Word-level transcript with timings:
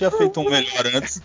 Tinha 0.00 0.10
feito 0.10 0.40
um 0.40 0.48
melhor 0.48 0.86
antes. 0.94 1.20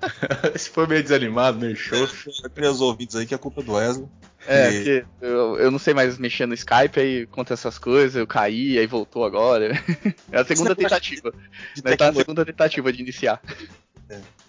Esse 0.54 0.68
foi 0.70 0.86
meio 0.86 1.02
desanimado, 1.02 1.58
meio 1.58 1.74
xoxo. 1.76 2.30
Queria 2.54 2.70
os 2.70 2.80
ouvintes 2.80 3.16
aí 3.16 3.24
que 3.26 3.34
é 3.34 3.38
culpa 3.38 3.62
do 3.62 3.72
Wesley. 3.72 4.06
É, 4.46 4.70
E- 4.70 4.74
porque 4.74 5.06
eu, 5.20 5.58
eu 5.58 5.70
não 5.70 5.78
sei 5.78 5.94
mais 5.94 6.16
mexer 6.18 6.46
no 6.46 6.54
Skype, 6.54 7.00
aí 7.00 7.26
conta 7.26 7.54
essas 7.54 7.78
coisas, 7.78 8.14
eu 8.16 8.26
caí, 8.26 8.78
aí 8.78 8.86
voltou 8.86 9.24
agora. 9.24 9.72
É 10.30 10.40
a 10.40 10.44
segunda 10.44 10.74
tentativa. 10.76 11.30
de 11.30 11.36
Nós 11.36 11.82
tá 11.82 11.90
tecnologia. 11.90 12.20
segunda 12.20 12.44
tentativa 12.44 12.92
de 12.92 13.02
iniciar. 13.02 13.40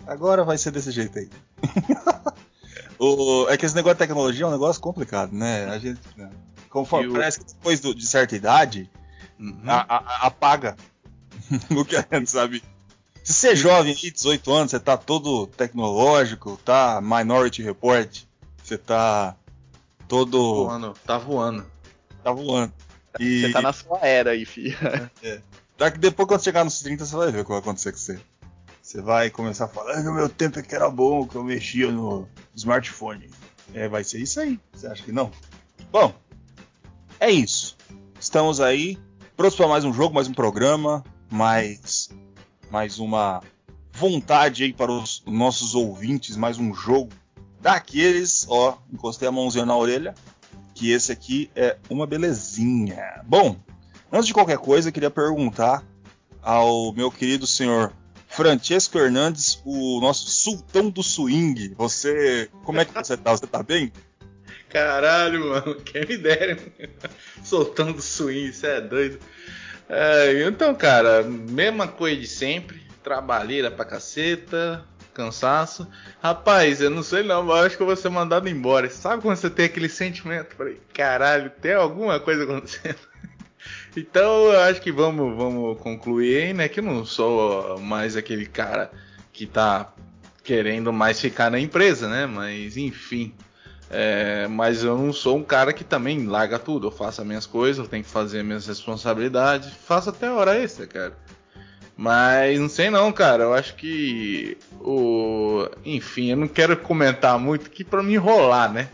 Agora 0.07 0.43
vai 0.43 0.57
ser 0.57 0.71
desse 0.71 0.91
jeito 0.91 1.17
aí. 1.19 1.29
O- 3.01 3.47
é 3.49 3.55
que 3.55 3.65
esse 3.65 3.73
negócio 3.75 3.95
de 3.95 3.99
tecnologia 3.99 4.43
é 4.43 4.47
um 4.47 4.51
negócio 4.51 4.81
complicado, 4.81 5.31
né? 5.31 5.65
A 5.67 5.79
gente. 5.79 6.01
né? 6.17 6.29
Conforme, 6.69 7.07
o- 7.07 7.13
Parece 7.13 7.39
que 7.39 7.45
depois 7.45 7.79
do- 7.79 7.95
de 7.95 8.05
certa 8.05 8.35
idade, 8.35 8.89
Uhum. 9.39 9.61
a- 9.65 9.85
a- 9.87 9.97
a- 10.05 10.27
apaga 10.27 10.75
o 11.71 11.85
que 11.85 11.95
a 11.95 12.05
gente 12.11 12.29
sabe. 12.29 12.61
Se 13.29 13.33
você 13.33 13.49
é 13.49 13.55
jovem 13.55 13.93
aí, 13.93 14.09
18 14.11 14.51
anos, 14.51 14.71
você 14.71 14.79
tá 14.79 14.97
todo 14.97 15.45
tecnológico, 15.45 16.59
tá 16.65 16.99
Minority 16.99 17.61
Report, 17.61 18.23
você 18.63 18.75
tá 18.75 19.35
todo. 20.07 20.65
Voando, 20.65 20.95
tá 21.05 21.19
voando. 21.19 21.65
tá 22.23 22.31
voando. 22.31 22.73
E 23.19 23.41
Você 23.41 23.51
tá 23.53 23.61
na 23.61 23.71
sua 23.71 23.99
era 23.99 24.31
aí, 24.31 24.45
filho. 24.45 24.75
daqui 25.77 25.99
depois, 25.99 26.27
quando 26.27 26.43
chegar 26.43 26.63
nos 26.63 26.79
30, 26.79 27.05
você 27.05 27.15
vai 27.15 27.31
ver 27.31 27.41
o 27.41 27.43
que 27.43 27.51
vai 27.51 27.59
acontecer 27.59 27.91
com 27.91 27.99
você. 27.99 28.19
Você 28.81 28.99
vai 28.99 29.29
começar 29.29 29.65
a 29.65 29.67
falar 29.67 29.91
"Ah, 29.99 30.01
que 30.01 30.07
o 30.07 30.13
meu 30.13 30.27
tempo 30.27 30.57
é 30.57 30.63
que 30.63 30.73
era 30.73 30.89
bom, 30.89 31.27
que 31.27 31.35
eu 31.35 31.43
mexia 31.43 31.91
no 31.91 32.27
smartphone. 32.55 33.29
É, 33.75 33.87
vai 33.87 34.03
ser 34.03 34.19
isso 34.19 34.39
aí. 34.39 34.59
Você 34.73 34.87
acha 34.87 35.03
que 35.03 35.11
não? 35.11 35.29
Bom, 35.91 36.11
é 37.19 37.29
isso. 37.29 37.77
Estamos 38.19 38.59
aí 38.59 38.97
prontos 39.37 39.55
para 39.55 39.67
mais 39.67 39.85
um 39.85 39.93
jogo, 39.93 40.15
mais 40.15 40.27
um 40.27 40.33
programa, 40.33 41.03
mais, 41.29 42.09
mais 42.69 42.99
uma 42.99 43.41
vontade 43.91 44.63
aí 44.63 44.73
para 44.73 44.91
os 44.91 45.23
nossos 45.25 45.75
ouvintes, 45.75 46.37
mais 46.37 46.57
um 46.57 46.73
jogo 46.73 47.09
daqueles, 47.59 48.45
ó, 48.49 48.77
encostei 48.91 49.27
a 49.27 49.31
mãozinha 49.31 49.65
na 49.65 49.75
orelha, 49.75 50.13
que 50.73 50.91
esse 50.91 51.11
aqui 51.11 51.49
é 51.55 51.77
uma 51.89 52.07
belezinha. 52.07 53.21
Bom, 53.25 53.57
antes 54.11 54.27
de 54.27 54.33
qualquer 54.33 54.57
coisa, 54.57 54.91
queria 54.91 55.09
perguntar 55.09 55.83
ao 56.41 56.93
meu 56.93 57.11
querido 57.11 57.45
senhor 57.45 57.91
Francesco 58.27 58.97
Hernandes, 58.97 59.61
o 59.65 59.99
nosso 59.99 60.29
sultão 60.29 60.89
do 60.89 61.03
swing. 61.03 61.73
Você, 61.75 62.49
como 62.63 62.79
é 62.79 62.85
que 62.85 62.93
você 62.93 63.17
tá? 63.17 63.31
Você 63.31 63.47
tá 63.47 63.63
bem? 63.63 63.91
Caralho, 64.69 65.49
mano, 65.49 65.75
quem 65.81 66.05
me 66.05 66.17
dera. 66.17 66.57
Soltando 67.43 67.99
swing, 68.03 68.49
isso 68.49 68.65
é 68.67 68.79
doido. 68.79 69.19
É, 69.89 70.43
então, 70.43 70.75
cara, 70.75 71.23
mesma 71.23 71.87
coisa 71.87 72.21
de 72.21 72.27
sempre. 72.27 72.87
Trabalheira 73.03 73.71
pra 73.71 73.83
caceta, 73.83 74.85
cansaço. 75.13 75.87
Rapaz, 76.21 76.79
eu 76.79 76.91
não 76.91 77.01
sei 77.01 77.23
não, 77.23 77.43
mas 77.43 77.65
acho 77.65 77.77
que 77.77 77.81
eu 77.81 77.87
vou 77.87 77.95
ser 77.95 78.09
mandado 78.09 78.47
embora. 78.47 78.89
Sabe 78.89 79.23
quando 79.23 79.37
você 79.37 79.49
tem 79.49 79.65
aquele 79.65 79.89
sentimento? 79.89 80.55
Falei, 80.55 80.79
caralho, 80.93 81.49
tem 81.49 81.73
alguma 81.73 82.19
coisa 82.19 82.43
acontecendo. 82.43 82.99
Então 83.97 84.53
eu 84.53 84.59
acho 84.61 84.79
que 84.81 84.91
vamos, 84.91 85.35
vamos 85.35 85.77
concluir 85.81 86.53
né? 86.53 86.69
Que 86.69 86.79
eu 86.79 86.83
não 86.83 87.03
sou 87.03 87.77
mais 87.79 88.15
aquele 88.15 88.45
cara 88.45 88.89
que 89.33 89.45
tá 89.45 89.91
querendo 90.43 90.93
mais 90.93 91.19
ficar 91.19 91.51
na 91.51 91.59
empresa, 91.59 92.07
né? 92.07 92.25
Mas 92.25 92.77
enfim. 92.77 93.33
É, 93.89 94.47
mas 94.47 94.83
eu 94.83 94.95
não 94.97 95.11
sou 95.11 95.37
um 95.37 95.43
cara 95.43 95.73
que 95.73 95.83
também 95.83 96.27
larga 96.27 96.59
tudo. 96.59 96.87
Eu 96.87 96.91
faço 96.91 97.21
as 97.21 97.27
minhas 97.27 97.45
coisas, 97.45 97.83
eu 97.83 97.89
tenho 97.89 98.03
que 98.03 98.09
fazer 98.09 98.39
as 98.39 98.45
minhas 98.45 98.67
responsabilidades. 98.67 99.71
Faço 99.85 100.09
até 100.09 100.29
hora 100.29 100.57
extra, 100.57 100.85
cara. 100.85 101.17
Mas 101.97 102.59
não 102.59 102.69
sei 102.69 102.89
não, 102.89 103.11
cara. 103.11 103.43
Eu 103.43 103.53
acho 103.53 103.75
que 103.75 104.57
o, 104.79 105.67
enfim, 105.83 106.31
eu 106.31 106.37
não 106.37 106.47
quero 106.47 106.77
comentar 106.77 107.37
muito 107.39 107.67
aqui 107.67 107.83
para 107.83 108.03
me 108.03 108.13
enrolar, 108.13 108.71
né? 108.71 108.89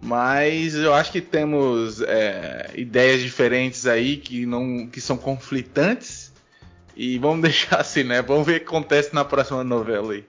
Mas 0.00 0.74
eu 0.74 0.94
acho 0.94 1.12
que 1.12 1.20
temos 1.20 2.00
é, 2.00 2.70
ideias 2.74 3.20
diferentes 3.20 3.86
aí 3.86 4.16
que 4.16 4.46
não, 4.46 4.86
que 4.86 5.00
são 5.00 5.16
conflitantes. 5.16 6.32
E 6.96 7.18
vamos 7.18 7.42
deixar 7.42 7.80
assim, 7.80 8.04
né? 8.04 8.22
Vamos 8.22 8.46
ver 8.46 8.56
o 8.56 8.60
que 8.60 8.66
acontece 8.66 9.14
na 9.14 9.24
próxima 9.24 9.62
novela 9.62 10.12
aí. 10.12 10.24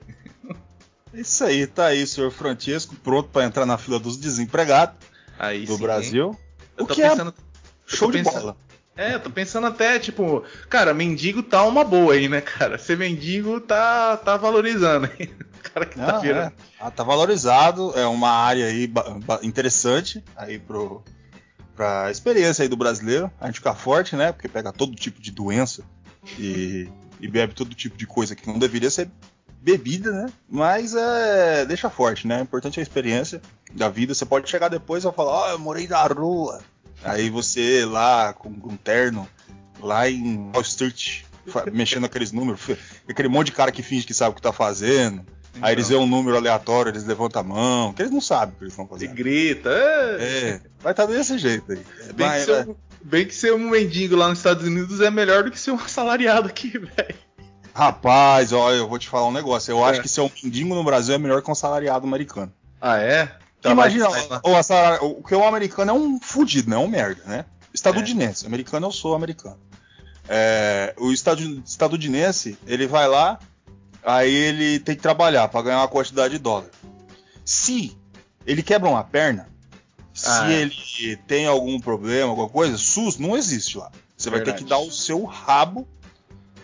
Isso 1.13 1.43
aí, 1.43 1.67
tá 1.67 1.87
aí, 1.87 2.05
senhor 2.07 2.31
Francesco, 2.31 2.95
pronto 2.95 3.29
para 3.29 3.45
entrar 3.45 3.65
na 3.65 3.77
fila 3.77 3.99
dos 3.99 4.17
desempregados 4.17 4.95
Aí 5.37 5.65
do 5.65 5.75
sim, 5.75 5.81
Brasil. 5.81 6.29
hein? 6.31 6.37
Eu 6.77 6.83
O 6.85 6.87
tô 6.87 6.95
que 6.95 7.01
é 7.03 7.09
pensando, 7.09 7.33
show 7.85 8.11
de 8.11 8.17
pensando- 8.19 8.39
bola. 8.41 8.57
É, 8.95 9.15
eu 9.15 9.19
tô 9.19 9.29
pensando 9.31 9.65
até, 9.65 9.97
tipo, 9.97 10.43
cara, 10.69 10.93
mendigo 10.93 11.41
tá 11.41 11.63
uma 11.63 11.83
boa 11.83 12.13
aí, 12.13 12.29
né, 12.29 12.41
cara? 12.41 12.77
Ser 12.77 12.95
mendigo 12.95 13.59
tá, 13.59 14.17
tá 14.17 14.37
valorizando 14.37 15.09
aí. 15.17 15.25
O 15.59 15.69
cara 15.73 15.85
que 15.87 15.95
tá 15.97 16.13
Não, 16.13 16.21
virando. 16.21 16.47
é. 16.49 16.53
Ah, 16.79 16.91
tá 16.91 17.03
valorizado, 17.03 17.91
é 17.97 18.05
uma 18.05 18.29
área 18.29 18.65
aí 18.67 18.87
interessante 19.41 20.23
aí 20.35 20.59
pro, 20.59 21.03
pra 21.75 22.11
experiência 22.11 22.61
aí 22.61 22.67
do 22.69 22.77
brasileiro. 22.77 23.31
A 23.41 23.47
gente 23.47 23.55
fica 23.55 23.73
forte, 23.73 24.15
né? 24.15 24.31
Porque 24.31 24.47
pega 24.47 24.71
todo 24.71 24.93
tipo 24.95 25.19
de 25.19 25.31
doença 25.31 25.83
e, 26.37 26.87
e 27.19 27.27
bebe 27.27 27.53
todo 27.55 27.73
tipo 27.73 27.97
de 27.97 28.05
coisa 28.05 28.35
que 28.35 28.47
não 28.47 28.59
deveria 28.59 28.91
ser 28.91 29.09
bebida, 29.63 30.11
né? 30.11 30.25
Mas 30.49 30.93
é, 30.93 31.65
deixa 31.65 31.89
forte, 31.89 32.27
né? 32.27 32.39
O 32.39 32.43
importante 32.43 32.79
é 32.79 32.81
a 32.81 32.83
experiência 32.83 33.41
da 33.73 33.89
vida. 33.89 34.13
Você 34.13 34.25
pode 34.25 34.49
chegar 34.49 34.67
depois 34.67 35.03
e 35.05 35.11
falar, 35.13 35.31
ó, 35.31 35.49
eu 35.51 35.59
morei 35.59 35.87
na 35.87 36.03
rua. 36.05 36.61
Aí 37.03 37.29
você 37.29 37.85
lá 37.85 38.33
com 38.33 38.49
um 38.49 38.77
terno, 38.77 39.27
lá 39.81 40.09
em 40.09 40.49
Wall 40.53 40.61
Street, 40.61 41.21
mexendo 41.71 42.05
aqueles 42.05 42.31
números, 42.31 42.61
aquele 43.07 43.27
monte 43.29 43.47
de 43.47 43.51
cara 43.53 43.71
que 43.71 43.81
finge 43.81 44.05
que 44.05 44.13
sabe 44.13 44.31
o 44.31 44.35
que 44.35 44.41
tá 44.41 44.51
fazendo. 44.53 45.25
Aí 45.61 45.73
eles 45.73 45.85
Então, 45.85 45.99
veem 45.99 46.07
um 46.07 46.09
número 46.09 46.35
aleatório, 46.35 46.89
eles 46.89 47.03
levantam 47.05 47.39
a 47.41 47.43
mão, 47.43 47.93
que 47.93 48.01
eles 48.01 48.11
não 48.11 48.19
sabem 48.21 48.55
o 48.55 48.57
que 48.57 48.63
eles 48.63 48.73
estão 48.73 48.85
E 48.85 48.89
fazendo. 48.89 49.13
grita. 49.13 49.69
É. 49.69 50.17
É, 50.49 50.61
vai 50.81 50.93
estar 50.93 51.05
desse 51.05 51.37
jeito 51.37 51.71
aí. 51.71 51.81
É, 52.09 52.13
Bem, 52.13 52.27
vai- 52.27 52.39
que 52.39 52.45
ser, 52.45 52.67
um- 52.67 52.75
bem 53.03 53.25
que 53.27 53.35
ser 53.35 53.53
um 53.53 53.69
mendigo 53.69 54.15
lá 54.15 54.29
nos 54.29 54.39
Estados 54.39 54.65
Unidos 54.65 54.99
é 54.99 55.11
melhor 55.11 55.43
do 55.43 55.51
que 55.51 55.59
ser 55.59 55.69
um 55.71 55.75
assalariado 55.75 56.47
aqui, 56.47 56.69
velho. 56.79 57.15
Rapaz, 57.73 58.51
olha, 58.53 58.75
eu 58.75 58.87
vou 58.87 58.99
te 58.99 59.09
falar 59.09 59.27
um 59.27 59.31
negócio. 59.31 59.71
Eu 59.71 59.85
É. 59.85 59.89
acho 59.91 60.01
que 60.01 60.07
ser 60.09 60.21
um 60.21 60.29
mendigo 60.43 60.73
no 60.75 60.83
Brasil 60.83 61.15
é 61.15 61.17
melhor 61.17 61.41
que 61.41 61.49
um 61.49 61.55
salariado 61.55 62.05
americano. 62.05 62.53
Ah, 62.79 62.97
é? 62.97 63.25
Tá, 63.61 63.71
Imagina, 63.71 64.07
o, 65.01 65.19
o 65.19 65.23
que 65.23 65.33
o 65.33 65.43
americano 65.43 65.91
é 65.91 65.93
um 65.93 66.19
fudido, 66.19 66.69
né? 66.69 66.75
É 66.75 66.79
um 66.79 66.87
merda, 66.87 67.23
né? 67.25 67.45
Estadunidense. 67.73 68.45
Americano 68.45 68.87
eu 68.87 68.91
sou 68.91 69.15
americano. 69.15 69.57
É, 70.27 70.93
o 70.99 71.11
estadu- 71.11 71.63
estadunidense, 71.65 72.57
ele 72.67 72.85
vai 72.87 73.07
lá, 73.07 73.39
aí 74.05 74.31
ele 74.33 74.79
tem 74.79 74.95
que 74.95 75.01
trabalhar 75.01 75.47
para 75.47 75.61
ganhar 75.63 75.79
uma 75.79 75.87
quantidade 75.87 76.33
de 76.33 76.39
dólar. 76.39 76.69
Se 77.43 77.97
ele 78.45 78.61
quebra 78.61 78.89
uma 78.89 79.03
perna, 79.03 79.47
se 80.13 80.27
Ah, 80.29 80.51
é. 80.51 80.61
ele 80.61 81.17
tem 81.27 81.47
algum 81.47 81.79
problema, 81.79 82.29
alguma 82.29 82.49
coisa, 82.49 82.77
SUS 82.77 83.17
não 83.17 83.35
existe 83.35 83.77
lá. 83.77 83.91
Você 84.15 84.29
vai 84.29 84.41
ter 84.41 84.53
que 84.55 84.63
dar 84.63 84.77
o 84.77 84.91
seu 84.91 85.23
rabo 85.23 85.87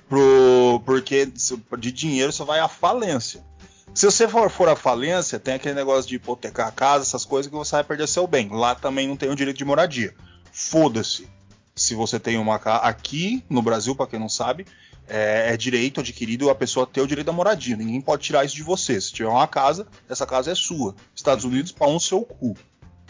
pro, 0.10 0.82
porque 0.86 1.32
de 1.78 1.92
dinheiro 1.92 2.34
você 2.34 2.44
vai 2.44 2.60
à 2.60 2.68
falência. 2.68 3.48
Se 3.94 4.06
você 4.06 4.28
for, 4.28 4.50
for 4.50 4.68
à 4.68 4.76
falência, 4.76 5.40
tem 5.40 5.54
aquele 5.54 5.76
negócio 5.76 6.10
de 6.10 6.16
hipotecar 6.16 6.68
a 6.68 6.72
casa, 6.72 7.04
essas 7.04 7.26
coisas 7.26 7.50
que 7.50 7.56
você 7.56 7.76
vai 7.76 7.84
perder 7.84 8.08
seu 8.08 8.28
bem. 8.28 8.50
Lá 8.50 8.76
também 8.76 9.08
não 9.08 9.16
tem 9.16 9.30
o 9.30 9.36
direito 9.36 9.58
de 9.58 9.66
moradia. 9.66 10.14
Foda-se. 10.52 11.28
Se 11.76 11.96
você 11.96 12.20
tem 12.20 12.38
uma 12.38 12.60
casa. 12.60 12.84
Aqui 12.84 13.44
no 13.50 13.62
Brasil, 13.62 13.96
para 13.96 14.08
quem 14.08 14.20
não 14.20 14.30
sabe, 14.30 14.66
é, 15.08 15.54
é 15.54 15.58
direito 15.58 16.02
adquirido 16.02 16.50
a 16.50 16.56
pessoa 16.56 16.86
ter 16.86 17.02
o 17.02 17.08
direito 17.08 17.28
da 17.28 17.34
moradia. 17.34 17.76
Ninguém 17.76 18.02
pode 18.02 18.24
tirar 18.24 18.46
isso 18.46 18.56
de 18.56 18.64
você. 18.64 19.00
Se 19.00 19.12
tiver 19.12 19.30
uma 19.30 19.48
casa, 19.48 19.88
essa 20.08 20.26
casa 20.26 20.52
é 20.52 20.56
sua. 20.56 20.96
Estados 21.16 21.46
Unidos, 21.46 21.72
pau 21.72 22.00
seu 22.00 22.22
cu. 22.22 22.56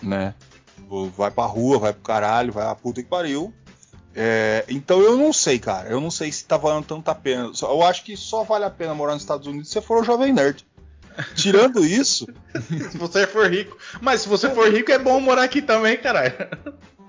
Né? 0.02 0.34
Vai 1.18 1.30
pra 1.30 1.46
rua, 1.46 1.78
vai 1.78 1.94
pro 1.94 2.02
caralho, 2.02 2.54
vai 2.54 2.66
a 2.66 2.74
puta 2.74 3.04
que 3.04 3.10
pariu. 3.10 3.54
É, 4.16 4.66
então 4.68 5.02
eu 5.02 5.16
não 5.18 5.32
sei, 5.32 5.60
cara. 5.60 5.90
Eu 5.90 6.02
não 6.02 6.10
sei 6.12 6.32
se 6.32 6.44
tá 6.46 6.58
valendo 6.58 6.86
tanta 6.86 7.14
pena. 7.16 7.52
Só- 7.54 7.72
Eu 7.72 7.84
acho 7.84 8.04
que 8.04 8.18
só 8.18 8.44
vale 8.44 8.66
a 8.66 8.70
pena 8.70 8.94
morar 8.94 9.14
nos 9.14 9.22
Estados 9.24 9.48
Unidos 9.48 9.68
se 9.70 9.74
você 9.74 9.82
for 9.82 10.02
um 10.02 10.04
jovem 10.04 10.34
nerd. 10.34 10.66
Tirando 11.36 11.84
isso, 11.86 12.26
Se 12.92 12.98
você 12.98 13.28
for 13.28 13.50
rico. 13.52 13.78
Mas 14.02 14.22
se 14.22 14.30
você 14.30 14.50
for 14.50 14.72
rico, 14.74 14.92
é 14.92 14.98
bom 14.98 15.20
morar 15.20 15.44
aqui 15.44 15.62
também, 15.62 15.98
caralho. 15.98 16.34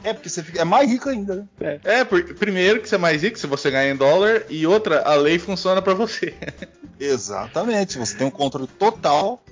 É, 0.02 0.12
porque 0.14 0.28
você 0.28 0.42
fica, 0.42 0.60
é 0.60 0.64
mais 0.64 0.90
rico 0.90 1.08
ainda, 1.10 1.46
né? 1.60 1.78
É, 1.84 2.04
por- 2.04 2.22
primeiro 2.34 2.80
que 2.80 2.88
você 2.88 2.94
é 2.94 2.98
mais 2.98 3.22
rico 3.22 3.38
se 3.38 3.46
você 3.46 3.70
ganha 3.70 3.92
em 3.92 3.96
dólar, 3.96 4.44
e 4.48 4.66
outra, 4.66 5.02
a 5.02 5.14
lei 5.14 5.38
funciona 5.38 5.80
pra 5.82 5.94
você. 5.94 6.34
Exatamente. 6.98 7.98
Você 7.98 8.16
tem 8.16 8.26
um 8.26 8.30
controle 8.30 8.66
total 8.66 9.42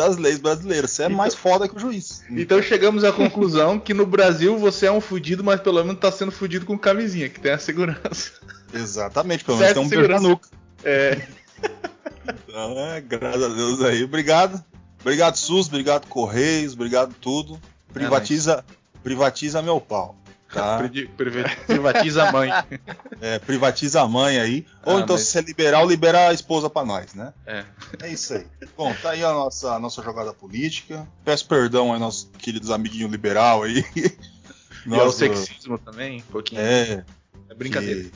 das 0.00 0.16
leis 0.16 0.38
brasileiras. 0.38 0.90
Você 0.90 1.02
é 1.02 1.06
Então- 1.06 1.16
mais 1.16 1.34
foda 1.34 1.68
que 1.68 1.76
o 1.76 1.78
juiz. 1.78 2.22
Então 2.30 2.60
chegamos 2.62 3.04
à 3.04 3.12
conclusão 3.12 3.78
que 3.78 3.92
no 3.94 4.06
Brasil 4.06 4.58
você 4.58 4.86
é 4.86 4.92
um 4.92 5.00
fudido, 5.00 5.42
mas 5.44 5.60
pelo 5.60 5.82
menos 5.84 6.00
tá 6.00 6.10
sendo 6.10 6.32
fudido 6.32 6.64
com 6.66 6.78
camisinha, 6.78 7.28
que 7.28 7.38
tem 7.40 7.52
a 7.52 7.58
segurança. 7.58 8.32
Exatamente, 8.72 9.44
pelo 9.44 9.58
menos 9.58 9.72
tem 9.74 9.82
um 9.82 9.88
segurança. 9.88 10.12
beijo 10.12 10.22
na 10.22 10.28
nuca. 10.30 10.48
É. 10.84 11.26
Então, 12.48 12.78
é, 12.78 13.00
graças 13.00 13.42
a 13.42 13.48
Deus 13.48 13.82
aí. 13.82 14.04
Obrigado. 14.04 14.62
Obrigado, 15.00 15.36
SUS, 15.36 15.66
obrigado, 15.68 16.06
Correios, 16.08 16.74
obrigado 16.74 17.14
tudo. 17.20 17.58
Privatiza, 17.92 18.62
privatiza 19.02 19.62
meu 19.62 19.80
pau. 19.80 20.14
Tá? 20.52 20.78
Pri- 20.78 21.06
pri- 21.08 21.30
Privatiza 21.66 22.28
a 22.28 22.32
mãe. 22.32 22.50
É, 23.22 23.38
privatiza 23.38 24.00
a 24.00 24.08
mãe 24.08 24.38
aí. 24.40 24.66
Ou 24.84 24.96
Ah, 24.96 25.00
então, 25.00 25.14
mas- 25.14 25.26
se 25.26 25.32
você 25.32 25.42
liberal, 25.42 25.86
libera 25.86 26.28
a 26.30 26.32
esposa 26.32 26.70
pra 26.70 26.84
nós, 26.86 27.12
né? 27.14 27.34
É. 27.46 27.64
É 28.02 28.08
isso 28.08 28.32
aí. 28.32 28.46
Bom, 28.76 28.94
tá 29.02 29.10
aí 29.10 29.22
a 29.22 29.30
nossa, 29.30 29.72
a 29.74 29.78
nossa 29.78 30.02
jogada 30.02 30.32
política. 30.32 31.06
Peço 31.22 31.46
perdão 31.46 31.90
aos 31.92 32.00
nossos 32.00 32.30
queridos 32.38 32.70
amiguinhos 32.70 33.10
liberal 33.10 33.62
aí. 33.62 33.84
E 34.86 34.94
ao 34.98 35.12
sexismo 35.12 35.76
também, 35.78 36.20
um 36.20 36.32
pouquinho. 36.32 36.62
É, 36.62 37.04
É 37.50 37.54
brincadeira. 37.54 38.04
que 38.04 38.12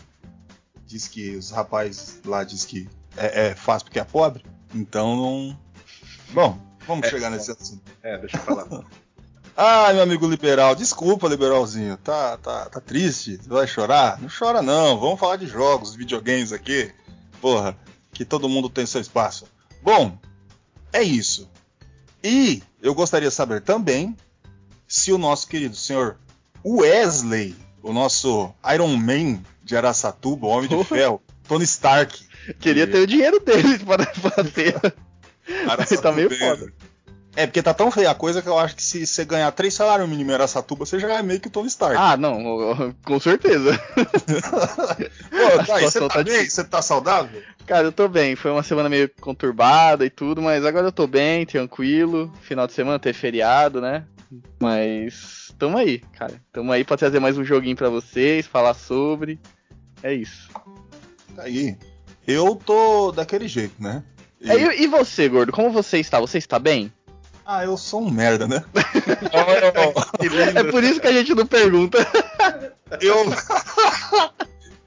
diz 0.87 1.07
que 1.07 1.37
os 1.37 1.51
rapazes 1.51 2.21
lá 2.25 2.43
diz 2.43 2.65
que 2.65 2.89
é, 3.19 3.49
é 3.49 3.55
fácil 3.55 3.85
porque 3.85 3.99
é 4.01 4.05
pobre. 4.05 4.43
Então 4.75 5.15
não. 5.15 5.61
Bom, 6.31 6.59
vamos 6.87 7.07
É, 7.07 7.11
chegar 7.11 7.29
nesse 7.29 7.51
assunto. 7.51 7.83
É, 8.03 8.17
deixa 8.17 8.39
eu 8.39 8.41
falar. 8.41 8.67
Ai, 9.57 9.95
meu 9.95 10.03
amigo 10.03 10.27
liberal, 10.27 10.75
desculpa, 10.75 11.29
liberalzinho. 11.29 11.97
Tá, 11.99 12.37
tá, 12.39 12.67
tá 12.67 12.81
triste? 12.81 13.39
Vai 13.47 13.67
chorar? 13.69 14.21
Não 14.21 14.29
chora 14.29 14.61
não. 14.61 14.99
Vamos 14.99 15.21
falar 15.21 15.37
de 15.37 15.47
jogos, 15.47 15.95
videogames 15.95 16.53
aqui. 16.53 16.91
Porra, 17.41 17.77
que 18.13 18.25
todo 18.25 18.49
mundo 18.49 18.69
tem 18.69 18.85
seu 18.85 19.01
espaço. 19.01 19.47
Bom, 19.81 20.19
é 20.93 21.03
isso. 21.03 21.49
E 22.23 22.63
eu 22.83 22.95
gostaria 22.95 23.29
de 23.29 23.35
saber 23.35 23.61
também 23.61 24.17
se 24.89 25.13
o 25.13 25.19
nosso 25.19 25.47
querido 25.47 25.77
senhor 25.77 26.17
Wesley, 26.65 27.55
o 27.83 27.93
nosso 27.93 28.53
Iron 28.75 28.97
Man 28.97 29.41
de 29.63 29.77
Araçatuba, 29.77 30.47
o 30.47 30.51
Homem 30.51 30.69
de 30.69 30.85
Ferro, 30.85 31.23
Tony 31.47 31.65
Stark. 31.65 32.27
Queria 32.59 32.87
ter 32.87 32.99
o 32.99 33.07
dinheiro 33.07 33.39
dele 33.39 33.79
para 33.81 34.05
fazer. 34.15 34.75
Araçatuba, 35.69 36.03
Tá 36.03 36.13
meio 36.13 36.31
foda. 36.37 36.73
É, 37.37 37.47
porque 37.47 37.63
tá 37.63 37.75
tão 37.75 37.91
feia 37.91 38.11
a 38.11 38.15
coisa 38.15 38.41
que 38.41 38.49
eu 38.49 38.57
acho 38.59 38.77
que 38.77 38.83
se 38.83 39.05
você 39.07 39.25
ganhar 39.25 39.51
três 39.51 39.75
salários 39.75 40.09
mínimos 40.09 40.31
em 40.31 40.35
Araçatuba, 40.35 40.87
você 40.87 41.01
já 41.01 41.15
é 41.15 41.23
meio 41.23 41.41
que 41.41 41.49
o 41.49 41.51
Tony 41.51 41.67
Stark. 41.67 41.97
Ah, 41.99 42.17
não, 42.17 42.95
com 43.05 43.19
certeza. 43.19 43.77
Pô, 45.31 45.65
tá 45.67 45.81
você 45.81 45.99
tá 46.01 46.09
tá 46.09 46.23
bem? 46.23 46.49
Você 46.49 46.65
tá 46.65 46.81
saudável? 46.83 47.43
Cara, 47.67 47.89
eu 47.89 47.93
tô 47.93 48.07
bem. 48.09 48.37
Foi 48.37 48.51
uma 48.51 48.63
semana 48.63 48.89
meio 48.89 49.11
conturbada 49.21 50.05
e 50.07 50.11
tudo, 50.11 50.41
mas 50.41 50.65
agora 50.65 50.87
eu 50.87 50.93
tô 50.93 51.07
bem, 51.07 51.45
tranquilo. 51.45 52.33
Final 52.43 52.67
de 52.67 52.73
semana 52.73 52.99
teve 52.99 53.19
feriado, 53.19 53.81
né? 53.81 54.05
Mas 54.61 55.53
tamo 55.59 55.77
aí, 55.79 55.99
cara. 56.17 56.35
Tamo 56.53 56.71
aí 56.73 56.85
pra 56.85 56.97
trazer 56.97 57.19
mais 57.21 57.37
um 57.37 57.45
joguinho 57.45 57.77
pra 57.77 57.89
vocês, 57.89 58.47
falar 58.47 58.75
sobre. 58.75 59.39
É 60.03 60.13
isso. 60.13 60.49
Tá 61.35 61.43
aí. 61.43 61.77
Eu 62.27 62.55
tô 62.57 63.11
daquele 63.13 63.49
jeito, 63.49 63.75
né? 63.83 64.03
E- 64.41 64.51
É, 64.51 64.77
E, 64.77 64.85
e 64.85 64.87
você, 64.87 65.29
gordo? 65.29 65.53
Como 65.53 65.71
você 65.71 65.99
está? 65.99 66.21
Você 66.21 66.39
está 66.39 66.59
bem? 66.59 66.93
Ah, 67.47 67.65
eu 67.65 67.77
sou 67.77 68.01
um 68.01 68.11
merda, 68.11 68.49
né? 68.49 68.65
É 70.59 70.71
por 70.71 70.83
isso 70.83 71.01
que 71.01 71.07
a 71.07 71.13
gente 71.13 71.35
não 71.35 71.47
pergunta. 71.47 71.99
eu. 73.01 73.17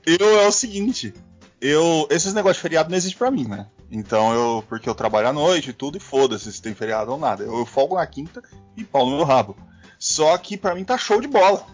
eu 0.06 0.40
é 0.40 0.48
o 0.48 0.52
seguinte. 0.52 1.14
Eu. 1.62 2.08
Esses 2.10 2.34
negócios 2.34 2.58
de 2.58 2.62
feriado 2.62 2.90
não 2.90 2.98
existem 2.98 3.18
pra 3.18 3.30
mim, 3.30 3.48
né? 3.48 3.68
Então 3.92 4.34
eu. 4.34 4.64
Porque 4.68 4.90
eu 4.90 4.96
trabalho 4.96 5.28
à 5.28 5.34
noite 5.34 5.70
e 5.70 5.74
tudo, 5.74 5.98
e 5.98 6.02
foda-se 6.02 6.52
se 6.52 6.62
tem 6.62 6.74
feriado 6.74 7.12
ou 7.12 7.20
nada. 7.20 7.44
Eu, 7.44 7.60
eu 7.60 7.66
folgo 7.66 7.96
na 7.96 8.08
quinta 8.08 8.42
e 8.76 8.84
pau 8.84 9.06
no 9.06 9.18
meu 9.18 9.26
rabo. 9.26 9.56
Só 10.00 10.38
que 10.38 10.58
pra 10.58 10.76
mim 10.76 10.84
tá 10.84 10.98
show 10.98 11.22
de 11.22 11.28
bola. 11.28 11.66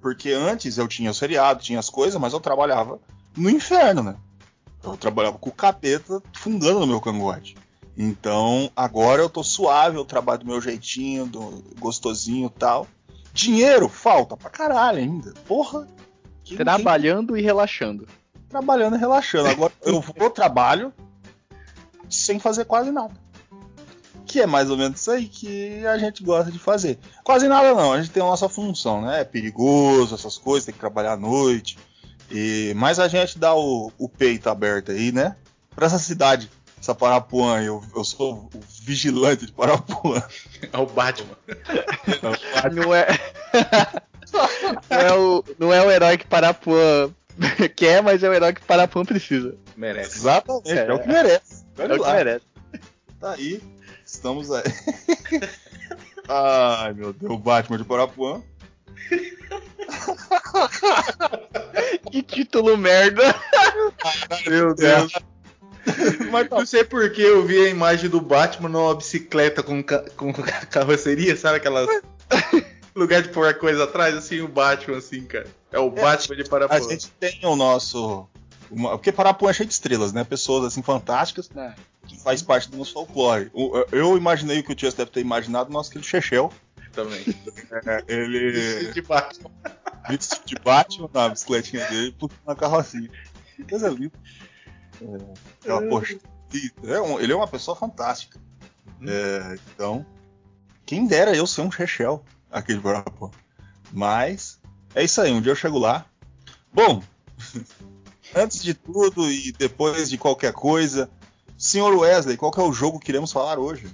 Porque 0.00 0.30
antes 0.32 0.78
eu 0.78 0.88
tinha 0.88 1.10
os 1.10 1.18
feriados, 1.18 1.64
tinha 1.64 1.78
as 1.78 1.88
coisas, 1.88 2.20
mas 2.20 2.32
eu 2.32 2.40
trabalhava 2.40 2.98
no 3.36 3.48
inferno, 3.48 4.02
né? 4.02 4.16
Eu 4.82 4.96
trabalhava 4.96 5.38
com 5.38 5.48
o 5.48 5.52
capeta 5.52 6.20
fungando 6.34 6.80
no 6.80 6.86
meu 6.86 7.00
cangote. 7.00 7.54
Então, 7.96 8.70
agora 8.74 9.20
eu 9.22 9.28
tô 9.28 9.44
suave, 9.44 9.96
eu 9.96 10.04
trabalho 10.04 10.40
do 10.40 10.46
meu 10.46 10.60
jeitinho, 10.60 11.26
do 11.26 11.62
gostosinho 11.78 12.46
e 12.54 12.58
tal. 12.58 12.86
Dinheiro 13.34 13.88
falta 13.88 14.36
pra 14.36 14.50
caralho 14.50 14.98
ainda. 14.98 15.32
Porra. 15.46 15.86
Quem- 16.44 16.56
quem 16.56 16.64
Trabalhando 16.64 17.36
e 17.36 17.42
relaxando. 17.42 18.06
trabalhando 18.48 18.96
e 18.96 18.98
relaxando. 18.98 19.48
Agora 19.48 19.72
eu 19.82 20.00
vou 20.00 20.28
trabalho 20.30 20.92
sem 22.08 22.38
fazer 22.38 22.64
quase 22.64 22.90
nada. 22.90 23.14
Que 24.26 24.40
é 24.40 24.46
mais 24.46 24.70
ou 24.70 24.76
menos 24.76 25.00
isso 25.00 25.10
aí 25.10 25.26
que 25.26 25.84
a 25.86 25.96
gente 25.98 26.22
gosta 26.22 26.50
de 26.50 26.58
fazer. 26.58 26.98
Quase 27.24 27.48
nada 27.48 27.74
não, 27.74 27.92
a 27.92 28.00
gente 28.00 28.10
tem 28.12 28.22
a 28.22 28.26
nossa 28.26 28.48
função, 28.48 29.02
né? 29.02 29.20
É 29.20 29.24
perigoso, 29.24 30.14
essas 30.14 30.36
coisas, 30.38 30.64
tem 30.64 30.72
que 30.74 30.80
trabalhar 30.80 31.12
à 31.12 31.16
noite. 31.16 31.78
E, 32.30 32.72
mas 32.76 32.98
a 32.98 33.08
gente 33.08 33.38
dá 33.38 33.54
o, 33.54 33.92
o 33.98 34.08
peito 34.08 34.48
aberto 34.48 34.90
aí, 34.92 35.12
né? 35.12 35.36
Pra 35.74 35.86
essa 35.86 35.98
cidade, 35.98 36.50
essa 36.82 36.96
Parapuã, 36.96 37.62
eu, 37.62 37.80
eu 37.94 38.02
sou 38.02 38.50
o 38.52 38.60
vigilante 38.82 39.46
de 39.46 39.52
Parapuã. 39.52 40.20
É 40.72 40.76
o 40.76 40.84
Batman. 40.84 41.36
Não 42.74 42.92
é. 42.92 43.06
não, 44.90 44.98
é 44.98 45.12
o, 45.14 45.44
não 45.58 45.72
é 45.72 45.86
o 45.86 45.90
herói 45.90 46.18
que 46.18 46.26
Parapuã 46.26 47.14
quer, 47.76 48.02
mas 48.02 48.22
é 48.24 48.28
o 48.28 48.32
herói 48.32 48.52
que 48.52 48.62
Parapuã 48.62 49.04
precisa. 49.04 49.54
Merece. 49.76 50.18
Exatamente, 50.18 50.72
é, 50.72 50.92
o 50.92 50.98
que 50.98 51.06
merece. 51.06 51.64
É 51.78 51.84
o 51.84 51.88
que 51.88 51.98
lá. 51.98 52.12
merece. 52.14 52.46
Tá 53.20 53.32
aí, 53.32 53.62
estamos 54.04 54.50
aí. 54.50 54.64
Ai, 56.28 56.94
meu 56.94 57.12
Deus, 57.12 57.32
o 57.32 57.38
Batman 57.38 57.78
de 57.78 57.84
Parapuã. 57.84 58.42
Que 62.10 62.22
título 62.22 62.76
merda. 62.76 63.34
Meu 64.46 64.74
Deus. 64.74 65.12
Mas 66.30 66.48
não 66.48 66.64
sei 66.66 66.84
porque 66.84 67.20
eu 67.22 67.44
vi 67.44 67.58
a 67.66 67.68
imagem 67.68 68.08
do 68.08 68.20
Batman 68.20 68.68
numa 68.68 68.94
bicicleta 68.94 69.62
com, 69.62 69.82
ca- 69.82 70.04
com 70.16 70.32
carroceria, 70.70 71.36
sabe 71.36 71.56
aquela 71.56 71.86
lugar 72.94 73.22
de 73.22 73.28
pôr 73.30 73.52
coisa 73.54 73.84
atrás, 73.84 74.14
assim, 74.16 74.40
o 74.40 74.48
Batman, 74.48 74.98
assim, 74.98 75.22
cara. 75.24 75.46
É 75.70 75.78
o 75.78 75.90
Batman 75.90 76.36
de 76.36 76.42
A 76.42 76.46
Parapuã. 76.48 76.88
gente 76.88 77.08
tem 77.18 77.40
o 77.44 77.56
nosso. 77.56 78.28
uma- 78.70 78.90
porque 78.90 79.10
Parapuã 79.12 79.50
é 79.50 79.52
cheio 79.52 79.66
de 79.68 79.72
estrelas, 79.74 80.12
né? 80.12 80.24
Pessoas 80.24 80.64
assim 80.64 80.82
fantásticas 80.82 81.48
que 82.06 82.18
faz 82.20 82.42
parte 82.42 82.70
do 82.70 82.76
nosso 82.76 82.92
folclore. 82.92 83.50
O- 83.52 83.84
Eu 83.92 84.16
imaginei 84.16 84.60
o 84.60 84.64
que 84.64 84.72
o 84.72 84.74
Tias 84.74 84.94
deve 84.94 85.10
ter 85.10 85.20
imaginado, 85.20 85.70
o 85.70 85.72
nosso 85.72 85.90
querido 85.90 86.06
Chechel. 86.06 86.52
Também. 86.92 87.24
É, 87.86 88.04
ele 88.06 88.92
de 88.92 89.00
Batman. 89.00 89.50
de 90.44 90.54
Batman 90.62 91.08
na 91.14 91.28
bicicletinha 91.30 91.86
dele, 91.88 92.14
na 92.46 92.54
carrocinha. 92.54 93.08
Que 93.56 93.64
Coisa 93.64 93.88
linda. 93.88 94.12
É, 95.02 95.34
aquela 95.60 95.82
poxa. 95.88 96.18
É 96.84 97.00
um- 97.00 97.18
ele 97.18 97.32
é 97.32 97.36
uma 97.36 97.48
pessoa 97.48 97.76
fantástica. 97.76 98.38
É, 99.06 99.56
então, 99.74 100.04
quem 100.86 101.06
dera 101.06 101.34
eu 101.34 101.46
ser 101.46 101.62
um 101.62 101.70
Chechel 101.72 102.22
aqui 102.50 102.74
de 102.74 102.80
Parapuã. 102.80 103.30
Mas, 103.92 104.60
é 104.94 105.02
isso 105.02 105.20
aí, 105.20 105.32
um 105.32 105.40
dia 105.40 105.52
eu 105.52 105.56
chego 105.56 105.78
lá. 105.78 106.04
Bom, 106.72 107.02
antes 108.34 108.62
de 108.62 108.74
tudo 108.74 109.30
e 109.30 109.52
depois 109.52 110.08
de 110.08 110.16
qualquer 110.18 110.52
coisa, 110.52 111.10
senhor 111.56 111.94
Wesley, 111.96 112.36
qual 112.36 112.50
que 112.52 112.60
é 112.60 112.62
o 112.62 112.72
jogo 112.72 112.98
que 112.98 113.10
iremos 113.10 113.32
falar 113.32 113.58
hoje? 113.58 113.90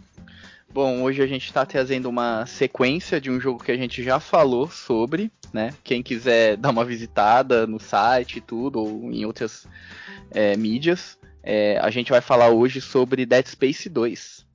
Bom, 0.80 1.02
hoje 1.02 1.20
a 1.20 1.26
gente 1.26 1.44
está 1.44 1.66
trazendo 1.66 2.08
uma 2.08 2.46
sequência 2.46 3.20
de 3.20 3.28
um 3.28 3.40
jogo 3.40 3.64
que 3.64 3.72
a 3.72 3.76
gente 3.76 4.00
já 4.00 4.20
falou 4.20 4.70
sobre, 4.70 5.28
né? 5.52 5.74
Quem 5.82 6.04
quiser 6.04 6.54
dar 6.56 6.70
uma 6.70 6.84
visitada 6.84 7.66
no 7.66 7.80
site 7.80 8.38
e 8.38 8.40
tudo, 8.40 8.78
ou 8.78 9.10
em 9.10 9.24
outras 9.24 9.66
é, 10.30 10.56
mídias, 10.56 11.18
é, 11.42 11.80
a 11.80 11.90
gente 11.90 12.12
vai 12.12 12.20
falar 12.20 12.50
hoje 12.50 12.80
sobre 12.80 13.26
Dead 13.26 13.44
Space 13.44 13.88
2. 13.88 14.46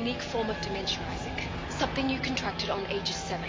Unique 0.00 0.22
form 0.22 0.48
of 0.48 0.58
dementia, 0.62 0.98
Isaac. 1.12 1.44
Something 1.68 2.08
you 2.08 2.18
contracted 2.20 2.70
on 2.70 2.86
ages 2.90 3.16
7. 3.16 3.44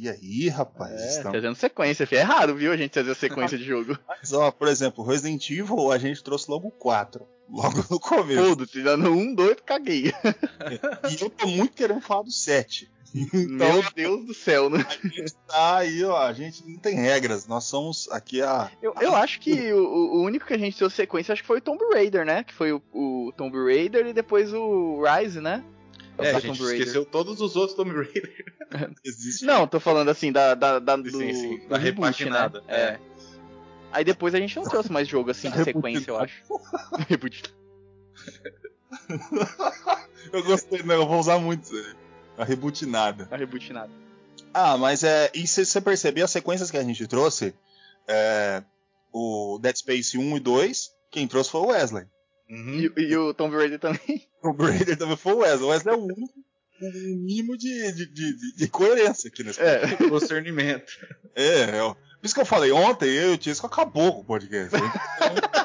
Olha 0.00 0.12
aí, 0.12 0.48
rapaz. 0.48 0.92
É, 0.92 1.08
estamos- 1.08 1.30
trazendo 1.32 1.54
sequência, 1.56 2.06
filho. 2.06 2.20
É 2.20 2.22
raro, 2.22 2.54
viu, 2.54 2.72
a 2.72 2.76
gente 2.76 2.90
trazer 2.90 3.14
sequência 3.14 3.58
de 3.58 3.64
jogo. 3.64 3.98
Mas, 4.08 4.32
ó, 4.32 4.50
por 4.50 4.68
exemplo, 4.68 5.04
Resident 5.04 5.50
Evil, 5.50 5.90
a 5.90 5.98
gente 5.98 6.22
trouxe 6.22 6.50
logo 6.50 6.68
o 6.68 6.72
4. 6.72 7.26
Logo 7.50 7.82
no 7.90 7.98
começo. 7.98 8.44
Foda-se, 8.50 8.82
dando 8.82 9.10
um, 9.10 9.34
dois, 9.34 9.56
caguei. 9.64 10.12
E 11.10 11.22
eu 11.22 11.30
tô 11.30 11.46
muito 11.46 11.72
querendo 11.74 12.00
falar 12.02 12.22
do 12.22 12.30
7. 12.30 12.90
Então, 13.14 13.46
Meu 13.46 13.82
Deus 13.94 14.26
do 14.26 14.34
céu, 14.34 14.68
né? 14.68 14.84
a 14.86 14.92
gente 15.08 15.34
tá 15.46 15.76
aí, 15.78 16.04
ó. 16.04 16.18
A 16.18 16.32
gente 16.34 16.62
não 16.68 16.78
tem 16.78 16.94
regras. 16.94 17.46
Nós 17.46 17.64
somos 17.64 18.06
aqui 18.12 18.42
a. 18.42 18.70
Eu, 18.82 18.92
eu 19.00 19.16
acho 19.16 19.40
que 19.40 19.72
o, 19.72 19.78
o 20.18 20.22
único 20.22 20.44
que 20.46 20.52
a 20.52 20.58
gente 20.58 20.78
deu 20.78 20.90
sequência 20.90 21.32
acho 21.32 21.40
que 21.40 21.46
foi 21.46 21.56
o 21.56 21.60
Tomb 21.62 21.82
Raider, 21.94 22.26
né? 22.26 22.44
Que 22.44 22.52
foi 22.52 22.70
o, 22.70 22.82
o 22.92 23.32
Tomb 23.34 23.56
Raider 23.56 24.06
e 24.06 24.12
depois 24.12 24.52
o 24.52 25.02
Rise, 25.02 25.40
né? 25.40 25.64
É, 26.18 26.32
a 26.32 26.40
gente 26.40 26.60
esqueceu 26.60 27.04
todos 27.04 27.40
os 27.40 27.54
outros 27.54 27.76
Tomb 27.76 27.92
Raider. 27.92 28.44
Existe. 29.04 29.44
Não, 29.44 29.66
tô 29.66 29.78
falando 29.78 30.08
assim, 30.08 30.32
da, 30.32 30.54
da, 30.54 30.78
da, 30.78 30.96
do, 30.96 31.10
Sim, 31.10 31.32
sim, 31.32 31.58
do 31.58 31.68
da 31.68 31.78
reboot, 31.78 32.24
né? 32.28 32.50
É. 32.66 32.76
é. 32.76 33.00
Aí 33.92 34.04
depois 34.04 34.34
a 34.34 34.38
gente 34.38 34.54
não 34.56 34.64
trouxe 34.64 34.92
mais 34.92 35.06
jogo 35.08 35.30
assim 35.30 35.50
de 35.50 35.62
sequência, 35.64 36.10
eu 36.10 36.18
acho. 36.18 36.42
Reboot. 37.08 37.54
Eu 40.32 40.42
gostei, 40.44 40.82
não, 40.82 40.94
eu 40.96 41.06
vou 41.06 41.18
usar 41.18 41.38
muito 41.38 41.64
isso 41.64 41.76
aí. 41.76 41.96
A 42.36 42.44
rebutinada. 42.44 43.28
A 43.30 43.36
reboot 43.36 43.72
nada. 43.72 43.90
Ah, 44.54 44.76
mas 44.78 45.02
é. 45.02 45.30
E 45.34 45.46
se 45.46 45.64
você 45.64 45.80
perceber, 45.80 46.22
as 46.22 46.30
sequências 46.30 46.70
que 46.70 46.76
a 46.76 46.84
gente 46.84 47.06
trouxe, 47.06 47.54
é, 48.06 48.62
o 49.12 49.58
Dead 49.60 49.76
Space 49.76 50.16
1 50.16 50.36
e 50.36 50.40
2, 50.40 50.90
quem 51.10 51.26
trouxe 51.26 51.50
foi 51.50 51.60
o 51.60 51.66
Wesley. 51.66 52.06
Uhum. 52.50 52.90
E, 52.96 53.00
e 53.02 53.16
o 53.16 53.34
Tomb 53.34 53.54
Raider 53.56 53.78
também. 53.78 54.26
O 54.42 54.52
Raider 54.52 54.96
também 54.96 55.16
foi 55.16 55.32
o 55.32 55.38
Wesley. 55.38 55.66
O 55.66 55.70
Wesley 55.72 55.94
é 55.94 55.98
o 55.98 56.04
único 56.04 56.32
com 56.78 56.86
um 56.86 57.16
mínimo 57.24 57.58
de, 57.58 57.92
de, 57.92 58.06
de, 58.06 58.36
de- 58.36 58.56
de 58.56 58.68
coerência 58.68 59.28
aqui 59.28 59.42
nesse 59.42 59.60
É. 59.60 59.84
Discernimento. 59.96 60.92
É, 61.34 61.76
é. 61.76 61.82
ó. 61.82 61.94
Por 61.94 62.24
isso 62.24 62.34
que 62.34 62.40
eu 62.40 62.46
falei, 62.46 62.70
ontem 62.70 63.08
eu 63.10 63.32
e 63.32 63.34
o 63.34 63.38
Tisco 63.38 63.66
acabou 63.66 64.14
com 64.14 64.20
o 64.20 64.24
podcast. 64.24 64.76
hein? 64.76 64.82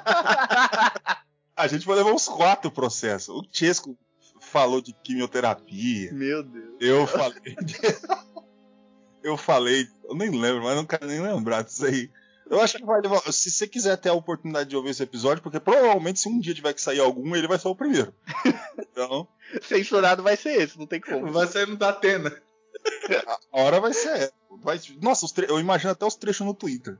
a 1.55 1.67
gente 1.67 1.85
vai 1.85 1.97
levar 1.97 2.11
uns 2.11 2.27
quatro 2.27 2.71
processos. 2.71 3.29
O 3.35 3.43
Tisco 3.43 3.97
falou 4.41 4.81
de 4.81 4.93
quimioterapia. 5.03 6.11
Meu 6.13 6.43
Deus. 6.43 6.75
Eu 6.79 7.07
falei. 7.07 7.55
eu 9.23 9.37
falei. 9.37 9.87
Eu 10.09 10.15
nem 10.15 10.29
lembro, 10.29 10.63
mas 10.63 10.75
não 10.75 10.85
quero 10.85 11.07
nem 11.07 11.21
lembrar 11.21 11.63
disso 11.63 11.85
aí. 11.85 12.09
Eu 12.53 12.61
acho 12.61 12.77
que 12.77 12.85
vai 12.85 13.01
levar. 13.01 13.19
Se 13.31 13.49
você 13.51 13.67
quiser 13.67 13.97
ter 13.97 14.09
a 14.09 14.13
oportunidade 14.13 14.69
de 14.69 14.75
ouvir 14.75 14.89
esse 14.91 15.03
episódio, 15.03 15.41
porque 15.43 15.59
provavelmente 15.59 16.19
se 16.19 16.29
um 16.29 16.39
dia 16.39 16.53
tiver 16.53 16.73
que 16.73 16.81
sair 16.81 16.99
algum, 16.99 17.35
ele 17.35 17.47
vai 17.47 17.57
ser 17.59 17.67
o 17.67 17.75
primeiro. 17.75 18.13
Então, 18.77 19.27
Censurado 19.67 20.21
vai 20.23 20.35
ser 20.37 20.61
esse, 20.61 20.77
não 20.77 20.85
tem 20.87 21.01
como. 21.01 21.31
Vai 21.31 21.47
sair 21.47 21.67
no 21.67 21.75
Datena. 21.77 22.35
a 23.51 23.61
hora 23.61 23.79
vai 23.79 23.93
ser. 23.93 24.09
essa. 24.15 24.33
Vai, 24.61 24.79
nossa, 25.01 25.25
os 25.25 25.31
tre- 25.31 25.47
eu 25.49 25.59
imagino 25.59 25.91
até 25.91 26.05
os 26.05 26.15
trechos 26.15 26.45
no 26.45 26.53
Twitter. 26.53 26.97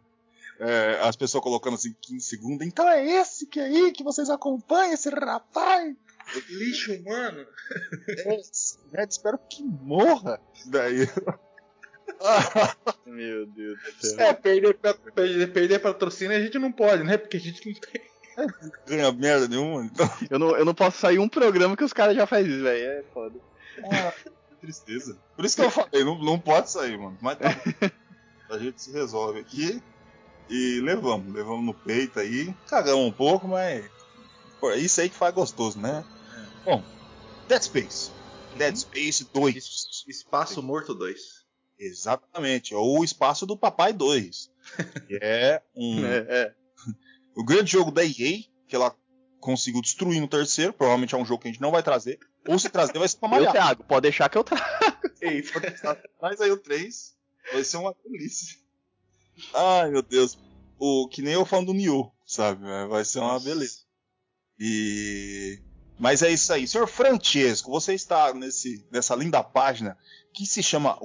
É, 0.59 0.99
as 1.01 1.15
pessoas 1.15 1.43
colocando 1.43 1.73
assim 1.75 1.95
15 2.01 2.25
segundos. 2.25 2.65
Então 2.67 2.87
é 2.87 3.03
esse 3.05 3.47
que 3.47 3.59
aí 3.59 3.91
que 3.91 4.03
vocês 4.03 4.29
acompanham, 4.29 4.93
esse 4.93 5.09
rapaz. 5.09 5.95
Lixo 6.49 6.93
humano. 6.93 7.45
É, 8.25 8.37
né, 8.91 9.05
espero 9.09 9.37
que 9.49 9.63
morra. 9.63 10.39
Daí. 10.67 11.07
Meu 13.05 13.45
Deus 13.45 13.79
do 14.01 14.07
céu. 14.07 14.19
É, 14.19 14.33
perder, 14.33 14.77
perder, 15.13 15.53
perder 15.53 15.79
patrocínio 15.79 16.37
a 16.37 16.41
gente 16.41 16.57
não 16.57 16.71
pode, 16.71 17.03
né? 17.03 17.17
Porque 17.17 17.37
a 17.37 17.39
gente 17.39 17.67
não 17.67 17.73
tem. 17.79 18.01
ganha 18.87 19.11
merda 19.11 19.47
nenhuma. 19.47 19.85
Então, 19.85 20.09
Eu 20.29 20.39
não, 20.39 20.57
eu 20.57 20.65
não 20.65 20.73
posso 20.73 20.97
sair 20.97 21.19
um 21.19 21.29
programa 21.29 21.77
que 21.77 21.83
os 21.83 21.93
caras 21.93 22.15
já 22.15 22.25
fazem 22.25 22.51
isso, 22.51 22.63
velho. 22.63 22.85
É 22.85 23.03
foda. 23.13 23.35
que 24.49 24.55
tristeza. 24.61 25.17
Por 25.35 25.45
isso 25.45 25.55
que 25.55 25.61
eu 25.61 25.71
falei, 25.71 26.03
não, 26.03 26.17
não 26.19 26.39
pode 26.39 26.71
sair, 26.71 26.97
mano. 26.97 27.17
Mas 27.21 27.37
tá. 27.37 27.49
a 28.49 28.57
gente 28.57 28.81
se 28.81 28.91
resolve 28.91 29.39
aqui 29.39 29.81
e 30.49 30.79
levamos. 30.81 31.33
Levamos 31.33 31.65
no 31.65 31.73
peito 31.73 32.19
aí. 32.19 32.53
Cagamos 32.67 33.05
um 33.05 33.11
pouco, 33.11 33.47
mas. 33.47 33.85
Pô, 34.59 34.71
é 34.71 34.77
isso 34.77 35.01
aí 35.01 35.09
que 35.09 35.15
faz 35.15 35.33
gostoso, 35.33 35.79
né? 35.79 36.05
Bom, 36.63 36.81
Dead 37.47 37.61
Space. 37.61 38.11
Dead 38.57 38.75
Space 38.75 39.27
2. 39.33 40.05
Espaço 40.07 40.63
Morto 40.63 40.93
2. 40.93 41.42
Exatamente. 41.77 42.73
Ou 42.73 42.99
o 42.99 43.03
espaço 43.03 43.45
do 43.45 43.57
Papai 43.57 43.93
2. 43.93 44.51
Que 45.07 45.19
é 45.21 45.61
um. 45.75 46.05
É, 46.05 46.17
é. 46.29 46.55
O 47.35 47.43
grande 47.43 47.71
jogo 47.71 47.91
da 47.91 48.03
EA, 48.05 48.43
que 48.67 48.75
ela 48.75 48.95
conseguiu 49.39 49.81
destruir 49.81 50.21
no 50.21 50.27
terceiro. 50.27 50.71
Provavelmente 50.71 51.15
é 51.15 51.17
um 51.17 51.25
jogo 51.25 51.41
que 51.41 51.47
a 51.47 51.51
gente 51.51 51.61
não 51.61 51.71
vai 51.71 51.81
trazer. 51.81 52.19
Ou 52.47 52.59
se 52.59 52.69
trazer, 52.69 52.97
vai 52.97 53.07
ser 53.07 53.17
pra 53.19 53.27
Eu 53.27 53.31
malhar. 53.31 53.51
trago, 53.51 53.83
pode 53.83 54.03
deixar 54.03 54.29
que 54.29 54.37
eu 54.37 54.43
trago. 54.43 54.63
Mas 56.21 56.39
aí 56.39 56.51
o 56.51 56.57
3 56.57 57.15
vai 57.51 57.63
ser 57.63 57.77
uma 57.77 57.95
delícia. 58.05 58.57
Ai, 59.53 59.89
meu 59.89 60.01
Deus. 60.01 60.37
O, 60.77 61.07
que 61.07 61.21
nem 61.21 61.33
eu 61.33 61.45
falando 61.45 61.67
do 61.67 61.73
Nioh, 61.73 62.11
sabe? 62.25 62.63
Vai 62.87 63.03
ser 63.03 63.19
uma 63.19 63.39
beleza. 63.39 63.79
E. 64.59 65.59
Mas 65.99 66.21
é 66.21 66.31
isso 66.31 66.51
aí. 66.51 66.67
Senhor 66.67 66.87
Francesco, 66.87 67.71
você 67.71 67.93
está 67.93 68.33
nesse, 68.33 68.85
nessa 68.91 69.15
linda 69.15 69.43
página 69.43 69.97
que 70.33 70.45
se 70.45 70.61
chama 70.61 70.97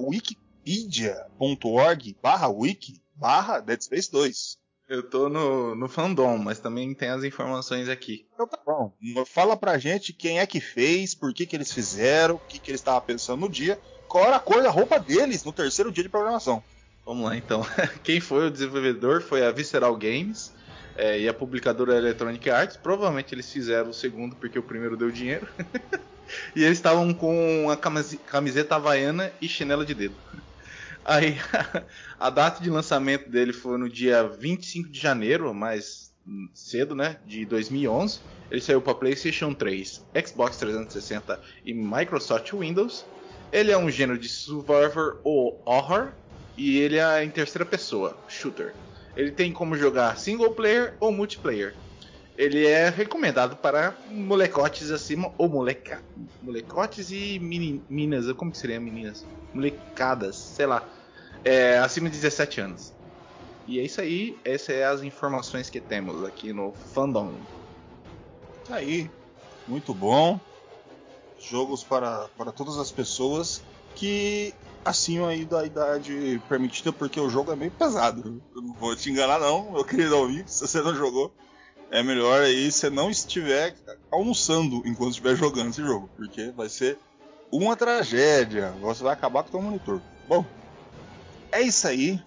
wikipedia.org 0.69 2.15
barra 2.21 2.47
wiki 2.47 3.01
barra 3.15 3.59
Dead 3.59 3.81
Space 3.81 4.11
2. 4.11 4.57
Eu 4.87 5.03
tô 5.03 5.29
no, 5.29 5.75
no 5.75 5.87
fandom, 5.87 6.37
mas 6.37 6.59
também 6.59 6.93
tem 6.93 7.09
as 7.09 7.23
informações 7.23 7.89
aqui. 7.89 8.25
Então 8.33 8.47
tá 8.47 8.59
bom. 8.65 8.91
Fala 9.25 9.55
pra 9.55 9.77
gente 9.77 10.13
quem 10.13 10.39
é 10.39 10.47
que 10.47 10.59
fez, 10.59 11.13
por 11.13 11.33
que, 11.33 11.45
que 11.45 11.55
eles 11.55 11.71
fizeram, 11.71 12.35
o 12.35 12.39
que, 12.39 12.57
que 12.57 12.71
eles 12.71 12.81
estavam 12.81 13.01
pensando 13.01 13.41
no 13.41 13.49
dia, 13.49 13.79
qual 14.07 14.25
era 14.25 14.37
a 14.37 14.39
cor 14.39 14.63
da 14.63 14.69
roupa 14.69 14.99
deles 14.99 15.43
no 15.43 15.53
terceiro 15.53 15.91
dia 15.91 16.03
de 16.03 16.09
programação. 16.09 16.63
Vamos 17.05 17.25
lá 17.25 17.35
então. 17.35 17.63
Quem 18.03 18.19
foi 18.19 18.47
o 18.47 18.51
desenvolvedor 18.51 19.21
foi 19.21 19.45
a 19.45 19.51
Visceral 19.51 19.95
Games 19.95 20.51
é, 20.95 21.19
e 21.19 21.29
a 21.29 21.33
publicadora 21.33 21.95
Electronic 21.95 22.49
Arts. 22.49 22.77
Provavelmente 22.77 23.35
eles 23.35 23.51
fizeram 23.51 23.91
o 23.91 23.93
segundo 23.93 24.35
porque 24.35 24.57
o 24.57 24.63
primeiro 24.63 24.97
deu 24.97 25.11
dinheiro. 25.11 25.47
e 26.55 26.63
eles 26.63 26.79
estavam 26.79 27.13
com 27.13 27.69
a 27.69 27.77
camiseta 27.77 28.75
havaiana 28.75 29.31
e 29.39 29.47
chinelo 29.47 29.85
de 29.85 29.93
dedo. 29.93 30.15
Aí 31.11 31.35
a 32.19 32.29
data 32.29 32.61
de 32.61 32.69
lançamento 32.69 33.29
dele 33.31 33.51
foi 33.51 33.77
no 33.79 33.89
dia 33.89 34.27
25 34.27 34.89
de 34.89 34.99
janeiro, 34.99 35.51
mais 35.55 36.13
cedo, 36.53 36.93
né, 36.93 37.19
de 37.25 37.45
2011. 37.47 38.21
Ele 38.51 38.61
saiu 38.61 38.79
para 38.81 38.93
PlayStation 38.93 39.53
3, 39.55 40.05
Xbox 40.27 40.57
360 40.57 41.41
e 41.65 41.73
Microsoft 41.73 42.51
Windows. 42.53 43.07
Ele 43.51 43.71
é 43.71 43.77
um 43.77 43.89
gênero 43.89 44.19
de 44.19 44.29
survivor 44.29 45.19
ou 45.23 45.63
horror 45.65 46.13
e 46.55 46.77
ele 46.77 46.97
é 46.99 47.23
em 47.23 47.31
terceira 47.31 47.65
pessoa, 47.65 48.23
shooter. 48.27 48.75
Ele 49.15 49.31
tem 49.31 49.51
como 49.51 49.75
jogar 49.75 50.15
single 50.17 50.53
player 50.53 50.95
ou 50.99 51.11
multiplayer. 51.11 51.79
Ele 52.35 52.65
é 52.65 52.89
recomendado 52.89 53.57
para 53.57 54.01
molecotes 54.05 54.91
acima 54.91 55.33
ou 55.37 55.49
moleca, 55.49 56.03
molecotes 56.41 57.11
e 57.11 57.37
meni- 57.39 57.85
meninas, 57.89 58.31
como 58.33 58.51
que 58.51 58.57
seria 58.57 58.79
meninas? 58.79 59.27
Molecadas, 59.53 60.37
sei 60.55 60.65
lá, 60.65 60.89
é, 61.43 61.77
acima 61.77 62.09
de 62.09 62.17
17 62.17 62.61
anos. 62.61 62.93
E 63.67 63.79
é 63.79 63.83
isso 63.83 64.01
aí, 64.01 64.37
essas 64.43 64.75
são 64.75 64.93
as 64.93 65.03
informações 65.03 65.69
que 65.69 65.79
temos 65.79 66.23
aqui 66.23 66.51
no 66.51 66.71
fandom. 66.71 67.33
Tá 68.65 68.75
aí. 68.77 69.09
Muito 69.67 69.93
bom. 69.93 70.39
Jogos 71.39 71.83
para, 71.83 72.27
para 72.37 72.51
todas 72.51 72.77
as 72.77 72.91
pessoas 72.91 73.61
que 73.95 74.53
acima 74.83 75.29
aí 75.29 75.45
da 75.45 75.65
idade 75.65 76.41
permitida, 76.49 76.91
porque 76.91 77.19
o 77.19 77.29
jogo 77.29 77.51
é 77.51 77.55
meio 77.55 77.71
pesado. 77.71 78.41
Eu 78.55 78.61
não 78.61 78.73
vou 78.73 78.95
te 78.95 79.09
enganar 79.09 79.39
não, 79.39 79.71
meu 79.71 79.85
querido 79.85 80.15
amigo, 80.15 80.49
se 80.49 80.67
você 80.67 80.81
não 80.81 80.95
jogou. 80.95 81.31
É 81.91 82.03
melhor 82.03 82.41
aí, 82.41 82.71
se 82.71 82.89
não 82.89 83.09
estiver 83.09 83.75
almoçando 84.11 84.81
enquanto 84.85 85.11
estiver 85.11 85.35
jogando 85.35 85.69
esse 85.69 85.81
jogo, 85.81 86.09
porque 86.15 86.51
vai 86.51 86.69
ser 86.69 86.99
uma 87.51 87.75
tragédia. 87.75 88.71
Você 88.81 89.03
vai 89.03 89.13
acabar 89.13 89.43
com 89.43 89.49
o 89.49 89.51
seu 89.51 89.61
monitor. 89.61 90.01
Bom, 90.27 90.45
é 91.51 91.61
isso 91.61 91.87
aí. 91.87 92.21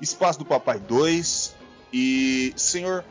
Espaço 0.00 0.38
do 0.38 0.44
Papai 0.44 0.78
2. 0.78 1.54
E, 1.92 2.52
senhor 2.56 3.04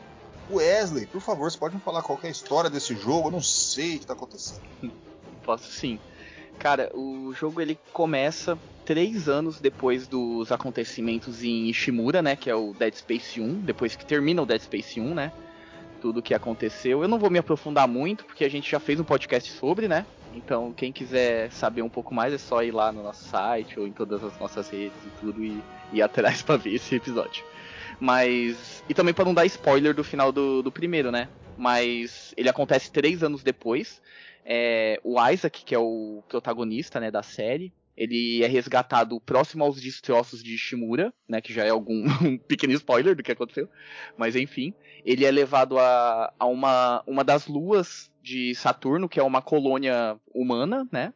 Wesley, 0.50 1.06
por 1.06 1.20
favor, 1.20 1.50
você 1.50 1.58
pode 1.58 1.74
me 1.74 1.80
falar 1.80 2.02
qual 2.02 2.18
é 2.22 2.28
a 2.28 2.30
história 2.30 2.70
desse 2.70 2.94
jogo? 2.94 3.28
Eu 3.28 3.32
não 3.32 3.42
sei 3.42 3.94
o 3.94 3.98
que 3.98 4.04
está 4.04 4.12
acontecendo. 4.12 4.62
Posso 5.42 5.70
sim. 5.70 5.98
Cara, 6.58 6.90
o 6.94 7.32
jogo 7.32 7.60
ele 7.60 7.78
começa 7.92 8.58
três 8.84 9.28
anos 9.28 9.60
depois 9.60 10.06
dos 10.06 10.50
acontecimentos 10.50 11.42
em 11.42 11.68
Ishimura, 11.68 12.22
né? 12.22 12.36
Que 12.36 12.48
é 12.48 12.54
o 12.54 12.72
Dead 12.72 12.94
Space 12.94 13.40
1, 13.40 13.60
depois 13.60 13.96
que 13.96 14.06
termina 14.06 14.42
o 14.42 14.46
Dead 14.46 14.60
Space 14.60 15.00
1, 15.00 15.14
né? 15.14 15.32
Tudo 16.00 16.22
que 16.22 16.32
aconteceu. 16.32 17.02
Eu 17.02 17.08
não 17.08 17.18
vou 17.18 17.30
me 17.30 17.38
aprofundar 17.38 17.86
muito, 17.88 18.24
porque 18.24 18.44
a 18.44 18.48
gente 18.48 18.70
já 18.70 18.78
fez 18.78 18.98
um 18.98 19.04
podcast 19.04 19.50
sobre, 19.52 19.88
né? 19.88 20.06
Então, 20.36 20.70
quem 20.74 20.92
quiser 20.92 21.50
saber 21.50 21.80
um 21.80 21.88
pouco 21.88 22.14
mais 22.14 22.32
é 22.32 22.36
só 22.36 22.62
ir 22.62 22.70
lá 22.70 22.92
no 22.92 23.02
nosso 23.02 23.26
site 23.26 23.80
ou 23.80 23.86
em 23.86 23.92
todas 23.92 24.22
as 24.22 24.38
nossas 24.38 24.68
redes 24.68 24.98
e 25.06 25.08
tudo 25.18 25.42
e 25.42 25.62
ir 25.92 26.02
atrás 26.02 26.42
para 26.44 26.58
ver 26.58 26.74
esse 26.74 26.94
episódio. 26.94 27.42
Mas. 27.98 28.84
E 28.86 28.92
também 28.92 29.14
para 29.14 29.24
não 29.24 29.32
dar 29.32 29.46
spoiler 29.46 29.94
do 29.94 30.04
final 30.04 30.30
do, 30.30 30.62
do 30.62 30.70
primeiro, 30.70 31.10
né? 31.10 31.30
Mas 31.56 32.34
ele 32.36 32.50
acontece 32.50 32.92
três 32.92 33.22
anos 33.22 33.42
depois. 33.42 34.02
É, 34.44 35.00
o 35.02 35.18
Isaac, 35.26 35.64
que 35.64 35.74
é 35.74 35.78
o 35.78 36.22
protagonista 36.28 37.00
né, 37.00 37.10
da 37.10 37.22
série, 37.22 37.72
ele 37.96 38.44
é 38.44 38.46
resgatado 38.46 39.18
próximo 39.18 39.64
aos 39.64 39.80
destroços 39.80 40.42
de 40.42 40.56
Shimura, 40.58 41.12
né, 41.26 41.40
que 41.40 41.52
já 41.52 41.64
é 41.64 41.70
algum 41.70 42.04
um 42.22 42.36
pequeno 42.36 42.74
spoiler 42.74 43.16
do 43.16 43.22
que 43.22 43.32
aconteceu, 43.32 43.68
mas 44.16 44.36
enfim, 44.36 44.72
ele 45.04 45.24
é 45.24 45.30
levado 45.30 45.78
a, 45.78 46.32
a 46.38 46.46
uma, 46.46 47.02
uma 47.06 47.24
das 47.24 47.48
luas 47.48 48.08
de 48.26 48.56
Saturno, 48.56 49.08
que 49.08 49.20
é 49.20 49.22
uma 49.22 49.40
colônia 49.40 50.18
humana, 50.34 50.86
né, 50.90 51.14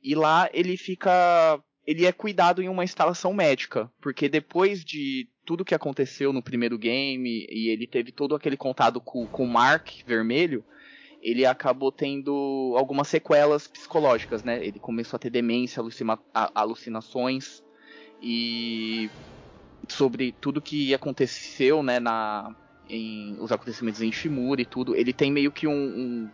e 0.00 0.14
lá 0.14 0.48
ele 0.52 0.76
fica, 0.76 1.60
ele 1.84 2.06
é 2.06 2.12
cuidado 2.12 2.62
em 2.62 2.68
uma 2.68 2.84
instalação 2.84 3.34
médica, 3.34 3.90
porque 4.00 4.28
depois 4.28 4.84
de 4.84 5.28
tudo 5.44 5.64
que 5.64 5.74
aconteceu 5.74 6.32
no 6.32 6.42
primeiro 6.42 6.78
game 6.78 7.44
e 7.50 7.68
ele 7.70 7.88
teve 7.88 8.12
todo 8.12 8.36
aquele 8.36 8.56
contato 8.56 9.00
com, 9.00 9.26
com 9.26 9.44
o 9.44 9.48
Mark 9.48 9.88
Vermelho, 10.06 10.64
ele 11.20 11.44
acabou 11.44 11.90
tendo 11.90 12.74
algumas 12.76 13.08
sequelas 13.08 13.66
psicológicas, 13.66 14.44
né? 14.44 14.64
Ele 14.64 14.78
começou 14.78 15.16
a 15.16 15.20
ter 15.20 15.30
demência, 15.30 15.80
alucina 15.80 16.18
alucinações 16.54 17.62
e 18.22 19.10
sobre 19.88 20.32
tudo 20.32 20.62
que 20.62 20.94
aconteceu, 20.94 21.82
né, 21.82 21.98
na 21.98 22.54
em 22.88 23.36
os 23.40 23.50
acontecimentos 23.50 24.02
em 24.02 24.12
Shimura 24.12 24.60
e 24.60 24.66
tudo. 24.66 24.94
Ele 24.94 25.12
tem 25.12 25.32
meio 25.32 25.50
que 25.50 25.66
um, 25.66 25.72
um, 25.72 26.30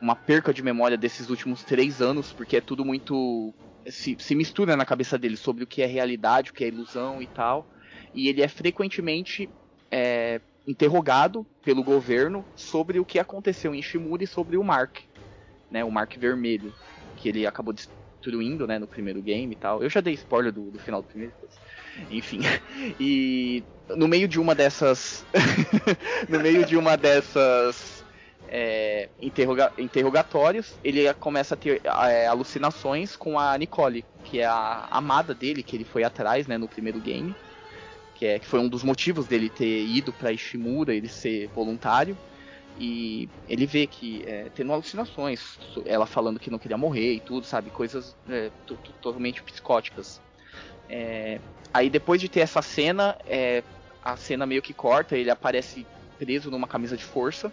uma 0.00 0.16
perca 0.16 0.52
de 0.52 0.62
memória 0.62 0.96
desses 0.96 1.28
últimos 1.28 1.62
três 1.62 2.00
anos, 2.00 2.32
porque 2.32 2.56
é 2.56 2.60
tudo 2.60 2.84
muito 2.84 3.52
se, 3.88 4.16
se 4.18 4.34
mistura 4.34 4.76
na 4.76 4.84
cabeça 4.84 5.18
dele 5.18 5.36
sobre 5.36 5.64
o 5.64 5.66
que 5.66 5.82
é 5.82 5.86
realidade, 5.86 6.50
o 6.50 6.54
que 6.54 6.64
é 6.64 6.68
ilusão 6.68 7.22
e 7.22 7.26
tal. 7.26 7.66
E 8.14 8.28
ele 8.28 8.42
é 8.42 8.48
frequentemente 8.48 9.48
é, 9.90 10.40
interrogado 10.66 11.46
pelo 11.62 11.82
governo 11.82 12.44
sobre 12.56 12.98
o 12.98 13.04
que 13.04 13.18
aconteceu 13.18 13.74
em 13.74 13.82
Shimura 13.82 14.24
e 14.24 14.26
sobre 14.26 14.56
o 14.56 14.64
Mark, 14.64 14.98
né, 15.70 15.84
o 15.84 15.90
Mark 15.90 16.16
Vermelho, 16.16 16.72
que 17.16 17.28
ele 17.28 17.46
acabou 17.46 17.74
destruindo, 17.74 18.66
né, 18.66 18.78
no 18.78 18.86
primeiro 18.86 19.22
game 19.22 19.52
e 19.52 19.56
tal. 19.56 19.82
Eu 19.82 19.90
já 19.90 20.00
dei 20.00 20.14
spoiler 20.14 20.52
do, 20.52 20.70
do 20.70 20.78
final 20.78 21.02
do 21.02 21.08
primeiro, 21.08 21.34
enfim. 22.10 22.40
E 22.98 23.62
no 23.96 24.06
meio 24.06 24.28
de 24.28 24.38
uma 24.38 24.54
dessas, 24.54 25.24
no 26.28 26.40
meio 26.40 26.64
de 26.64 26.76
uma 26.76 26.96
dessas 26.96 27.99
é, 28.50 29.08
interroga 29.20 29.72
interrogatórios, 29.78 30.74
ele 30.84 31.12
começa 31.14 31.54
a 31.54 31.56
ter 31.56 31.80
é, 31.84 32.26
alucinações 32.26 33.16
com 33.16 33.38
a 33.38 33.56
Nicole, 33.56 34.04
que 34.24 34.40
é 34.40 34.46
a 34.46 34.88
amada 34.90 35.32
dele, 35.32 35.62
que 35.62 35.76
ele 35.76 35.84
foi 35.84 36.04
atrás, 36.04 36.46
né, 36.46 36.58
no 36.58 36.68
primeiro 36.68 37.00
game 37.00 37.34
que, 38.20 38.26
é, 38.26 38.38
que 38.38 38.46
foi 38.46 38.60
um 38.60 38.68
dos 38.68 38.82
motivos 38.82 39.26
dele 39.26 39.48
ter 39.48 39.82
ido 39.86 40.12
para 40.12 40.30
Ishimura, 40.30 40.94
ele 40.94 41.08
ser 41.08 41.48
voluntário. 41.54 42.14
E 42.78 43.30
ele 43.48 43.64
vê 43.64 43.86
que 43.86 44.22
é, 44.26 44.50
tendo 44.54 44.74
alucinações, 44.74 45.58
ela 45.86 46.04
falando 46.04 46.38
que 46.38 46.50
não 46.50 46.58
queria 46.58 46.76
morrer 46.76 47.14
e 47.14 47.20
tudo, 47.20 47.46
sabe? 47.46 47.70
Coisas 47.70 48.14
é, 48.28 48.50
totalmente 48.66 49.42
psicóticas. 49.42 50.20
É, 50.86 51.40
aí 51.72 51.88
depois 51.88 52.20
de 52.20 52.28
ter 52.28 52.40
essa 52.40 52.60
cena, 52.60 53.16
é, 53.26 53.62
a 54.04 54.14
cena 54.18 54.44
meio 54.44 54.60
que 54.60 54.74
corta, 54.74 55.16
ele 55.16 55.30
aparece 55.30 55.86
preso 56.18 56.50
numa 56.50 56.68
camisa 56.68 56.98
de 56.98 57.04
força. 57.04 57.50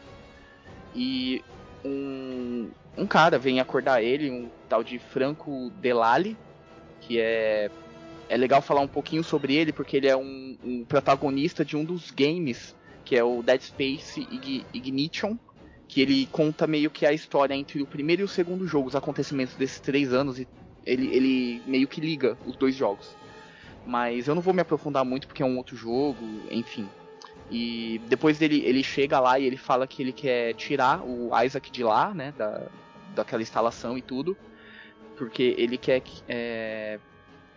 E 0.95 1.43
um, 1.84 2.69
um 2.97 3.08
cara 3.08 3.38
vem 3.38 3.60
acordar 3.60 4.02
ele, 4.02 4.30
um 4.30 4.50
tal 4.67 4.84
de 4.84 5.00
Franco 5.00 5.71
Delali, 5.82 6.36
que 7.02 7.19
é 7.19 7.69
é 8.30 8.36
legal 8.36 8.62
falar 8.62 8.82
um 8.82 8.88
pouquinho 8.88 9.23
sobre 9.23 9.56
ele, 9.56 9.71
porque 9.71 9.97
ele 9.97 10.08
é 10.08 10.15
um, 10.15 10.58
um 10.63 10.86
protagonista 10.86 11.63
de 11.63 11.78
um 11.78 11.84
dos 11.84 12.12
games, 12.12 12.76
que 13.06 13.15
é 13.15 13.23
o 13.23 13.41
Dead 13.41 13.62
Space 13.62 14.28
Ignition, 14.73 15.38
que 15.88 16.02
ele 16.02 16.26
conta 16.28 16.67
meio 16.67 16.91
que 16.91 17.06
a 17.06 17.13
história 17.13 17.54
entre 17.54 17.82
o 17.82 17.88
primeiro 17.88 18.21
e 18.21 18.26
o 18.26 18.28
segundo 18.28 18.67
jogo, 18.67 18.89
os 18.89 18.95
acontecimentos 18.95 19.56
desses 19.56 19.80
três 19.80 20.13
anos, 20.13 20.39
e 20.39 20.47
ele, 20.86 21.08
ele 21.15 21.62
meio 21.65 21.88
que 21.88 22.02
liga 22.02 22.38
os 22.45 22.56
dois 22.58 22.76
jogos. 22.76 23.15
Mas 23.86 24.28
eu 24.28 24.36
não 24.36 24.41
vou 24.41 24.54
me 24.54 24.62
aprofundar 24.62 25.06
muito 25.06 25.28
porque 25.28 25.41
é 25.41 25.45
um 25.45 25.58
outro 25.58 25.78
jogo, 25.78 26.19
enfim. 26.52 26.86
E 27.49 28.01
depois 28.07 28.38
dele 28.38 28.62
ele 28.65 28.83
chega 28.83 29.19
lá 29.19 29.39
e 29.39 29.45
ele 29.45 29.57
fala 29.57 29.88
que 29.88 30.01
ele 30.01 30.12
quer 30.12 30.53
tirar 30.55 31.01
o 31.01 31.29
Isaac 31.41 31.71
de 31.71 31.83
lá, 31.83 32.13
né, 32.13 32.33
da, 32.38 32.67
daquela 33.15 33.41
instalação 33.41 33.97
e 33.97 34.01
tudo, 34.01 34.36
porque 35.17 35.55
ele 35.57 35.77
quer 35.77 36.03
é, 36.27 36.99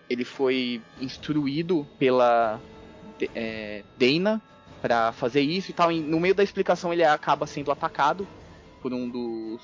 ele 0.08 0.24
foi 0.24 0.80
instruído 1.00 1.86
pela 1.98 2.60
é, 3.34 3.82
Dana 3.98 4.40
para 4.80 5.12
fazer 5.12 5.40
isso 5.40 5.70
e 5.70 5.74
tal. 5.74 5.92
E 5.92 6.00
no 6.00 6.18
meio 6.18 6.34
da 6.34 6.42
explicação 6.42 6.92
ele 6.92 7.04
acaba 7.04 7.46
sendo 7.46 7.70
atacado 7.70 8.26
por 8.82 8.92
um 8.92 9.08
dos, 9.08 9.60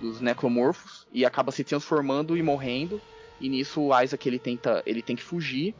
dos 0.00 0.20
necromorfos 0.20 1.06
e 1.12 1.24
acaba 1.24 1.52
se 1.52 1.62
transformando 1.64 2.36
e 2.36 2.42
morrendo. 2.42 3.00
E 3.40 3.48
nisso 3.48 3.80
o 3.80 4.00
Isaac 4.00 4.28
ele 4.28 4.38
tenta, 4.38 4.82
ele 4.84 5.02
tem 5.02 5.14
que 5.14 5.22
fugir, 5.22 5.74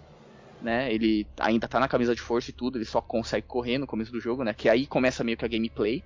né? 0.62 0.92
Ele 0.92 1.26
ainda 1.38 1.68
tá 1.68 1.78
na 1.78 1.88
camisa 1.88 2.14
de 2.14 2.20
força 2.20 2.50
e 2.50 2.52
tudo, 2.52 2.78
ele 2.78 2.84
só 2.84 3.00
consegue 3.00 3.46
correr 3.46 3.78
no 3.78 3.86
começo 3.86 4.12
do 4.12 4.20
jogo, 4.20 4.44
né? 4.44 4.52
Que 4.52 4.68
aí 4.68 4.86
começa 4.86 5.24
meio 5.24 5.36
que 5.36 5.44
a 5.44 5.48
gameplay. 5.48 6.02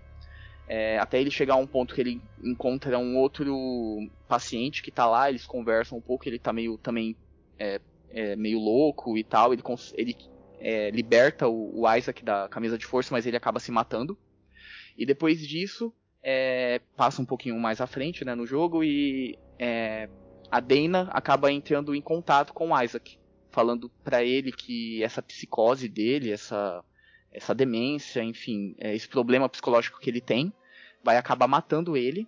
É, 0.68 0.98
até 0.98 1.20
ele 1.20 1.30
chegar 1.30 1.54
a 1.54 1.58
um 1.58 1.66
ponto 1.66 1.94
que 1.94 2.00
ele 2.00 2.20
encontra 2.42 2.98
um 2.98 3.18
outro 3.18 4.08
paciente 4.28 4.82
que 4.82 4.90
tá 4.90 5.06
lá, 5.06 5.28
eles 5.28 5.44
conversam 5.44 5.98
um 5.98 6.00
pouco, 6.00 6.26
ele 6.28 6.38
tá 6.38 6.52
meio 6.52 6.78
também 6.78 7.16
é, 7.58 7.80
é, 8.10 8.36
meio 8.36 8.58
louco 8.58 9.18
e 9.18 9.24
tal. 9.24 9.52
Ele, 9.52 9.62
ele 9.94 10.16
é, 10.60 10.90
liberta 10.90 11.48
o, 11.48 11.80
o, 11.80 11.94
Isaac 11.94 12.24
da 12.24 12.48
camisa 12.48 12.78
de 12.78 12.86
força, 12.86 13.12
mas 13.12 13.26
ele 13.26 13.36
acaba 13.36 13.60
se 13.60 13.72
matando. 13.72 14.16
E 14.96 15.04
depois 15.04 15.40
disso, 15.40 15.92
é, 16.22 16.80
passa 16.96 17.20
um 17.20 17.24
pouquinho 17.24 17.58
mais 17.58 17.80
à 17.80 17.86
frente 17.86 18.24
né, 18.24 18.34
no 18.34 18.46
jogo 18.46 18.84
e 18.84 19.38
é, 19.58 20.08
a 20.50 20.60
Dana 20.60 21.08
acaba 21.12 21.50
entrando 21.50 21.94
em 21.94 22.00
contato 22.00 22.52
com 22.52 22.70
o 22.70 22.82
Isaac, 22.82 23.18
falando 23.52 23.88
para 24.02 24.24
ele 24.24 24.50
que 24.50 25.02
essa 25.02 25.22
psicose 25.22 25.88
dele, 25.88 26.32
essa, 26.32 26.82
essa 27.30 27.54
demência, 27.54 28.22
enfim, 28.22 28.74
é, 28.78 28.94
esse 28.94 29.06
problema 29.06 29.48
psicológico 29.48 30.00
que 30.00 30.10
ele 30.10 30.20
tem, 30.20 30.52
vai 31.04 31.16
acabar 31.16 31.46
matando 31.46 31.96
ele 31.96 32.26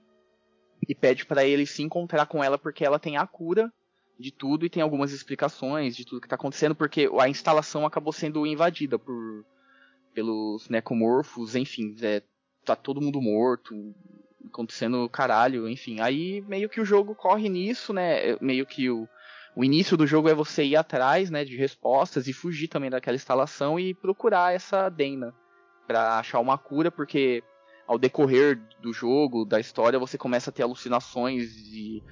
e 0.86 0.94
pede 0.94 1.24
para 1.24 1.44
ele 1.44 1.66
se 1.66 1.82
encontrar 1.82 2.26
com 2.26 2.44
ela 2.44 2.58
porque 2.58 2.84
ela 2.84 2.98
tem 2.98 3.16
a 3.16 3.26
cura 3.26 3.72
de 4.18 4.30
tudo 4.30 4.64
e 4.64 4.70
tem 4.70 4.82
algumas 4.82 5.12
explicações 5.12 5.96
de 5.96 6.04
tudo 6.04 6.20
que 6.20 6.26
está 6.26 6.36
acontecendo, 6.36 6.74
porque 6.74 7.08
a 7.18 7.28
instalação 7.28 7.84
acabou 7.84 8.12
sendo 8.12 8.46
invadida 8.46 8.98
por 8.98 9.44
pelos 10.12 10.68
necomorfos, 10.68 11.56
enfim, 11.56 11.96
é, 12.00 12.22
tá 12.64 12.76
todo 12.76 13.00
mundo 13.00 13.20
morto, 13.20 13.74
acontecendo 14.46 15.08
caralho, 15.08 15.68
enfim. 15.68 16.00
Aí 16.00 16.40
meio 16.42 16.68
que 16.68 16.80
o 16.80 16.84
jogo 16.84 17.16
corre 17.16 17.48
nisso, 17.48 17.92
né? 17.92 18.38
Meio 18.40 18.64
que 18.64 18.88
o, 18.88 19.08
o 19.56 19.64
início 19.64 19.96
do 19.96 20.06
jogo 20.06 20.28
é 20.28 20.34
você 20.34 20.64
ir 20.64 20.76
atrás, 20.76 21.30
né, 21.30 21.44
de 21.44 21.56
respostas 21.56 22.26
e 22.26 22.32
fugir 22.32 22.68
também 22.68 22.90
daquela 22.90 23.14
instalação 23.14 23.78
e 23.78 23.94
procurar 23.94 24.54
essa 24.54 24.88
Dana 24.88 25.34
para 25.86 26.18
achar 26.18 26.40
uma 26.40 26.58
cura, 26.58 26.90
porque 26.90 27.42
ao 27.86 27.98
decorrer 27.98 28.60
do 28.80 28.92
jogo, 28.92 29.44
da 29.44 29.60
história, 29.60 29.98
você 29.98 30.16
começa 30.18 30.50
a 30.50 30.52
ter 30.52 30.62
alucinações 30.62 31.54
e 31.72 32.02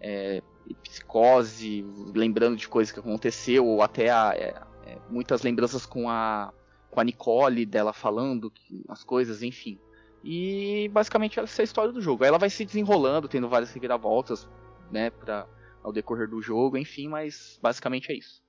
é, 0.00 0.42
psicose, 0.82 1.84
lembrando 2.14 2.56
de 2.56 2.68
coisas 2.68 2.92
que 2.92 3.00
aconteceu, 3.00 3.66
ou 3.66 3.82
até 3.82 4.10
a, 4.10 4.32
é, 4.34 4.54
é, 4.86 4.98
muitas 5.10 5.42
lembranças 5.42 5.84
com 5.84 6.08
a, 6.08 6.52
com 6.90 7.00
a 7.00 7.04
Nicole, 7.04 7.66
dela 7.66 7.92
falando 7.92 8.52
as 8.88 9.04
coisas, 9.04 9.42
enfim. 9.42 9.78
E 10.24 10.88
basicamente 10.92 11.38
essa 11.38 11.60
é 11.60 11.62
a 11.62 11.64
história 11.64 11.92
do 11.92 12.00
jogo. 12.00 12.24
Ela 12.24 12.38
vai 12.38 12.50
se 12.50 12.64
desenrolando, 12.64 13.28
tendo 13.28 13.48
várias 13.48 13.72
reviravoltas, 13.72 14.48
né, 14.90 15.10
pra, 15.10 15.46
ao 15.86 15.92
decorrer 15.92 16.28
do 16.28 16.42
jogo, 16.42 16.76
enfim, 16.76 17.06
mas 17.06 17.58
basicamente 17.62 18.10
é 18.10 18.16
isso. 18.16 18.42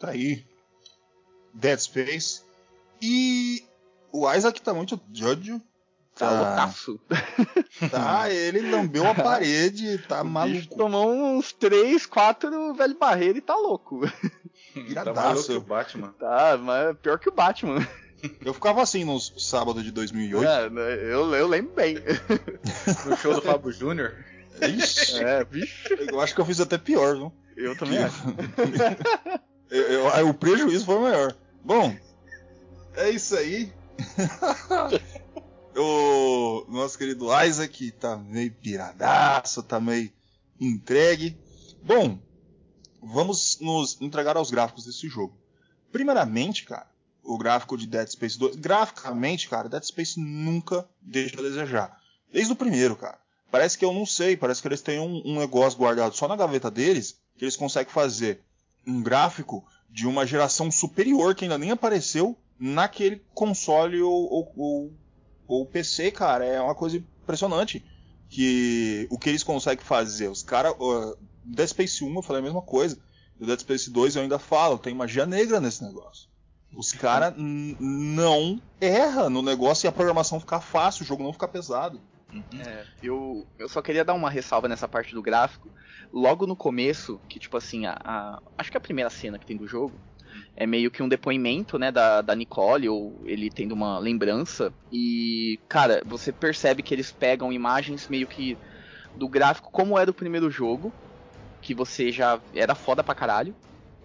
Tá 0.00 0.10
aí. 0.10 0.44
Dead 1.54 1.78
Space. 1.78 2.42
E 3.00 3.62
o 4.12 4.30
Isaac 4.32 4.60
tá 4.60 4.74
muito 4.74 5.00
Jojo 5.12 5.60
Tá 6.14 6.28
Tá. 6.28 6.30
loucaço. 6.40 7.00
Tá, 7.90 8.28
ele 8.28 8.68
lambeu 8.70 9.06
a 9.08 9.14
parede, 9.14 9.96
tá 9.98 10.20
O 10.20 10.24
bicho 10.24 10.32
maluco. 10.32 10.76
tomou 10.76 11.14
uns 11.38 11.52
3, 11.52 12.04
4 12.04 12.74
velho 12.74 12.98
barreiro 12.98 13.38
e 13.38 13.40
tá 13.40 13.54
louco. 13.56 14.00
Tá 14.00 14.80
Iradaço. 14.80 15.14
maluco 15.20 15.46
que 15.46 15.52
o 15.52 15.60
Batman. 15.60 16.14
Tá, 16.18 16.58
mas 16.60 16.88
é 16.90 16.94
pior 16.94 17.18
que 17.18 17.28
o 17.28 17.32
Batman. 17.32 17.86
Eu 18.44 18.52
ficava 18.52 18.82
assim 18.82 19.02
nos 19.04 19.32
sábados 19.38 19.82
de 19.84 19.90
2008. 19.92 20.46
É, 20.78 20.94
eu, 21.14 21.32
eu 21.34 21.46
lembro 21.46 21.72
bem. 21.74 21.96
No 23.08 23.16
show 23.16 23.34
do 23.34 23.40
Fábio 23.40 23.72
Júnior. 23.72 24.14
Ixi, 24.68 25.24
É, 25.24 25.44
bicho. 25.44 25.92
eu 25.94 26.20
acho 26.20 26.34
que 26.34 26.40
eu 26.40 26.44
fiz 26.46 26.60
até 26.60 26.76
pior, 26.78 27.16
viu? 27.16 27.32
Eu 27.56 27.76
também 27.76 27.98
acho. 27.98 28.22
Eu- 29.70 29.82
eu- 30.10 30.28
o 30.28 30.34
prejuízo 30.34 30.84
foi 30.84 30.98
maior. 30.98 31.32
Bom, 31.64 31.96
é 32.96 33.08
isso 33.10 33.36
aí. 33.36 33.72
o 35.76 36.64
nosso 36.68 36.98
querido 36.98 37.26
Isaac 37.44 37.92
tá 37.92 38.16
meio 38.16 38.52
piradaço, 38.52 39.62
tá 39.62 39.78
meio 39.80 40.10
entregue. 40.60 41.38
Bom, 41.82 42.20
vamos 43.00 43.58
nos 43.60 44.00
entregar 44.00 44.36
aos 44.36 44.50
gráficos 44.50 44.84
desse 44.86 45.08
jogo. 45.08 45.38
Primeiramente, 45.92 46.64
cara, 46.64 46.88
o 47.22 47.38
gráfico 47.38 47.76
de 47.76 47.86
Dead 47.86 48.08
Space 48.08 48.38
2. 48.38 48.56
Graficamente, 48.56 49.48
cara, 49.48 49.68
Dead 49.68 49.84
Space 49.84 50.18
nunca 50.18 50.84
deixa 51.00 51.38
a 51.38 51.42
desejar. 51.42 51.96
Desde 52.32 52.52
o 52.52 52.56
primeiro, 52.56 52.96
cara. 52.96 53.18
Parece 53.50 53.76
que 53.78 53.84
eu 53.84 53.92
não 53.92 54.06
sei, 54.06 54.36
parece 54.36 54.62
que 54.62 54.68
eles 54.68 54.80
têm 54.80 55.00
um, 55.00 55.22
um 55.24 55.38
negócio 55.38 55.78
guardado 55.78 56.14
só 56.14 56.28
na 56.28 56.36
gaveta 56.36 56.70
deles, 56.70 57.16
que 57.36 57.44
eles 57.44 57.56
conseguem 57.56 57.92
fazer 57.92 58.40
um 58.86 59.02
gráfico 59.02 59.64
de 59.88 60.06
uma 60.06 60.26
geração 60.26 60.70
superior 60.70 61.34
que 61.34 61.44
ainda 61.44 61.58
nem 61.58 61.70
apareceu 61.70 62.36
naquele 62.58 63.22
console 63.34 64.00
ou, 64.02 64.30
ou, 64.32 64.52
ou- 64.56 64.92
ou 65.48 65.66
PC, 65.66 66.10
cara. 66.12 66.44
É 66.44 66.60
uma 66.60 66.74
coisa 66.74 66.96
impressionante. 66.96 67.84
Que 68.28 69.08
o 69.10 69.18
que 69.18 69.28
eles 69.30 69.42
conseguem 69.42 69.84
fazer. 69.84 70.28
Os 70.28 70.42
caras. 70.42 70.72
Uh, 70.78 71.16
Dead 71.44 71.66
Space 71.68 72.04
1 72.04 72.14
eu 72.14 72.22
falei 72.22 72.40
a 72.40 72.44
mesma 72.44 72.62
coisa. 72.62 72.96
Do 73.36 73.46
Dead 73.46 73.58
Space 73.58 73.90
2 73.90 74.14
eu 74.14 74.22
ainda 74.22 74.38
falo, 74.38 74.78
tem 74.78 74.94
magia 74.94 75.26
negra 75.26 75.58
nesse 75.58 75.82
negócio. 75.82 76.28
Os 76.76 76.92
caras 76.92 77.34
não 77.36 78.60
erram 78.80 79.28
no 79.30 79.42
negócio 79.42 79.86
e 79.86 79.88
a 79.88 79.92
programação 79.92 80.38
fica 80.38 80.60
fácil, 80.60 81.02
o 81.02 81.06
jogo 81.06 81.24
não 81.24 81.32
fica 81.32 81.48
pesado. 81.48 82.00
É, 82.54 82.86
eu, 83.02 83.48
eu 83.58 83.68
só 83.68 83.82
queria 83.82 84.04
dar 84.04 84.14
uma 84.14 84.30
ressalva 84.30 84.68
nessa 84.68 84.88
parte 84.88 85.14
do 85.14 85.22
gráfico. 85.22 85.70
Logo 86.12 86.46
no 86.46 86.56
começo, 86.56 87.20
que 87.28 87.40
tipo 87.40 87.56
assim, 87.56 87.86
a, 87.86 87.96
a- 88.04 88.40
acho 88.56 88.70
que 88.70 88.76
a 88.76 88.80
primeira 88.80 89.10
cena 89.10 89.38
que 89.38 89.46
tem 89.46 89.56
do 89.56 89.66
jogo 89.66 90.00
é 90.56 90.66
meio 90.66 90.90
que 90.90 91.02
um 91.02 91.08
depoimento, 91.08 91.78
né, 91.78 91.90
da, 91.92 92.20
da 92.22 92.34
Nicole, 92.36 92.88
ou 92.88 93.22
ele 93.26 93.50
tendo 93.50 93.72
uma 93.74 93.98
lembrança. 93.98 94.74
E, 94.90 95.60
cara, 95.68 96.02
você 96.06 96.32
percebe 96.32 96.82
que 96.82 96.94
eles 96.94 97.12
pegam 97.12 97.52
imagens 97.52 98.08
meio 98.08 98.28
que 98.28 98.58
do 99.16 99.28
gráfico 99.28 99.70
como 99.72 99.98
era 99.98 100.10
o 100.10 100.14
primeiro 100.14 100.50
jogo, 100.50 100.96
que 101.62 101.74
você 101.74 102.12
já 102.12 102.42
era 102.54 102.74
foda 102.74 103.04
pra 103.04 103.14
caralho. 103.14 103.56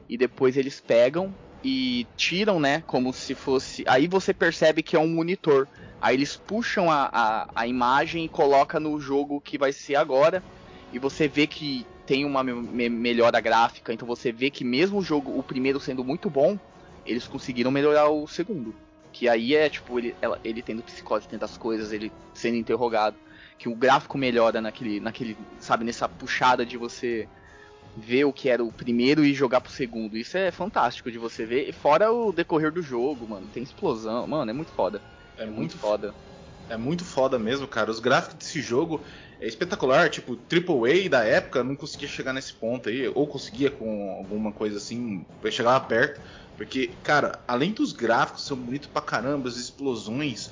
E 0.09 0.17
depois 0.17 0.57
eles 0.57 0.81
pegam 0.81 1.37
e 1.63 2.09
tiram, 2.15 2.59
né, 2.59 2.81
como 2.83 3.13
se 3.13 3.35
fosse. 3.35 3.83
Aí 3.87 4.07
você 4.07 4.33
percebe 4.33 4.83
que 4.83 4.95
é 4.95 4.99
um 4.99 5.07
monitor. 5.07 5.67
Aí 5.99 6.15
eles 6.15 6.35
puxam 6.37 6.89
a, 6.91 7.09
a, 7.11 7.51
a 7.55 7.67
imagem 7.67 8.25
e 8.25 8.29
colocam 8.29 8.79
no 8.79 8.99
jogo 8.99 9.41
que 9.41 9.57
vai 9.57 9.73
ser 9.73 9.95
agora. 9.95 10.45
E 10.91 10.99
você 10.99 11.27
vê 11.27 11.47
que 11.47 11.89
tem 12.05 12.23
uma 12.25 12.43
me- 12.43 12.89
melhora 12.89 13.39
gráfica. 13.41 13.93
Então 13.93 14.07
você 14.07 14.31
vê 14.31 14.51
que 14.51 14.63
mesmo 14.63 14.99
o 14.99 15.03
jogo, 15.03 15.37
o 15.37 15.43
primeiro 15.43 15.79
sendo 15.79 16.03
muito 16.05 16.29
bom, 16.29 16.59
eles 17.03 17.27
conseguiram 17.27 17.71
melhorar 17.71 18.09
o 18.09 18.27
segundo. 18.27 18.77
Que 19.11 19.27
aí 19.29 19.55
é 19.55 19.69
tipo, 19.69 19.97
ele, 19.99 20.17
ela- 20.21 20.39
ele 20.43 20.61
tendo 20.61 20.83
psicose, 20.83 21.27
tendo 21.27 21.43
as 21.43 21.57
coisas, 21.57 21.91
ele 21.91 22.13
sendo 22.33 22.57
interrogado. 22.57 23.17
Que 23.57 23.69
o 23.69 23.75
gráfico 23.75 24.17
melhora 24.17 24.61
naquele, 24.61 24.99
naquele, 24.99 25.37
sabe, 25.59 25.83
nessa 25.85 26.07
puxada 26.09 26.65
de 26.65 26.77
você 26.77 27.29
ver 27.95 28.25
o 28.25 28.33
que 28.33 28.49
era 28.49 28.63
o 28.63 28.73
primeiro 28.73 29.23
e 29.25 29.33
jogar 29.33 29.61
pro 29.61 29.71
segundo. 29.71 30.17
Isso 30.17 30.37
é 30.37 30.51
fantástico 30.51 31.11
de 31.11 31.17
você 31.17 31.45
ver. 31.45 31.71
Fora 31.73 32.11
o 32.11 32.31
decorrer 32.33 32.71
do 32.71 32.81
jogo, 32.81 33.27
mano. 33.27 33.49
Tem 33.49 33.63
explosão. 33.63 34.27
Mano, 34.27 34.51
é 34.51 34.53
muito 34.53 34.71
foda. 34.73 35.03
É 35.37 35.45
É 35.45 35.51
muito 35.51 35.75
muito 35.75 35.77
foda. 35.77 36.15
É 36.67 36.77
muito 36.77 37.05
foda 37.05 37.39
mesmo, 37.39 37.67
cara. 37.67 37.91
Os 37.91 37.99
gráficos 37.99 38.37
desse 38.37 38.61
jogo 38.61 39.05
é 39.39 39.47
espetacular. 39.47 40.09
Tipo, 40.09 40.35
AAA 40.37 41.09
da 41.09 41.23
época 41.23 41.63
não 41.63 41.75
conseguia 41.75 42.07
chegar 42.07 42.33
nesse 42.33 42.53
ponto 42.59 42.89
aí. 42.89 43.07
Ou 43.09 43.27
conseguia 43.27 43.71
com 43.71 44.11
alguma 44.19 44.53
coisa 44.53 44.77
assim, 44.77 45.27
chegava 45.51 45.85
perto. 45.85 46.21
Porque, 46.57 46.87
cara, 47.03 47.43
além 47.47 47.73
dos 47.73 47.93
gráficos 47.93 48.45
são 48.45 48.57
bonitos 48.57 48.89
pra 48.89 49.01
caramba, 49.01 49.49
as 49.49 49.57
explosões, 49.57 50.49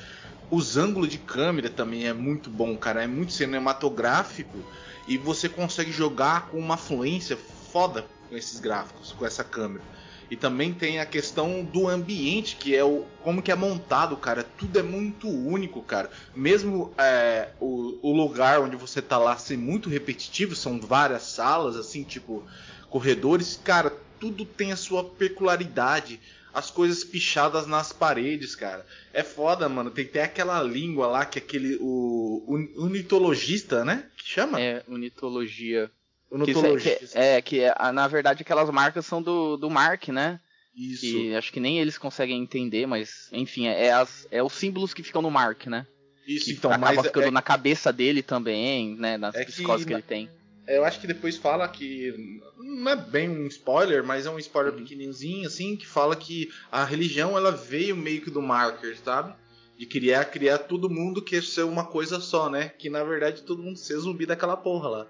os 0.49 0.77
ângulos 0.77 1.09
de 1.09 1.17
câmera 1.19 1.69
também 1.69 2.07
é 2.07 2.13
muito 2.13 2.49
bom, 2.51 2.77
cara. 2.77 3.03
É 3.03 3.07
muito 3.07 3.33
cinematográfico. 3.33 4.67
E 5.07 5.17
você 5.17 5.49
consegue 5.49 5.91
jogar 5.91 6.47
com 6.47 6.57
uma 6.57 6.77
fluência 6.77 7.37
foda 7.71 8.05
com 8.29 8.37
esses 8.37 8.59
gráficos, 8.59 9.11
com 9.11 9.25
essa 9.25 9.43
câmera. 9.43 9.83
E 10.29 10.35
também 10.35 10.73
tem 10.73 10.99
a 10.99 11.05
questão 11.05 11.63
do 11.63 11.87
ambiente, 11.87 12.55
que 12.55 12.75
é 12.75 12.83
o 12.83 13.05
como 13.21 13.41
que 13.41 13.51
é 13.51 13.55
montado, 13.55 14.17
cara. 14.17 14.43
Tudo 14.43 14.79
é 14.79 14.83
muito 14.83 15.27
único, 15.27 15.81
cara. 15.83 16.09
Mesmo 16.35 16.93
é, 16.97 17.49
o, 17.59 17.99
o 18.01 18.15
lugar 18.15 18.61
onde 18.61 18.75
você 18.75 19.01
tá 19.01 19.17
lá 19.17 19.37
ser 19.37 19.57
muito 19.57 19.89
repetitivo, 19.89 20.55
são 20.55 20.79
várias 20.79 21.23
salas, 21.23 21.75
assim, 21.75 22.03
tipo 22.03 22.43
corredores, 22.89 23.59
cara, 23.63 23.91
tudo 24.19 24.45
tem 24.45 24.71
a 24.71 24.77
sua 24.77 25.03
peculiaridade. 25.03 26.19
As 26.53 26.69
coisas 26.69 27.03
pichadas 27.03 27.65
nas 27.65 27.91
paredes, 27.91 28.55
cara. 28.55 28.85
É 29.11 29.23
foda, 29.23 29.67
mano. 29.67 29.89
Tem 29.89 30.05
até 30.05 30.23
aquela 30.23 30.61
língua 30.61 31.07
lá 31.07 31.25
que 31.25 31.39
é 31.39 31.41
aquele. 31.41 31.77
O, 31.81 32.43
o 32.47 32.85
unitologista, 32.85 33.83
né? 33.83 34.05
Que 34.17 34.29
chama? 34.29 34.61
É, 34.61 34.83
unitologia. 34.87 35.87
Que 36.29 36.33
é, 36.33 36.35
Unitologista. 36.35 37.05
que 37.07 37.17
é, 37.17 37.41
que 37.41 37.59
é- 37.59 37.73
ah, 37.77 37.91
na 37.93 38.07
verdade 38.07 38.41
aquelas 38.41 38.69
marcas 38.71 39.05
são 39.05 39.21
do, 39.21 39.55
do 39.57 39.69
Mark, 39.69 40.07
né? 40.09 40.39
Isso. 40.75 41.01
Que 41.01 41.35
acho 41.35 41.51
que 41.53 41.59
nem 41.59 41.79
eles 41.79 41.97
conseguem 41.99 42.41
entender, 42.41 42.87
mas 42.87 43.29
enfim, 43.31 43.67
é, 43.67 43.85
é 43.85 43.91
as, 43.93 44.27
é 44.31 44.41
os 44.41 44.53
símbolos 44.53 44.93
que 44.93 45.03
ficam 45.03 45.21
no 45.21 45.29
Mark, 45.29 45.67
né? 45.67 45.85
Isso, 46.27 46.45
Que 46.45 46.51
então, 46.53 46.71
acaba 46.71 46.93
mas 46.95 47.05
ficando 47.05 47.27
é- 47.27 47.31
na 47.31 47.41
cabeça 47.41 47.93
dele 47.93 48.23
também, 48.23 48.95
né? 48.95 49.17
Nas 49.17 49.35
É 49.35 49.45
que 49.45 49.51
psicoses 49.51 49.85
que, 49.85 49.91
na- 49.93 49.99
ele 49.99 50.07
tem. 50.07 50.29
Eu 50.67 50.85
acho 50.85 50.99
que 50.99 51.07
depois 51.07 51.37
fala 51.37 51.67
que. 51.67 52.39
Não 52.57 52.91
é 52.91 52.95
bem 52.95 53.29
um 53.29 53.45
spoiler, 53.47 54.03
mas 54.03 54.25
é 54.25 54.29
um 54.29 54.39
spoiler 54.39 54.71
Uhum. 54.73 54.79
pequenininho, 54.79 55.47
assim, 55.47 55.75
que 55.75 55.85
fala 55.85 56.15
que 56.15 56.49
a 56.71 56.83
religião 56.85 57.37
ela 57.37 57.51
veio 57.51 57.95
meio 57.95 58.21
que 58.21 58.29
do 58.31 58.41
marker, 58.41 58.97
sabe? 59.03 59.33
De 59.77 59.85
criar, 59.85 60.23
criar 60.25 60.59
todo 60.59 60.89
mundo 60.89 61.21
quer 61.21 61.43
ser 61.43 61.63
uma 61.63 61.85
coisa 61.85 62.19
só, 62.21 62.49
né? 62.49 62.69
Que 62.69 62.89
na 62.89 63.03
verdade 63.03 63.41
todo 63.43 63.61
mundo 63.61 63.77
ser 63.77 63.97
zumbi 63.97 64.25
daquela 64.25 64.55
porra 64.55 64.87
lá. 64.89 65.07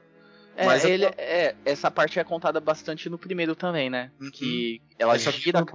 É, 0.55 0.65
Mas 0.65 0.85
é 0.85 0.89
ele, 0.91 1.05
é, 1.17 1.55
essa 1.65 1.89
parte 1.91 2.19
é 2.19 2.23
contada 2.23 2.59
bastante 2.59 3.09
no 3.09 3.17
primeiro 3.17 3.55
também, 3.55 3.89
né? 3.89 4.11
Uhum. 4.19 4.31
Que 4.31 4.81
ela 4.97 5.13
Mas 5.13 5.21
só 5.23 5.31
que 5.31 5.39
gira. 5.39 5.59
no 5.61 5.67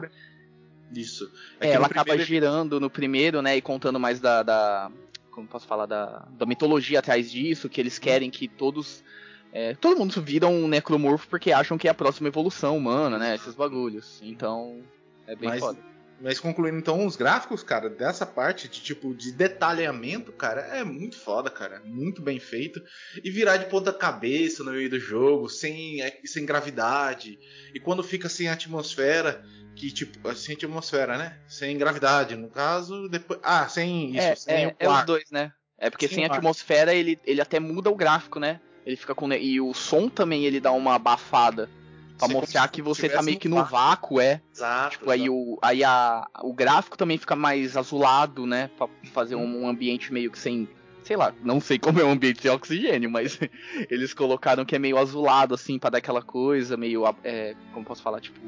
Isso. 0.98 1.30
É, 1.60 1.68
que 1.68 1.72
ela 1.74 1.86
acaba 1.86 2.04
primeiro- 2.06 2.24
girando 2.28 2.80
no 2.80 2.88
primeiro, 2.90 3.42
né? 3.42 3.56
E 3.56 3.60
contando 3.62 4.00
mais 4.00 4.18
da. 4.20 4.42
da- 4.42 4.90
como 5.30 5.46
posso 5.46 5.66
falar? 5.68 5.86
Da, 5.86 6.26
da 6.32 6.46
mitologia 6.46 6.98
atrás 6.98 7.30
disso, 7.30 7.68
que 7.68 7.80
Uhum. 7.80 7.82
eles 7.82 7.98
querem 7.98 8.30
que 8.30 8.48
todos. 8.48 9.04
É, 9.52 9.74
todo 9.74 9.98
mundo 9.98 10.20
vira 10.22 10.46
um 10.46 10.68
necromorfo 10.68 11.28
porque 11.28 11.52
acham 11.52 11.78
que 11.78 11.88
é 11.88 11.90
a 11.90 11.94
próxima 11.94 12.28
evolução 12.28 12.76
humana, 12.76 13.18
né? 13.18 13.34
Esses 13.34 13.54
bagulhos. 13.54 14.20
Então. 14.22 14.82
É 15.26 15.34
bem 15.34 15.48
Mas- 15.50 15.60
foda. 15.60 15.88
Mas 16.20 16.40
concluindo 16.40 16.78
então 16.78 17.06
os 17.06 17.14
gráficos, 17.14 17.62
cara, 17.62 17.88
dessa 17.88 18.26
parte 18.26 18.68
de 18.68 18.80
tipo 18.80 19.14
de 19.14 19.30
detalhamento, 19.30 20.32
cara, 20.32 20.62
é 20.62 20.82
muito 20.82 21.16
foda, 21.16 21.48
cara, 21.48 21.80
muito 21.84 22.20
bem 22.20 22.40
feito 22.40 22.82
e 23.22 23.30
virar 23.30 23.56
de 23.56 23.66
ponta 23.66 23.92
cabeça 23.92 24.64
no 24.64 24.72
meio 24.72 24.90
do 24.90 24.98
jogo, 24.98 25.48
sem 25.48 26.02
é, 26.02 26.18
sem 26.24 26.44
gravidade. 26.44 27.38
E 27.72 27.78
quando 27.78 28.02
fica 28.02 28.28
sem 28.28 28.48
atmosfera, 28.48 29.44
que 29.76 29.92
tipo, 29.92 30.34
sem 30.34 30.56
atmosfera, 30.56 31.16
né? 31.16 31.38
Sem 31.46 31.78
gravidade, 31.78 32.34
no 32.34 32.48
caso, 32.48 33.08
depois, 33.08 33.38
ah, 33.40 33.68
sem 33.68 34.10
isso, 34.10 34.18
é, 34.18 34.34
sem 34.34 34.64
é, 34.64 34.66
o 34.66 34.74
é 34.80 34.88
os 34.88 35.04
dois, 35.04 35.30
né? 35.30 35.52
É 35.78 35.88
porque 35.88 36.08
Sem 36.08 36.16
sem 36.16 36.24
atmosfera 36.24 36.92
ele, 36.92 37.20
ele 37.24 37.40
até 37.40 37.60
muda 37.60 37.88
o 37.88 37.94
gráfico, 37.94 38.40
né? 38.40 38.60
Ele 38.88 38.96
fica 38.96 39.14
com. 39.14 39.30
E 39.34 39.60
o 39.60 39.74
som 39.74 40.08
também 40.08 40.46
ele 40.46 40.58
dá 40.58 40.72
uma 40.72 40.94
abafada. 40.94 41.68
Pra 42.16 42.26
Você 42.26 42.32
mostrar 42.32 42.68
que 42.68 42.80
você 42.80 43.06
tá 43.06 43.22
meio 43.22 43.38
que 43.38 43.46
no 43.46 43.62
vácuo. 43.62 44.18
é. 44.18 44.40
Exato. 44.52 44.96
Tipo, 44.96 45.10
aí, 45.10 45.28
o, 45.28 45.58
aí 45.60 45.84
a, 45.84 46.26
o 46.40 46.54
gráfico 46.54 46.96
também 46.96 47.18
fica 47.18 47.36
mais 47.36 47.76
azulado, 47.76 48.46
né? 48.46 48.70
Pra 48.78 48.88
fazer 49.12 49.34
um, 49.34 49.64
um 49.64 49.68
ambiente 49.68 50.10
meio 50.10 50.30
que 50.30 50.38
sem. 50.38 50.66
Sei 51.04 51.16
lá, 51.16 51.34
não 51.44 51.60
sei 51.60 51.78
como 51.78 52.00
é 52.00 52.04
um 52.04 52.12
ambiente 52.12 52.40
sem 52.40 52.50
oxigênio, 52.50 53.10
mas 53.10 53.38
eles 53.90 54.14
colocaram 54.14 54.64
que 54.64 54.74
é 54.74 54.78
meio 54.78 54.96
azulado, 54.96 55.54
assim, 55.54 55.78
pra 55.78 55.90
dar 55.90 55.98
aquela 55.98 56.22
coisa 56.22 56.74
meio. 56.74 57.04
É, 57.22 57.54
como 57.74 57.84
posso 57.84 58.02
falar? 58.02 58.22
Tipo. 58.22 58.40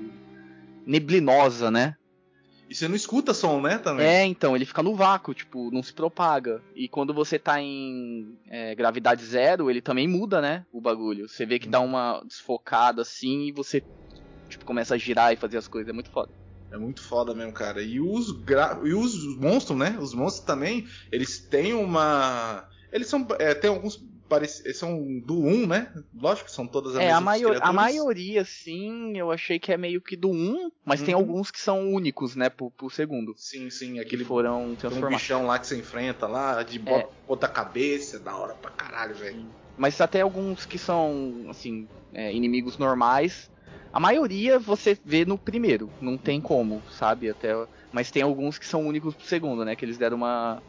Neblinosa, 0.87 1.71
né? 1.71 1.97
E 2.71 2.75
você 2.75 2.87
não 2.87 2.95
escuta 2.95 3.35
som, 3.35 3.61
né, 3.61 3.79
também? 3.79 4.07
É, 4.07 4.25
então, 4.25 4.55
ele 4.55 4.65
fica 4.65 4.81
no 4.81 4.95
vácuo, 4.95 5.35
tipo, 5.35 5.73
não 5.73 5.83
se 5.83 5.93
propaga. 5.93 6.63
E 6.73 6.89
quando 6.89 7.13
você 7.13 7.37
tá 7.37 7.61
em 7.61 8.39
é, 8.47 8.77
gravidade 8.77 9.25
zero, 9.25 9.69
ele 9.69 9.83
também 9.83 10.07
muda, 10.07 10.41
né? 10.41 10.65
O 10.73 10.81
bagulho. 10.81 11.29
Você 11.29 11.45
vê 11.45 11.59
que 11.59 11.67
dá 11.67 11.81
uma 11.81 12.23
desfocada 12.25 13.03
assim 13.03 13.49
e 13.49 13.53
você, 13.53 13.83
tipo, 14.49 14.65
começa 14.65 14.95
a 14.95 14.99
girar 14.99 15.33
e 15.33 15.37
fazer 15.37 15.59
as 15.59 15.67
coisas. 15.67 15.91
É 15.91 15.93
muito 15.93 16.11
foda. 16.11 16.31
É 16.73 16.79
muito 16.79 17.03
foda 17.03 17.35
mesmo, 17.35 17.53
cara. 17.53 17.83
E 17.83 18.01
os, 18.01 18.31
gra... 18.45 18.81
e 18.85 18.95
os 18.95 19.37
monstros, 19.41 19.77
né? 19.77 19.99
Os 20.01 20.15
monstros 20.15 20.47
também, 20.47 20.87
eles 21.11 21.49
têm 21.49 21.75
uma. 21.75 22.65
Eles 22.93 23.09
são. 23.09 23.27
É, 23.41 23.53
tem 23.53 23.69
alguns. 23.69 23.99
Parece... 24.31 24.73
São 24.73 24.97
do 25.21 25.43
1, 25.43 25.67
né? 25.67 25.93
Lógico 26.15 26.49
que 26.49 26.55
são 26.55 26.67
todas 26.67 26.95
as 26.95 27.03
É, 27.03 27.11
a, 27.11 27.21
maior, 27.21 27.49
a 27.51 27.59
criaturas. 27.59 27.75
maioria, 27.75 28.45
sim, 28.45 29.19
eu 29.19 29.33
achei 29.33 29.59
que 29.59 29.73
é 29.73 29.77
meio 29.77 30.01
que 30.01 30.17
do 30.17 30.31
1, 30.31 30.71
mas 30.85 31.03
tem 31.03 31.15
Uhum. 31.15 31.21
alguns 31.21 31.51
que 31.51 31.61
são 31.61 31.93
únicos, 31.93 32.37
né, 32.37 32.49
pro, 32.49 32.71
pro 32.71 32.89
segundo. 32.89 33.35
Sim, 33.37 33.69
sim. 33.69 33.95
Que 33.95 34.01
Aquele 34.01 34.25
foram 34.25 34.77
tem 34.77 34.91
um 34.91 35.09
bichão 35.09 35.47
lá 35.47 35.59
que 35.59 35.67
você 35.67 35.77
enfrenta 35.77 36.29
lá, 36.29 36.63
de 36.63 36.79
É. 36.79 36.83
bota, 36.83 37.09
bota 37.27 37.47
a 37.47 37.51
cabeça, 37.51 38.17
é 38.17 38.21
da 38.21 38.37
hora 38.37 38.55
pra 38.55 38.71
caralho, 38.71 39.15
velho. 39.17 39.53
Mas 39.77 40.01
até 40.01 40.21
alguns 40.21 40.65
que 40.65 40.79
são, 40.79 41.47
assim, 41.51 41.89
é, 42.13 42.33
inimigos 42.33 42.79
normais. 42.79 43.51
A 43.93 43.99
maioria 43.99 44.57
você 44.59 44.97
vê 45.05 45.25
no 45.25 45.37
primeiro, 45.37 45.91
não 46.01 46.17
tem 46.17 46.41
como, 46.41 46.81
sabe? 46.93 47.29
Até, 47.29 47.49
mas 47.91 48.11
tem 48.13 48.23
alguns 48.23 48.57
que 48.57 48.67
são 48.67 48.87
únicos 48.87 49.17
pro 49.17 49.27
segundo, 49.27 49.65
né? 49.65 49.75
Que 49.75 49.85
eles 49.85 49.99
deram 49.99 50.19
uma. 50.19 50.63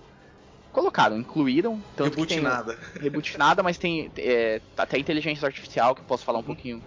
Colocaram, 0.71 1.17
incluíram. 1.19 1.85
Tanto 1.95 2.17
que 2.17 2.27
tem, 2.27 2.41
nada. 2.41 2.77
reboot 2.99 3.37
nada, 3.37 3.61
mas 3.63 3.77
tem 3.77 4.11
é, 4.17 4.61
até 4.77 4.97
inteligência 4.97 5.45
artificial, 5.45 5.93
que 5.95 6.01
eu 6.01 6.05
posso 6.05 6.23
falar 6.23 6.39
um 6.39 6.43
pouquinho 6.43 6.81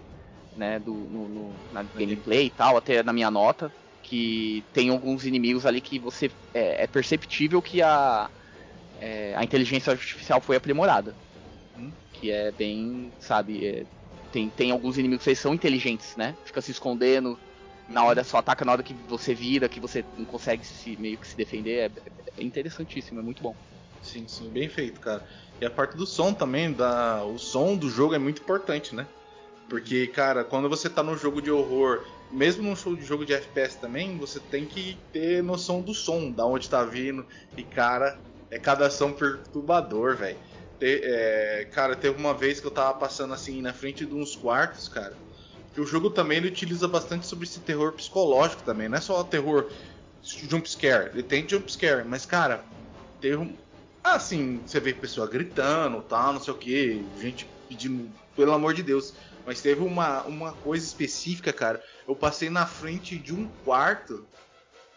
né, 0.55 0.79
do, 0.79 1.09
no, 1.11 1.29
no- 1.29 1.67
na 1.71 1.83
gameplay 1.83 2.47
e 2.47 2.51
tal, 2.51 2.77
até 2.77 3.03
na 3.03 3.13
minha 3.13 3.31
nota, 3.31 3.75
que 4.03 4.69
tem 4.73 4.89
alguns 4.91 5.25
inimigos 5.25 5.67
ali 5.67 5.81
que 5.81 5.99
você 5.99 6.31
é, 6.53 6.85
é 6.85 6.87
perceptível 6.87 7.61
que 7.63 7.83
a, 7.83 8.31
é, 8.95 9.35
a 9.37 9.45
inteligência 9.45 9.93
artificial 9.93 10.41
foi 10.41 10.57
aprimorada. 10.57 11.19
Hum. 11.77 11.95
Que 12.13 12.31
é 12.31 12.53
bem, 12.53 13.15
sabe, 13.19 13.67
é, 13.67 13.87
tem, 14.31 14.51
tem 14.51 14.71
alguns 14.71 14.97
inimigos 14.99 15.25
que 15.25 15.35
são 15.35 15.55
inteligentes, 15.55 16.15
né? 16.17 16.39
Fica 16.45 16.63
se 16.63 16.71
escondendo, 16.71 17.41
na 17.87 18.05
hora 18.05 18.25
só 18.25 18.39
ataca 18.39 18.65
na 18.65 18.73
hora 18.73 18.83
que 18.83 18.95
você 18.95 19.35
vira, 19.35 19.69
que 19.69 19.81
você 19.81 20.07
não 20.17 20.25
consegue 20.25 20.65
se, 20.65 20.97
meio 20.97 21.19
que 21.19 21.27
se 21.27 21.37
defender. 21.37 21.91
É, 22.37 22.43
é 22.43 22.45
interessantíssimo, 22.45 23.21
é 23.21 23.23
muito 23.23 23.43
bom. 23.43 23.57
Sim, 24.05 24.29
sim, 24.29 24.51
bem 24.53 24.69
feito, 24.69 25.01
cara. 25.01 25.27
E 25.61 25.65
a 25.65 25.71
parte 25.71 25.97
do 25.97 26.07
som 26.07 26.33
também, 26.35 26.73
da... 26.73 27.25
o 27.25 27.39
som 27.39 27.77
do 27.77 27.89
jogo 27.89 28.15
é 28.15 28.19
muito 28.19 28.43
importante, 28.43 28.95
né? 28.95 29.09
Porque, 29.69 30.07
cara, 30.09 30.45
quando 30.45 30.69
você 30.69 30.91
tá 30.91 31.03
num 31.03 31.17
jogo 31.17 31.41
de 31.41 31.51
horror, 31.51 32.05
mesmo 32.31 32.63
num 32.63 32.77
jogo 32.77 33.25
de 33.25 33.33
FPS 33.33 33.81
também, 33.81 34.19
você 34.19 34.39
tem 34.39 34.67
que 34.67 34.99
ter 35.11 35.43
noção 35.43 35.81
do 35.81 35.95
som, 35.95 36.31
da 36.31 36.45
onde 36.45 36.69
tá 36.69 36.85
vindo. 36.85 37.27
E, 37.57 37.65
cara, 37.65 38.21
é 38.51 38.59
cada 38.59 38.91
som 38.91 39.13
perturbador, 39.13 40.17
velho. 40.17 40.39
É, 40.81 41.69
cara, 41.73 41.97
teve 41.97 42.19
uma 42.19 42.35
vez 42.35 42.61
que 42.61 42.67
eu 42.67 42.71
tava 42.71 42.99
passando 42.99 43.33
assim 43.33 43.63
na 43.63 43.73
frente 43.73 44.05
de 44.05 44.15
uns 44.15 44.37
quartos, 44.37 44.87
cara. 44.89 45.17
Que 45.73 45.81
o 45.81 45.87
jogo 45.87 46.11
também 46.11 46.39
ele 46.39 46.49
utiliza 46.49 46.87
bastante 46.87 47.27
sobre 47.27 47.47
esse 47.47 47.61
terror 47.61 47.93
psicológico 47.95 48.63
também. 48.65 48.89
Não 48.89 48.99
é 48.99 49.01
só 49.01 49.25
terror 49.25 49.71
jump 50.23 50.69
scare. 50.69 51.11
Ele 51.13 51.23
tem 51.23 51.49
jump 51.49 51.71
scare, 51.73 52.07
mas, 52.07 52.27
cara, 52.27 52.65
teve 53.21 53.37
um. 53.37 53.64
Assim, 54.05 54.63
você 54.67 54.79
vê 54.79 54.93
pessoa 54.93 55.27
gritando, 55.27 56.03
tal, 56.03 56.35
não 56.35 56.41
sei 56.41 56.53
o 56.53 56.59
que, 56.59 57.05
gente 57.19 57.49
pedindo, 57.67 58.13
pelo 58.37 58.53
amor 58.53 58.75
de 58.75 58.83
Deus. 58.83 59.15
Mas 59.47 59.63
teve 59.63 59.81
uma, 59.83 60.23
uma 60.25 60.53
coisa 60.53 60.85
específica, 60.85 61.53
cara. 61.53 61.83
Eu 62.07 62.15
passei 62.15 62.51
na 62.51 62.67
frente 62.67 63.19
de 63.19 63.35
um 63.35 63.49
quarto, 63.65 64.27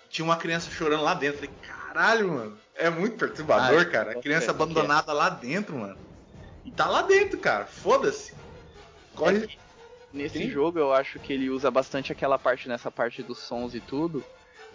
tinha 0.10 0.26
uma 0.26 0.36
criança 0.36 0.70
chorando 0.70 1.04
lá 1.04 1.14
dentro. 1.14 1.40
Falei, 1.40 1.56
caralho, 1.66 2.28
mano. 2.34 2.58
É 2.76 2.90
muito 2.90 3.18
perturbador, 3.18 3.82
Ah, 3.82 3.86
cara. 3.86 4.10
ok, 4.12 4.22
Criança 4.22 4.52
ok. 4.52 4.64
abandonada 4.64 5.14
lá 5.14 5.30
dentro, 5.30 5.78
mano. 5.78 5.98
E 6.66 6.72
tá 6.72 6.88
lá 6.88 7.02
dentro, 7.02 7.40
cara. 7.40 7.66
Foda-se. 7.66 8.34
Corre. 9.16 9.46
É 9.46 9.68
nesse 10.12 10.40
Sim. 10.40 10.50
jogo 10.50 10.80
eu 10.80 10.94
acho 10.94 11.20
que 11.20 11.32
ele 11.34 11.50
usa 11.50 11.70
bastante 11.72 12.12
aquela 12.12 12.38
parte 12.38 12.68
nessa 12.68 12.92
parte 12.92 13.24
dos 13.24 13.40
sons 13.40 13.74
e 13.74 13.80
tudo. 13.80 14.24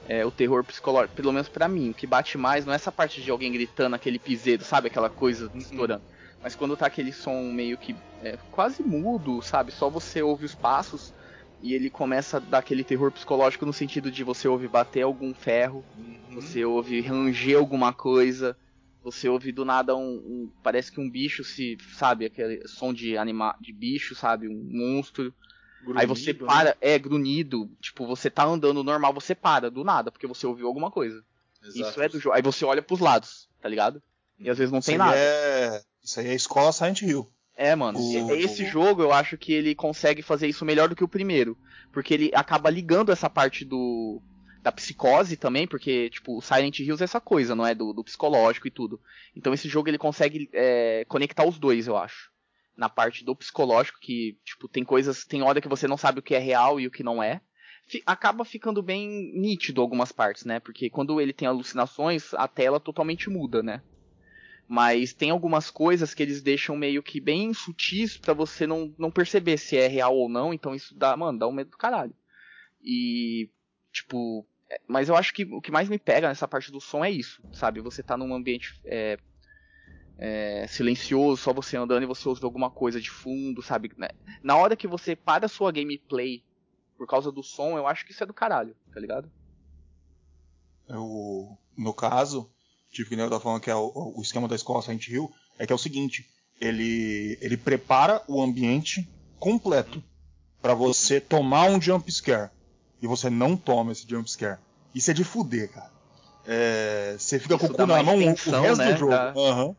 É, 0.04 0.24
o 0.26 0.32
terror 0.32 0.64
psicológico, 0.64 1.14
pelo 1.14 1.32
menos 1.32 1.48
pra 1.48 1.68
mim, 1.68 1.90
o 1.90 1.94
que 1.94 2.06
bate 2.06 2.36
mais 2.36 2.66
não 2.66 2.72
é 2.72 2.76
essa 2.76 2.90
parte 2.90 3.22
de 3.22 3.30
alguém 3.30 3.52
gritando, 3.52 3.94
aquele 3.94 4.18
piseiro, 4.18 4.64
sabe? 4.64 4.88
Aquela 4.88 5.08
coisa 5.08 5.48
Uhum. 5.52 5.58
estourando. 5.58 6.04
Mas 6.42 6.56
quando 6.56 6.76
tá 6.76 6.86
aquele 6.86 7.12
som 7.12 7.40
meio 7.52 7.78
que 7.78 7.94
é, 8.20 8.36
quase 8.50 8.82
mudo, 8.82 9.40
sabe? 9.42 9.70
Só 9.70 9.88
você 9.88 10.20
ouve 10.20 10.44
os 10.44 10.54
passos 10.56 11.12
e 11.60 11.72
ele 11.72 11.88
começa 11.88 12.38
a 12.38 12.40
dar 12.40 12.58
aquele 12.58 12.82
terror 12.82 13.12
psicológico 13.12 13.64
no 13.64 13.72
sentido 13.72 14.10
de 14.10 14.24
você 14.24 14.48
ouve 14.48 14.66
bater 14.66 15.02
algum 15.02 15.32
ferro, 15.32 15.86
Uhum. 15.96 16.40
você 16.40 16.64
ouve 16.64 17.00
ranger 17.00 17.58
alguma 17.58 17.92
coisa, 17.92 18.56
você 19.00 19.28
ouve 19.28 19.52
do 19.52 19.64
nada 19.64 19.94
um, 19.94 20.00
um- 20.16 20.52
parece 20.64 20.90
que 20.90 21.00
um 21.00 21.08
bicho 21.08 21.44
se, 21.44 21.76
sabe, 21.96 22.26
aquele 22.26 22.66
som 22.66 22.92
de 22.92 23.16
anima, 23.16 23.54
de 23.60 23.72
bicho, 23.72 24.16
sabe, 24.16 24.48
um 24.48 24.68
monstro. 24.68 25.32
Aí 25.94 26.06
você 26.06 26.32
né? 26.32 26.38
para, 26.46 26.76
é 26.80 26.98
grunhido, 26.98 27.70
tipo, 27.80 28.06
você 28.06 28.30
tá 28.30 28.44
andando 28.44 28.84
normal, 28.84 29.12
você 29.12 29.34
para 29.34 29.70
do 29.70 29.82
nada, 29.84 30.10
porque 30.10 30.26
você 30.26 30.46
ouviu 30.46 30.66
alguma 30.66 30.90
coisa. 30.90 31.22
Exato. 31.62 31.90
Isso 31.90 32.02
é 32.02 32.08
do 32.08 32.18
jogo. 32.20 32.34
Aí 32.36 32.42
você 32.42 32.64
olha 32.64 32.82
pros 32.82 33.00
lados, 33.00 33.48
tá 33.60 33.68
ligado? 33.68 34.02
E 34.38 34.50
às 34.50 34.58
vezes 34.58 34.72
não 34.72 34.80
Isso 34.80 34.86
tem 34.90 34.98
nada. 34.98 35.16
É... 35.16 35.82
Isso 36.02 36.18
aí 36.18 36.28
é 36.28 36.34
escola 36.34 36.72
Silent 36.72 37.02
Hill. 37.02 37.30
É, 37.56 37.76
mano. 37.76 37.98
O- 38.00 38.34
e- 38.34 38.42
Esse 38.42 38.64
jogo 38.64 39.02
eu 39.02 39.12
acho 39.12 39.38
que 39.38 39.52
ele 39.52 39.74
consegue 39.74 40.22
fazer 40.22 40.48
isso 40.48 40.64
melhor 40.64 40.88
do 40.88 40.96
que 40.96 41.04
o 41.04 41.08
primeiro. 41.08 41.56
Porque 41.92 42.14
ele 42.14 42.30
acaba 42.34 42.70
ligando 42.70 43.12
essa 43.12 43.30
parte 43.30 43.64
do. 43.64 44.20
Da 44.62 44.70
psicose 44.72 45.36
também, 45.36 45.66
porque, 45.66 46.08
tipo, 46.08 46.38
o 46.38 46.40
Silent 46.40 46.78
Hills 46.78 47.02
é 47.02 47.04
essa 47.04 47.20
coisa, 47.20 47.52
não 47.54 47.66
é? 47.66 47.74
Do, 47.74 47.92
do 47.92 48.04
psicológico 48.04 48.68
e 48.68 48.70
tudo. 48.70 49.00
Então 49.36 49.52
esse 49.52 49.68
jogo 49.68 49.88
ele 49.88 49.98
consegue 49.98 50.48
é, 50.52 51.04
conectar 51.08 51.44
os 51.44 51.58
dois, 51.58 51.88
eu 51.88 51.96
acho. 51.96 52.30
Na 52.76 52.88
parte 52.88 53.24
do 53.24 53.36
psicológico, 53.36 53.98
que, 54.00 54.38
tipo, 54.44 54.68
tem 54.68 54.84
coisas. 54.84 55.24
Tem 55.24 55.42
hora 55.42 55.60
que 55.60 55.68
você 55.68 55.86
não 55.86 55.96
sabe 55.96 56.20
o 56.20 56.22
que 56.22 56.34
é 56.34 56.38
real 56.38 56.80
e 56.80 56.86
o 56.86 56.90
que 56.90 57.02
não 57.02 57.22
é. 57.22 57.40
Fi- 57.86 58.02
acaba 58.06 58.44
ficando 58.44 58.82
bem 58.82 59.08
nítido 59.34 59.80
algumas 59.80 60.12
partes, 60.12 60.44
né? 60.44 60.60
Porque 60.60 60.88
quando 60.90 61.20
ele 61.20 61.32
tem 61.32 61.46
alucinações, 61.48 62.32
a 62.34 62.48
tela 62.48 62.80
totalmente 62.80 63.28
muda, 63.28 63.62
né? 63.62 63.82
Mas 64.66 65.12
tem 65.12 65.30
algumas 65.30 65.70
coisas 65.70 66.14
que 66.14 66.22
eles 66.22 66.40
deixam 66.42 66.76
meio 66.76 67.02
que 67.02 67.20
bem 67.20 67.52
sutis 67.52 68.16
pra 68.16 68.32
você 68.32 68.66
não, 68.66 68.94
não 68.98 69.10
perceber 69.10 69.58
se 69.58 69.76
é 69.76 69.86
real 69.86 70.16
ou 70.16 70.28
não, 70.28 70.52
então 70.54 70.74
isso 70.74 70.94
dá, 70.96 71.16
mano, 71.16 71.38
dá 71.38 71.46
um 71.46 71.52
medo 71.52 71.70
do 71.70 71.76
caralho. 71.76 72.14
E, 72.82 73.50
tipo, 73.92 74.46
é, 74.70 74.80
mas 74.88 75.08
eu 75.08 75.16
acho 75.16 75.34
que 75.34 75.44
o 75.44 75.60
que 75.60 75.70
mais 75.72 75.88
me 75.88 75.98
pega 75.98 76.28
nessa 76.28 76.48
parte 76.48 76.72
do 76.72 76.80
som 76.80 77.04
é 77.04 77.10
isso, 77.10 77.42
sabe? 77.52 77.80
Você 77.80 78.02
tá 78.02 78.16
num 78.16 78.34
ambiente 78.34 78.80
é, 78.86 79.18
é, 80.24 80.66
silencioso, 80.68 81.42
só 81.42 81.52
você 81.52 81.76
andando 81.76 82.04
e 82.04 82.06
você 82.06 82.28
ouve 82.28 82.44
alguma 82.44 82.70
coisa 82.70 83.00
de 83.00 83.10
fundo, 83.10 83.60
sabe? 83.60 83.90
Né? 83.98 84.08
Na 84.40 84.56
hora 84.56 84.76
que 84.76 84.86
você 84.86 85.16
para 85.16 85.46
a 85.46 85.48
sua 85.48 85.72
gameplay 85.72 86.44
por 86.96 87.08
causa 87.08 87.32
do 87.32 87.42
som, 87.42 87.76
eu 87.76 87.86
acho 87.88 88.06
que 88.06 88.12
isso 88.12 88.22
é 88.22 88.26
do 88.26 88.32
caralho, 88.32 88.76
tá 88.94 89.00
ligado? 89.00 89.28
Eu, 90.88 91.56
no 91.76 91.92
caso, 91.94 92.48
tipo 92.90 93.08
que 93.10 93.16
nem 93.16 93.24
eu 93.24 93.30
tava 93.30 93.42
falando 93.42 93.60
que 93.60 93.70
é 93.70 93.74
o, 93.74 94.14
o 94.16 94.22
esquema 94.22 94.46
da 94.48 94.54
escola 94.56 94.82
Silent 94.82 95.08
Hill, 95.08 95.30
é 95.58 95.66
que 95.66 95.72
é 95.72 95.76
o 95.76 95.78
seguinte, 95.78 96.24
ele, 96.60 97.38
ele 97.40 97.56
prepara 97.56 98.22
o 98.28 98.42
ambiente 98.42 99.08
completo 99.38 100.02
pra 100.60 100.74
você 100.74 101.20
tomar 101.20 101.68
um 101.70 101.80
jump 101.80 102.10
scare. 102.12 102.50
E 103.00 103.06
você 103.06 103.28
não 103.28 103.56
toma 103.56 103.90
esse 103.90 104.08
jump 104.08 104.30
scare. 104.30 104.60
Isso 104.94 105.10
é 105.10 105.14
de 105.14 105.24
fuder, 105.24 105.72
cara. 105.72 105.90
É, 106.46 107.16
você 107.18 107.40
fica 107.40 107.56
Isso 107.56 107.66
com 107.66 107.72
o 107.72 107.76
cu 107.76 107.86
na 107.86 108.02
mão 108.02 108.14
o- 108.16 108.18
tensão, 108.20 108.62
o 108.62 108.66
resto 108.66 108.78
né? 108.78 108.92
do 108.92 108.98
jogo. 108.98 109.10
Dá- 109.12 109.32
Aham. 109.36 109.76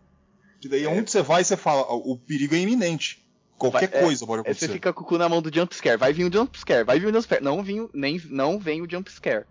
Que 0.64 0.70
daí 0.70 0.88
onde 0.88 1.12
você 1.12 1.22
vai, 1.22 1.44
você 1.44 1.58
fala, 1.58 1.82
o, 1.94 2.14
o 2.14 2.18
perigo 2.18 2.56
é 2.56 2.60
iminente. 2.60 3.22
Qualquer 3.58 3.90
Vai- 3.90 4.00
é, 4.00 4.04
coisa 4.04 4.26
pode 4.26 4.40
Aí 4.40 4.44
você 4.46 4.50
acontecer. 4.52 4.72
fica 4.72 4.94
com 4.94 5.02
o 5.04 5.06
cu 5.06 5.18
na 5.18 5.28
mão 5.28 5.42
do 5.42 5.54
jump 5.54 5.76
scare. 5.76 5.98
Vai 5.98 6.14
vir 6.14 6.24
o 6.24 6.32
jump 6.34 6.58
scare, 6.58 6.86
vai 6.86 6.98
vir 7.02 7.08
o 7.08 7.10
jump 7.12 7.24
scare. 7.24 7.44
Não, 7.44 7.62
vem, 7.62 7.82
o- 7.82 7.90
nem, 7.94 8.22
não 8.30 8.58
vem 8.58 8.82
o 8.82 8.90
jump 8.90 9.12
scare. 9.12 9.44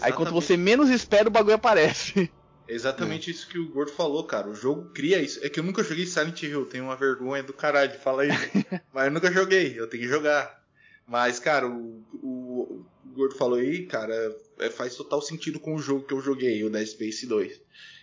Aí 0.00 0.12
quando 0.12 0.30
você 0.30 0.56
menos 0.56 0.88
espera, 0.88 1.26
o 1.26 1.30
bagulho 1.32 1.56
aparece. 1.56 2.30
Exatamente 2.68 3.32
isso 3.32 3.48
que 3.48 3.58
o 3.58 3.68
Gordo 3.68 3.90
falou, 3.90 4.22
cara. 4.22 4.48
O 4.48 4.54
jogo 4.54 4.90
cria 4.92 5.20
isso. 5.20 5.44
É 5.44 5.48
que 5.48 5.58
eu 5.58 5.64
nunca 5.64 5.82
joguei 5.82 6.06
Silent 6.06 6.40
Hill, 6.40 6.66
tenho 6.66 6.84
uma 6.84 6.94
vergonha 6.94 7.42
do 7.42 7.52
caralho 7.52 7.90
de 7.90 7.98
falar 7.98 8.26
isso. 8.26 8.38
Mas 8.94 9.06
eu 9.06 9.10
nunca 9.10 9.32
joguei, 9.32 9.76
eu 9.76 9.88
tenho 9.88 10.04
que 10.04 10.08
jogar. 10.08 10.56
Mas, 11.04 11.40
cara, 11.40 11.66
o, 11.68 12.04
o, 12.22 12.86
o 13.04 13.08
Gordo 13.12 13.34
falou 13.34 13.58
aí, 13.58 13.86
cara, 13.86 14.14
é, 14.60 14.70
faz 14.70 14.94
total 14.94 15.20
sentido 15.20 15.58
com 15.58 15.74
o 15.74 15.80
jogo 15.80 16.06
que 16.06 16.14
eu 16.14 16.20
joguei, 16.20 16.62
o 16.62 16.70
Dead 16.70 16.86
Space 16.86 17.26
2. 17.26 17.60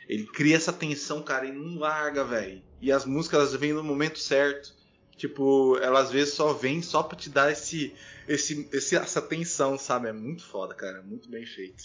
Ele 0.08 0.26
cria 0.26 0.56
essa 0.56 0.72
tensão, 0.74 1.22
cara, 1.22 1.46
e 1.48 1.52
não 1.52 1.80
larga, 1.80 2.24
velho. 2.24 2.64
E 2.82 2.92
as 2.92 3.06
músicas 3.06 3.40
elas 3.40 3.54
vêm 3.56 3.74
no 3.74 3.84
momento 3.84 4.20
certo. 4.20 4.76
Tipo, 5.18 5.78
elas 5.80 6.06
às 6.08 6.12
vezes 6.12 6.34
só 6.36 6.54
vêm 6.54 6.82
só 6.82 7.02
pra 7.04 7.18
te 7.18 7.30
dar 7.30 7.52
esse, 7.52 7.94
esse, 8.28 8.70
esse, 8.72 8.96
essa 8.96 9.22
tensão, 9.22 9.78
sabe? 9.78 10.08
É 10.08 10.14
muito 10.14 10.46
foda, 10.46 10.74
cara. 10.76 11.02
Muito 11.02 11.28
bem 11.30 11.46
feito. 11.46 11.84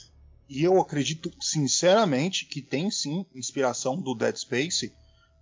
E 0.49 0.63
eu 0.63 0.79
acredito 0.81 1.33
sinceramente 1.41 2.45
que 2.45 2.61
tem 2.61 2.91
sim 2.91 3.25
inspiração 3.35 3.97
do 3.97 4.15
Dead 4.15 4.37
Space 4.37 4.93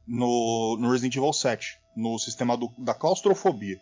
no, 0.06 0.76
no 0.78 0.90
Resident 0.90 1.16
Evil 1.16 1.32
7, 1.32 1.78
no 1.96 2.16
sistema 2.18 2.56
do- 2.56 2.72
da 2.78 2.94
claustrofobia. 2.94 3.78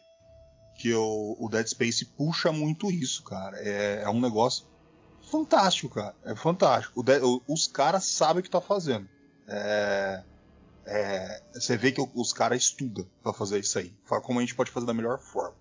Que 0.81 0.95
o, 0.95 1.37
o 1.39 1.49
Dead 1.51 1.67
Space 1.67 2.05
puxa 2.17 2.51
muito 2.51 2.91
isso, 2.91 3.23
cara. 3.25 3.59
É, 3.59 4.03
é 4.05 4.09
um 4.09 4.21
negócio 4.21 4.65
fantástico, 5.31 5.95
cara. 5.95 6.15
É 6.25 6.35
fantástico. 6.35 7.01
O 7.01 7.53
os 7.53 7.67
caras 7.67 8.05
sabem 8.05 8.41
o 8.41 8.43
que 8.43 8.51
tá 8.51 8.61
fazendo. 8.61 9.09
É, 9.47 10.23
é, 10.87 11.43
você 11.55 11.77
vê 11.77 11.93
que 11.93 12.01
os 12.15 12.33
caras 12.33 12.63
estudam 12.63 13.07
pra 13.23 13.33
fazer 13.33 13.59
isso 13.59 13.79
aí. 13.79 13.93
Como 14.23 14.39
a 14.39 14.43
gente 14.43 14.55
pode 14.55 14.71
fazer 14.71 14.87
da 14.87 14.95
melhor 14.95 15.19
forma. 15.19 15.55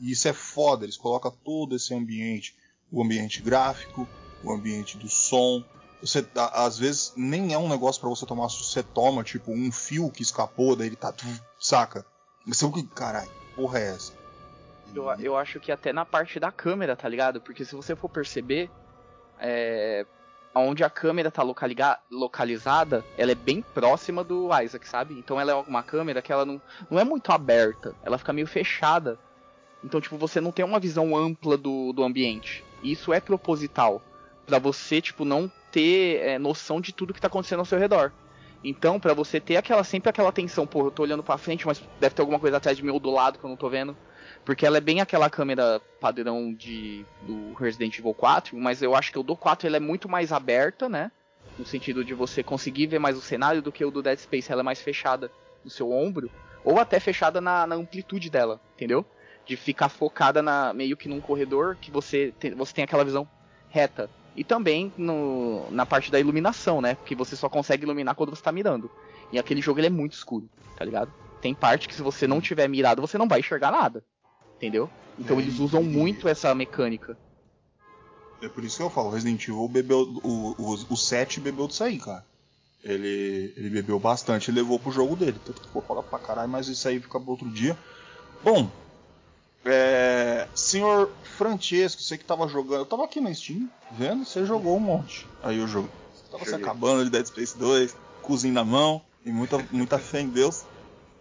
E 0.00 0.10
isso 0.12 0.28
é 0.28 0.32
foda, 0.32 0.84
eles 0.84 0.96
colocam 0.96 1.30
todo 1.44 1.76
esse 1.76 1.94
ambiente, 1.94 2.54
o 2.90 3.02
ambiente 3.02 3.40
gráfico, 3.40 4.06
o 4.42 4.52
ambiente 4.52 4.98
do 4.98 5.08
som. 5.08 5.64
Você, 6.00 6.26
às 6.34 6.78
vezes 6.78 7.12
nem 7.16 7.54
é 7.54 7.58
um 7.58 7.68
negócio 7.68 8.00
pra 8.00 8.10
você 8.10 8.26
tomar, 8.26 8.48
você 8.48 8.82
toma, 8.82 9.24
tipo, 9.24 9.52
um 9.52 9.72
fio 9.72 10.10
que 10.10 10.22
escapou, 10.22 10.76
daí 10.76 10.88
ele 10.88 10.96
tá. 10.96 11.14
Saca? 11.58 12.04
Você 12.46 12.70
que. 12.70 12.82
Caralho, 12.88 13.30
porra 13.56 13.78
é 13.78 13.94
essa? 13.94 14.12
Eu, 14.94 15.04
eu 15.18 15.36
acho 15.36 15.58
que 15.58 15.72
até 15.72 15.92
na 15.92 16.04
parte 16.04 16.38
da 16.38 16.52
câmera, 16.52 16.94
tá 16.94 17.08
ligado? 17.08 17.40
Porque 17.40 17.64
se 17.64 17.74
você 17.74 17.96
for 17.96 18.08
perceber, 18.08 18.70
é, 19.38 20.06
onde 20.54 20.84
a 20.84 20.90
câmera 20.90 21.30
tá 21.30 21.42
localizada, 22.10 23.04
ela 23.16 23.32
é 23.32 23.34
bem 23.34 23.62
próxima 23.62 24.22
do 24.22 24.48
Isaac, 24.60 24.88
sabe? 24.88 25.14
Então 25.14 25.40
ela 25.40 25.52
é 25.52 25.54
uma 25.54 25.82
câmera 25.82 26.22
que 26.22 26.32
ela 26.32 26.44
não, 26.44 26.60
não 26.90 26.98
é 26.98 27.04
muito 27.04 27.32
aberta, 27.32 27.94
ela 28.02 28.18
fica 28.18 28.32
meio 28.32 28.46
fechada. 28.46 29.18
Então, 29.82 30.00
tipo, 30.00 30.16
você 30.16 30.40
não 30.40 30.50
tem 30.50 30.64
uma 30.64 30.80
visão 30.80 31.14
ampla 31.14 31.58
do, 31.58 31.92
do 31.92 32.02
ambiente. 32.02 32.64
Isso 32.82 33.12
é 33.12 33.20
proposital. 33.20 34.00
Pra 34.46 34.58
você, 34.58 35.00
tipo, 35.00 35.24
não 35.24 35.50
ter 35.70 36.20
é, 36.22 36.38
noção 36.38 36.80
de 36.80 36.92
tudo 36.92 37.12
que 37.12 37.20
tá 37.20 37.26
acontecendo 37.26 37.58
ao 37.58 37.64
seu 37.66 37.78
redor. 37.78 38.12
Então, 38.64 38.98
pra 38.98 39.12
você 39.12 39.38
ter 39.38 39.56
aquela 39.56 39.84
sempre 39.84 40.08
aquela 40.08 40.30
atenção, 40.30 40.66
pô, 40.66 40.86
eu 40.86 40.90
tô 40.90 41.02
olhando 41.02 41.22
pra 41.22 41.36
frente, 41.36 41.66
mas 41.66 41.78
deve 42.00 42.14
ter 42.14 42.22
alguma 42.22 42.40
coisa 42.40 42.56
atrás 42.56 42.78
de 42.78 42.82
mim 42.82 42.90
ou 42.90 42.98
do 42.98 43.10
lado 43.10 43.38
que 43.38 43.44
eu 43.44 43.50
não 43.50 43.58
tô 43.58 43.68
vendo. 43.68 43.94
Porque 44.42 44.64
ela 44.64 44.78
é 44.78 44.80
bem 44.80 45.02
aquela 45.02 45.28
câmera 45.28 45.82
padrão 46.00 46.52
de 46.54 47.04
do 47.20 47.52
Resident 47.52 47.98
Evil 47.98 48.14
4, 48.14 48.56
mas 48.56 48.80
eu 48.80 48.94
acho 48.94 49.12
que 49.12 49.18
o 49.18 49.22
do 49.22 49.36
4 49.36 49.66
ela 49.66 49.76
é 49.76 49.80
muito 49.80 50.08
mais 50.08 50.32
aberta, 50.32 50.88
né? 50.88 51.10
No 51.58 51.66
sentido 51.66 52.02
de 52.02 52.14
você 52.14 52.42
conseguir 52.42 52.86
ver 52.86 52.98
mais 52.98 53.18
o 53.18 53.20
cenário 53.20 53.60
do 53.60 53.70
que 53.70 53.84
o 53.84 53.90
do 53.90 54.02
Dead 54.02 54.18
Space, 54.18 54.50
ela 54.50 54.62
é 54.62 54.64
mais 54.64 54.80
fechada 54.80 55.30
no 55.62 55.70
seu 55.70 55.92
ombro, 55.92 56.30
ou 56.64 56.78
até 56.78 56.98
fechada 56.98 57.42
na, 57.42 57.66
na 57.66 57.74
amplitude 57.74 58.30
dela, 58.30 58.58
entendeu? 58.74 59.04
De 59.46 59.56
ficar 59.56 59.90
focada 59.90 60.42
na 60.42 60.72
meio 60.72 60.96
que 60.96 61.08
num 61.08 61.20
corredor 61.20 61.76
que 61.76 61.90
você 61.90 62.32
tem, 62.40 62.54
você 62.54 62.72
tem 62.72 62.84
aquela 62.84 63.04
visão 63.04 63.28
reta. 63.68 64.10
E 64.34 64.44
também 64.44 64.92
no, 64.96 65.70
na 65.70 65.86
parte 65.86 66.10
da 66.10 66.18
iluminação, 66.20 66.80
né? 66.80 66.94
Porque 66.96 67.14
você 67.14 67.36
só 67.36 67.48
consegue 67.48 67.84
iluminar 67.84 68.14
quando 68.14 68.30
você 68.30 68.42
tá 68.42 68.52
mirando. 68.52 68.90
E 69.30 69.38
aquele 69.38 69.60
jogo 69.60 69.78
ele 69.80 69.86
é 69.86 69.90
muito 69.90 70.12
escuro, 70.14 70.50
tá 70.74 70.84
ligado? 70.84 71.14
Tem 71.40 71.54
parte 71.54 71.86
que 71.88 71.94
se 71.94 72.02
você 72.02 72.26
não 72.26 72.40
tiver 72.40 72.68
mirado, 72.68 73.00
você 73.00 73.16
não 73.18 73.28
vai 73.28 73.40
enxergar 73.40 73.70
nada. 73.70 74.04
Entendeu? 74.56 74.90
Então 75.18 75.38
É, 75.38 75.42
eles 75.42 75.58
usam 75.58 75.82
e- 75.82 75.86
muito 75.86 76.28
essa 76.28 76.54
mecânica. 76.54 77.18
É 78.40 78.48
por 78.48 78.62
isso 78.64 78.76
que 78.76 78.82
eu 78.82 78.90
falo, 78.90 79.10
Resident 79.10 79.42
Evil 79.48 79.68
bebeu. 79.68 80.00
O, 80.22 80.54
o, 80.58 80.74
o 80.90 80.96
7 80.96 81.40
bebeu 81.40 81.66
disso 81.66 81.82
aí, 81.84 81.98
cara. 81.98 82.24
Ele, 82.82 83.52
ele 83.56 83.70
bebeu 83.70 83.98
bastante 83.98 84.48
e 84.50 84.54
levou 84.54 84.78
pro 84.78 84.92
jogo 84.92 85.16
dele. 85.16 85.38
Tanto 85.44 85.62
que 85.62 85.86
falar 85.86 86.02
pra 86.02 86.18
caralho, 86.18 86.50
mas 86.50 86.68
isso 86.68 86.86
aí 86.86 87.00
fica 87.00 87.18
pro 87.18 87.30
outro 87.30 87.50
dia. 87.50 87.76
Bom, 88.42 88.70
é, 89.64 90.48
senhor 90.54 91.10
Francesco, 91.36 92.02
você 92.02 92.18
que 92.18 92.24
tava 92.24 92.46
jogando. 92.48 92.80
Eu 92.80 92.86
tava 92.86 93.04
aqui 93.04 93.20
na 93.20 93.32
Steam, 93.34 93.68
vendo, 93.90 94.24
você 94.24 94.44
jogou 94.44 94.76
um 94.76 94.80
monte. 94.80 95.26
Aí 95.42 95.58
eu 95.58 95.66
jogo. 95.66 95.90
Você 96.12 96.30
tava 96.30 96.44
se 96.44 96.50
Joguei. 96.50 96.64
acabando 96.64 97.04
de 97.04 97.10
Dead 97.10 97.26
Space 97.26 97.56
2, 97.58 97.96
cozinho 98.20 98.54
na 98.54 98.64
mão, 98.64 99.02
e 99.24 99.30
muita, 99.30 99.58
muita 99.70 99.98
fé 99.98 100.20
em 100.20 100.28
Deus. 100.28 100.64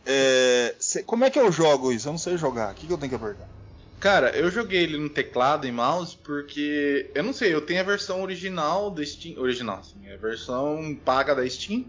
É, 0.05 0.75
cê- 0.79 1.03
como 1.03 1.23
é 1.23 1.29
que 1.29 1.39
eu 1.39 1.51
jogo 1.51 1.91
isso? 1.91 2.07
Eu 2.07 2.11
não 2.11 2.19
sei 2.19 2.37
jogar. 2.37 2.71
O 2.71 2.75
que, 2.75 2.87
que 2.87 2.93
eu 2.93 2.97
tenho 2.97 3.09
que 3.09 3.15
apertar? 3.15 3.47
Cara, 3.99 4.35
eu 4.35 4.51
joguei 4.51 4.83
ele 4.83 4.97
no 4.97 5.09
teclado 5.09 5.65
e 5.65 5.71
mouse 5.71 6.17
porque 6.25 7.09
eu 7.15 7.23
não 7.23 7.31
sei, 7.31 7.53
eu 7.53 7.65
tenho 7.65 7.79
a 7.79 7.83
versão 7.83 8.21
original 8.21 8.91
da 8.91 9.05
Steam, 9.05 9.39
original, 9.39 9.77
assim, 9.79 10.05
a 10.09 10.17
versão 10.17 10.93
paga 11.05 11.33
da 11.33 11.47
Steam. 11.49 11.85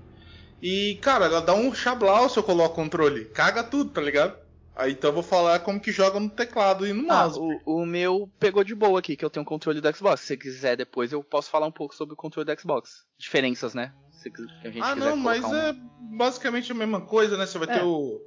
E, 0.62 0.98
cara, 1.02 1.26
ela 1.26 1.40
dá 1.40 1.54
um 1.54 1.74
chablau 1.74 2.28
se 2.28 2.38
eu 2.38 2.42
coloco 2.44 2.72
o 2.72 2.84
controle. 2.84 3.24
Caga 3.26 3.64
tudo, 3.64 3.90
tá 3.90 4.00
ligado? 4.00 4.36
Aí 4.76 4.92
então 4.92 5.10
eu 5.10 5.14
vou 5.14 5.22
falar 5.22 5.60
como 5.60 5.78
que 5.80 5.92
joga 5.92 6.18
no 6.18 6.28
teclado 6.28 6.87
e 6.87 6.92
no 6.92 7.02
Ah, 7.10 7.22
mouse. 7.28 7.38
o, 7.64 7.82
o 7.82 7.87
meu 7.87 8.28
pegou 8.40 8.64
de 8.64 8.74
boa 8.74 8.98
aqui, 8.98 9.16
que 9.16 9.24
eu 9.24 9.30
tenho 9.30 9.42
um 9.42 9.46
controle 9.46 9.80
do 9.80 9.96
Xbox. 9.96 10.20
Se 10.22 10.26
você 10.28 10.37
quiser 10.37 10.76
depois, 10.76 11.12
eu 11.12 11.22
posso 11.22 11.48
falar 11.50 11.66
um 11.66 11.72
pouco 11.72 11.94
sobre 11.94 12.14
o 12.14 12.16
controle 12.16 12.44
do 12.52 12.60
Xbox. 12.60 13.04
Diferenças, 13.16 13.72
né? 13.72 13.92
Se 14.10 14.32
a 14.64 14.70
gente 14.70 14.82
Ah, 14.82 14.96
não, 14.96 15.16
mas 15.16 15.44
um- 15.44 15.54
é 15.54 15.74
basicamente 16.16 16.72
a 16.72 16.74
mesma 16.74 17.00
coisa, 17.00 17.37
né? 17.37 17.46
Você 17.46 17.58
vai 17.58 17.68
É. 17.68 17.78
ter 17.78 17.84
o- 17.84 18.20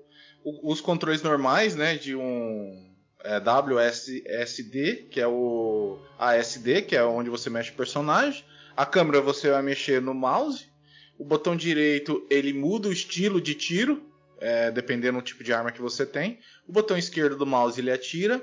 o- 0.44 0.72
os 0.72 0.80
controles 0.80 1.22
normais, 1.22 1.76
né? 1.76 1.96
De 1.96 2.16
um 2.16 2.86
é, 3.24 3.40
WSD, 3.40 5.08
que 5.12 5.20
é 5.20 5.28
o 5.28 5.98
ASD, 6.20 6.84
que 6.84 6.96
é 6.96 7.04
onde 7.04 7.30
você 7.30 7.50
mexe 7.50 7.72
o 7.72 7.76
personagem. 7.76 8.44
A 8.76 8.86
câmera 8.86 9.20
você 9.20 9.50
vai 9.50 9.62
mexer 9.62 10.02
no 10.02 10.14
mouse. 10.14 10.70
O 11.18 11.26
botão 11.26 11.56
direito 11.56 12.26
ele 12.30 12.54
muda 12.54 12.88
o 12.88 12.94
estilo 12.94 13.42
de 13.42 13.56
tiro, 13.56 14.04
é, 14.40 14.72
dependendo 14.72 15.20
do 15.20 15.24
tipo 15.24 15.44
de 15.44 15.54
arma 15.54 15.72
que 15.72 15.82
você 15.82 16.06
tem. 16.06 16.40
O 16.68 16.72
botão 16.72 16.98
esquerdo 16.98 17.38
do 17.38 17.46
mouse 17.46 17.80
ele 17.80 17.92
atira. 17.92 18.42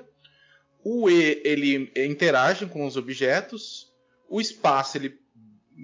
O 0.82 1.08
E 1.08 1.40
ele 1.44 1.90
interage 1.96 2.66
com 2.66 2.86
os 2.86 2.96
objetos. 2.96 3.92
O 4.28 4.40
espaço 4.40 4.98
ele 4.98 5.18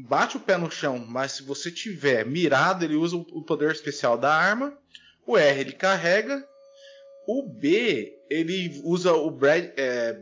bate 0.09 0.37
o 0.37 0.41
pé 0.41 0.57
no 0.57 0.71
chão, 0.71 0.99
mas 0.99 1.33
se 1.33 1.43
você 1.43 1.71
tiver 1.71 2.25
mirado, 2.25 2.85
ele 2.85 2.95
usa 2.95 3.17
o 3.17 3.43
poder 3.43 3.73
especial 3.73 4.17
da 4.17 4.33
arma. 4.33 4.77
O 5.27 5.37
R 5.37 5.61
ele 5.61 5.73
carrega. 5.73 6.45
O 7.27 7.49
B 7.49 8.19
ele 8.29 8.81
usa 8.85 9.13
o 9.13 9.31
Brad, 9.31 9.71
é, 9.77 10.21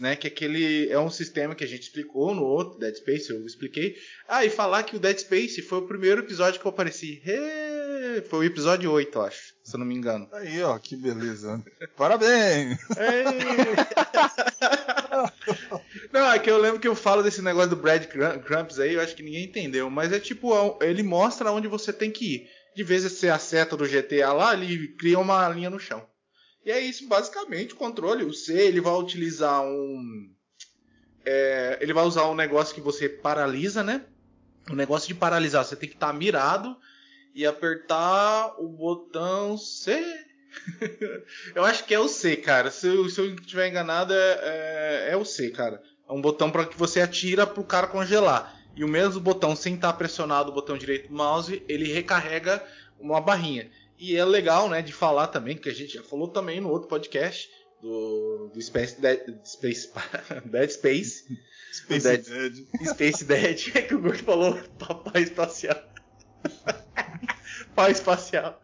né? 0.00 0.16
Que 0.16 0.26
é 0.26 0.30
aquele 0.30 0.88
é 0.88 0.98
um 0.98 1.10
sistema 1.10 1.54
que 1.54 1.64
a 1.64 1.66
gente 1.66 1.82
explicou 1.82 2.34
no 2.34 2.42
outro 2.42 2.78
Dead 2.78 2.94
Space, 2.96 3.30
eu 3.30 3.44
expliquei. 3.46 3.96
Ah, 4.28 4.44
e 4.44 4.50
falar 4.50 4.82
que 4.82 4.96
o 4.96 4.98
Dead 4.98 5.18
Space 5.18 5.62
foi 5.62 5.78
o 5.78 5.86
primeiro 5.86 6.22
episódio 6.22 6.60
que 6.60 6.66
eu 6.66 6.70
apareci. 6.70 7.22
Ê, 7.24 7.30
Foi 8.28 8.40
o 8.40 8.44
episódio 8.44 8.90
8, 8.90 9.16
eu 9.16 9.22
acho, 9.22 9.54
se 9.62 9.74
eu 9.74 9.78
não 9.78 9.86
me 9.86 9.94
engano. 9.94 10.28
Aí, 10.32 10.62
ó, 10.62 10.78
que 10.78 10.96
beleza. 10.96 11.62
Parabéns! 11.96 12.78
Não, 16.12 16.32
é 16.32 16.38
que 16.38 16.50
eu 16.50 16.58
lembro 16.58 16.80
que 16.80 16.88
eu 16.88 16.94
falo 16.94 17.22
desse 17.22 17.42
negócio 17.42 17.70
do 17.70 17.76
Brad 17.76 18.04
Crumbs 18.06 18.78
aí, 18.78 18.94
eu 18.94 19.00
acho 19.00 19.14
que 19.14 19.22
ninguém 19.22 19.44
entendeu, 19.44 19.88
mas 19.90 20.12
é 20.12 20.18
tipo, 20.18 20.78
ele 20.82 21.02
mostra 21.02 21.52
onde 21.52 21.68
você 21.68 21.92
tem 21.92 22.10
que 22.10 22.34
ir. 22.36 22.48
De 22.74 22.84
vez 22.84 23.04
em 23.04 23.08
você 23.08 23.28
acerta 23.28 23.76
do 23.76 23.86
GTA 23.86 24.32
lá, 24.32 24.54
ele 24.54 24.88
cria 24.96 25.18
uma 25.18 25.48
linha 25.48 25.70
no 25.70 25.78
chão. 25.78 26.06
E 26.64 26.70
é 26.70 26.78
isso, 26.80 27.06
basicamente, 27.08 27.74
o 27.74 27.76
controle. 27.76 28.24
O 28.24 28.32
C, 28.32 28.52
ele 28.54 28.80
vai 28.80 28.94
utilizar 28.94 29.62
um... 29.62 30.32
é, 31.24 31.78
ele 31.80 31.92
vai 31.92 32.04
usar 32.04 32.28
um 32.28 32.34
negócio 32.34 32.74
que 32.74 32.80
você 32.80 33.08
paralisa, 33.08 33.82
né? 33.82 34.04
O 34.70 34.74
negócio 34.74 35.08
de 35.08 35.14
paralisar, 35.14 35.64
você 35.64 35.74
tem 35.74 35.88
que 35.88 35.96
estar 35.96 36.12
mirado 36.12 36.76
e 37.34 37.46
apertar 37.46 38.54
o 38.58 38.68
botão 38.68 39.56
C. 39.56 40.02
eu 41.54 41.64
acho 41.64 41.84
que 41.84 41.94
é 41.94 41.98
o 41.98 42.08
C, 42.08 42.36
cara. 42.36 42.70
Se 42.70 42.86
eu, 42.86 43.08
se 43.08 43.20
eu 43.20 43.34
estiver 43.34 43.68
enganado, 43.68 44.12
é, 44.12 44.38
é, 44.42 45.08
é 45.12 45.16
o 45.16 45.24
C, 45.24 45.50
cara. 45.50 45.82
É 46.08 46.12
um 46.12 46.20
botão 46.20 46.50
para 46.50 46.66
que 46.66 46.76
você 46.76 47.00
atira 47.00 47.46
pro 47.46 47.62
cara 47.64 47.86
congelar. 47.86 48.58
E 48.74 48.84
o 48.84 48.88
mesmo 48.88 49.20
botão, 49.20 49.54
sem 49.54 49.74
estar 49.74 49.92
pressionado 49.92 50.50
o 50.50 50.54
botão 50.54 50.76
direito 50.76 51.08
do 51.08 51.14
mouse, 51.14 51.62
ele 51.68 51.92
recarrega 51.92 52.64
uma 52.98 53.20
barrinha. 53.20 53.70
E 53.98 54.16
é 54.16 54.24
legal, 54.24 54.68
né, 54.68 54.80
de 54.80 54.92
falar 54.92 55.26
também, 55.26 55.56
que 55.56 55.68
a 55.68 55.74
gente 55.74 55.94
já 55.94 56.02
falou 56.02 56.28
também 56.28 56.60
no 56.60 56.70
outro 56.70 56.88
podcast 56.88 57.50
do, 57.82 58.50
do 58.52 58.60
Space 58.60 59.00
Dead, 59.00 59.20
Space, 59.44 59.90
Dead 60.46 60.70
Space. 60.70 61.24
Space 61.72 62.08
Dead- 62.08 62.24
Dead. 62.24 62.66
Space 62.88 63.24
Dead, 63.24 63.72
é 63.74 63.82
que 63.82 63.94
o 63.94 64.00
Gordo 64.00 64.22
falou 64.24 64.58
papai 64.78 65.22
espacial. 65.22 65.76
Pai 67.74 67.92
espacial. 67.92 68.60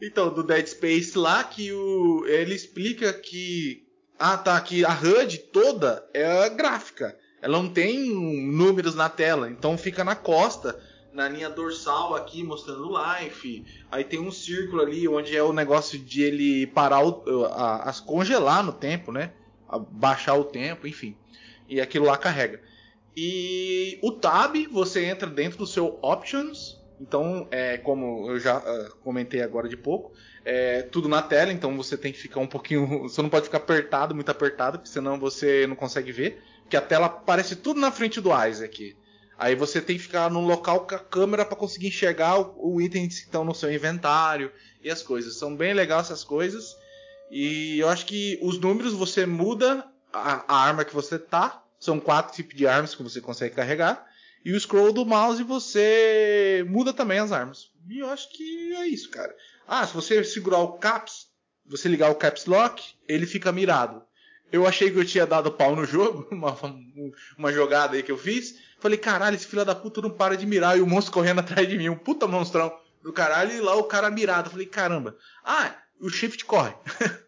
Então, 0.00 0.32
do 0.32 0.42
Dead 0.42 0.66
Space 0.66 1.16
lá, 1.16 1.42
que 1.44 1.72
o, 1.72 2.24
ele 2.26 2.54
explica 2.54 3.12
que. 3.12 3.84
Ah, 4.18 4.36
tá, 4.36 4.58
que 4.60 4.84
a 4.84 4.92
HUD 4.92 5.38
toda 5.52 6.08
é 6.12 6.48
gráfica. 6.50 7.16
Ela 7.40 7.58
não 7.62 7.68
tem 7.68 8.10
números 8.10 8.94
na 8.94 9.08
tela, 9.08 9.50
então 9.50 9.76
fica 9.76 10.02
na 10.02 10.16
costa, 10.16 10.78
na 11.12 11.28
linha 11.28 11.50
dorsal 11.50 12.14
aqui, 12.14 12.42
mostrando 12.42 12.90
life. 12.90 13.64
Aí 13.90 14.04
tem 14.04 14.18
um 14.18 14.32
círculo 14.32 14.82
ali 14.82 15.06
onde 15.06 15.36
é 15.36 15.42
o 15.42 15.52
negócio 15.52 15.98
de 15.98 16.22
ele 16.22 16.66
parar 16.68 17.04
o, 17.04 17.44
a, 17.46 17.82
as 17.84 18.00
congelar 18.00 18.62
no 18.64 18.72
tempo, 18.72 19.12
né? 19.12 19.32
A- 19.68 19.78
baixar 19.78 20.34
o 20.34 20.44
tempo, 20.44 20.86
enfim. 20.86 21.16
E 21.68 21.80
aquilo 21.80 22.06
lá 22.06 22.16
carrega. 22.16 22.60
E 23.16 23.98
o 24.02 24.12
tab, 24.12 24.54
você 24.70 25.04
entra 25.04 25.28
dentro 25.28 25.58
do 25.58 25.66
seu 25.66 25.98
options. 26.02 26.75
Então, 27.00 27.46
é 27.50 27.76
como 27.76 28.30
eu 28.30 28.38
já 28.38 28.56
ah, 28.56 28.90
comentei 29.02 29.42
agora 29.42 29.68
de 29.68 29.76
pouco, 29.76 30.12
é 30.44 30.82
tudo 30.82 31.08
na 31.08 31.20
tela, 31.20 31.52
então 31.52 31.76
você 31.76 31.96
tem 31.96 32.12
que 32.12 32.18
ficar 32.18 32.40
um 32.40 32.46
pouquinho. 32.46 33.02
Você 33.08 33.20
não 33.20 33.28
pode 33.28 33.46
ficar 33.46 33.58
apertado, 33.58 34.14
muito 34.14 34.30
apertado, 34.30 34.78
porque 34.78 34.92
senão 34.92 35.18
você 35.18 35.66
não 35.66 35.76
consegue 35.76 36.12
ver. 36.12 36.42
Porque 36.62 36.76
a 36.76 36.80
tela 36.80 37.06
aparece 37.06 37.56
tudo 37.56 37.80
na 37.80 37.90
frente 37.90 38.20
do 38.20 38.30
Isaac. 38.46 38.96
Aí 39.38 39.54
você 39.54 39.80
tem 39.80 39.96
que 39.96 40.02
ficar 40.02 40.30
num 40.30 40.46
local 40.46 40.86
com 40.86 40.94
a 40.94 40.98
câmera 40.98 41.44
para 41.44 41.56
conseguir 41.56 41.88
enxergar 41.88 42.38
o, 42.38 42.74
o 42.76 42.80
itens 42.80 43.18
que 43.18 43.26
estão 43.26 43.44
no 43.44 43.54
seu 43.54 43.72
inventário 43.72 44.50
e 44.82 44.90
as 44.90 45.02
coisas. 45.02 45.38
São 45.38 45.54
bem 45.54 45.74
legais 45.74 46.06
essas 46.06 46.24
coisas. 46.24 46.74
E 47.30 47.78
eu 47.78 47.88
acho 47.88 48.06
que 48.06 48.38
os 48.40 48.58
números 48.58 48.94
você 48.94 49.26
muda 49.26 49.86
a, 50.12 50.44
a 50.48 50.64
arma 50.64 50.84
que 50.84 50.94
você 50.94 51.18
tá. 51.18 51.62
São 51.78 52.00
quatro 52.00 52.34
tipos 52.34 52.54
de 52.54 52.66
armas 52.66 52.94
que 52.94 53.02
você 53.02 53.20
consegue 53.20 53.54
carregar. 53.54 54.05
E 54.46 54.52
o 54.52 54.60
scroll 54.60 54.92
do 54.92 55.04
mouse 55.04 55.42
você 55.42 56.64
muda 56.68 56.92
também 56.92 57.18
as 57.18 57.32
armas. 57.32 57.68
E 57.90 57.98
eu 57.98 58.08
acho 58.08 58.30
que 58.30 58.76
é 58.76 58.86
isso, 58.86 59.10
cara. 59.10 59.34
Ah, 59.66 59.84
se 59.84 59.92
você 59.92 60.22
segurar 60.22 60.60
o 60.60 60.74
caps, 60.74 61.26
você 61.68 61.88
ligar 61.88 62.12
o 62.12 62.14
caps 62.14 62.46
lock, 62.46 62.80
ele 63.08 63.26
fica 63.26 63.50
mirado. 63.50 64.04
Eu 64.52 64.64
achei 64.64 64.88
que 64.88 64.96
eu 65.00 65.04
tinha 65.04 65.26
dado 65.26 65.50
pau 65.50 65.74
no 65.74 65.84
jogo, 65.84 66.28
uma, 66.30 66.56
uma 67.36 67.52
jogada 67.52 67.96
aí 67.96 68.04
que 68.04 68.12
eu 68.12 68.16
fiz. 68.16 68.54
Falei, 68.78 68.96
caralho, 68.96 69.34
esse 69.34 69.48
filho 69.48 69.64
da 69.64 69.74
puta 69.74 70.00
não 70.00 70.10
para 70.10 70.36
de 70.36 70.46
mirar 70.46 70.78
e 70.78 70.80
o 70.80 70.86
monstro 70.86 71.12
correndo 71.12 71.40
atrás 71.40 71.68
de 71.68 71.76
mim, 71.76 71.88
um 71.88 71.98
puta 71.98 72.28
monstrão 72.28 72.72
do 73.02 73.12
caralho, 73.12 73.50
e 73.50 73.60
lá 73.60 73.74
o 73.74 73.82
cara 73.82 74.12
mirado. 74.12 74.48
Falei, 74.48 74.66
caramba, 74.66 75.16
ah, 75.44 75.74
o 76.00 76.08
shift 76.08 76.44
corre. 76.44 76.72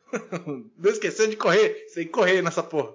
não 0.78 0.88
esquecendo 0.92 1.30
de 1.30 1.36
correr, 1.36 1.84
sem 1.88 2.06
correr 2.06 2.42
nessa 2.42 2.62
porra. 2.62 2.94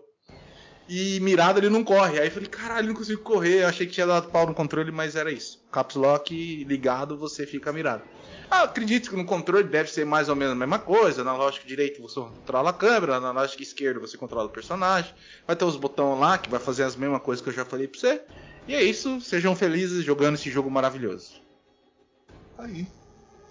E 0.87 1.19
mirado 1.21 1.59
ele 1.59 1.69
não 1.69 1.83
corre. 1.83 2.19
Aí 2.19 2.27
eu 2.27 2.31
falei, 2.31 2.49
caralho, 2.49 2.87
não 2.87 2.95
consigo 2.95 3.21
correr. 3.21 3.63
Eu 3.63 3.67
achei 3.67 3.87
que 3.87 3.93
tinha 3.93 4.07
dado 4.07 4.29
pau 4.29 4.45
no 4.45 4.53
controle, 4.53 4.91
mas 4.91 5.15
era 5.15 5.31
isso. 5.31 5.63
Caps 5.71 5.95
Lock 5.95 6.63
ligado, 6.65 7.17
você 7.17 7.45
fica 7.47 7.71
mirado. 7.71 8.03
Ah, 8.51 8.63
acredito 8.63 9.09
que 9.09 9.15
no 9.15 9.25
controle 9.25 9.67
deve 9.67 9.89
ser 9.89 10.05
mais 10.05 10.29
ou 10.29 10.35
menos 10.35 10.53
a 10.53 10.55
mesma 10.55 10.77
coisa. 10.77 11.23
Na 11.23 11.35
lógica 11.35 11.67
direita 11.67 12.01
você 12.01 12.19
controla 12.19 12.69
a 12.69 12.73
câmera, 12.73 13.19
na 13.19 13.31
lógica 13.31 13.63
esquerda 13.63 13.99
você 13.99 14.17
controla 14.17 14.45
o 14.45 14.51
personagem. 14.51 15.13
Vai 15.47 15.55
ter 15.55 15.65
os 15.65 15.75
botões 15.75 16.19
lá 16.19 16.37
que 16.37 16.49
vai 16.49 16.59
fazer 16.59 16.83
as 16.83 16.95
mesmas 16.95 17.21
coisas 17.21 17.43
que 17.43 17.49
eu 17.49 17.53
já 17.53 17.65
falei 17.65 17.87
pra 17.87 17.99
você. 17.99 18.21
E 18.67 18.75
é 18.75 18.83
isso, 18.83 19.19
sejam 19.21 19.55
felizes 19.55 20.05
jogando 20.05 20.35
esse 20.35 20.51
jogo 20.51 20.69
maravilhoso. 20.69 21.41
Aí. 22.57 22.87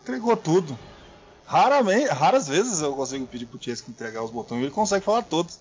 Entregou 0.03 0.37
tudo. 0.37 0.78
Raramente, 1.45 2.09
raras 2.09 2.49
vezes 2.49 2.80
eu 2.80 2.95
consigo 2.95 3.26
pedir 3.26 3.47
pro 3.47 3.62
Chesco 3.62 3.91
entregar 3.91 4.22
os 4.22 4.30
botões 4.30 4.61
e 4.61 4.64
ele 4.64 4.70
consegue 4.70 5.05
falar 5.05 5.22
todos. 5.22 5.59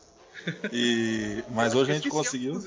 E, 0.72 1.44
mas 1.50 1.76
hoje 1.76 1.92
a 1.92 1.96
gente 1.96 2.10
conseguiu. 2.10 2.64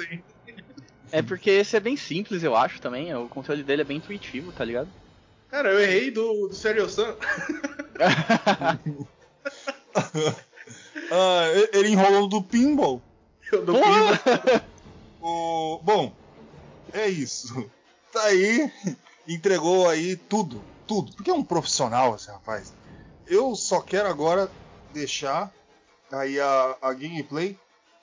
É 1.11 1.23
porque 1.23 1.51
esse 1.51 1.77
é 1.77 1.81
bem 1.81 1.97
simples, 1.97 2.43
eu 2.43 2.57
acho 2.57 2.81
também. 2.81 3.15
O 3.15 3.29
controle 3.29 3.63
dele 3.63 3.83
é 3.83 3.85
bem 3.85 3.99
intuitivo, 3.99 4.53
tá 4.53 4.65
ligado? 4.65 4.89
Cara, 5.49 5.71
eu 5.71 5.81
errei 5.81 6.11
do, 6.11 6.49
do 6.49 6.55
Serial 6.55 6.89
Sam. 6.89 7.15
ah, 11.11 11.45
ele 11.73 11.91
enrolou 11.91 12.29
do 12.29 12.43
pinball. 12.43 13.01
do 13.53 13.73
pinball. 13.73 14.19
o, 15.21 15.79
bom, 15.83 16.13
é 16.93 17.09
isso. 17.09 17.71
Tá 18.13 18.25
aí, 18.25 18.71
entregou 19.29 19.89
aí 19.89 20.17
tudo, 20.17 20.63
tudo. 20.87 21.13
Porque 21.15 21.31
é 21.31 21.35
um 21.35 21.45
profissional 21.45 22.17
esse 22.17 22.29
rapaz. 22.29 22.73
Eu 23.27 23.55
só 23.55 23.81
quero 23.81 24.09
agora 24.09 24.51
deixar 24.93 25.53
aí 26.13 26.41
a, 26.41 26.77
a 26.83 26.93
gameplay 26.93 27.59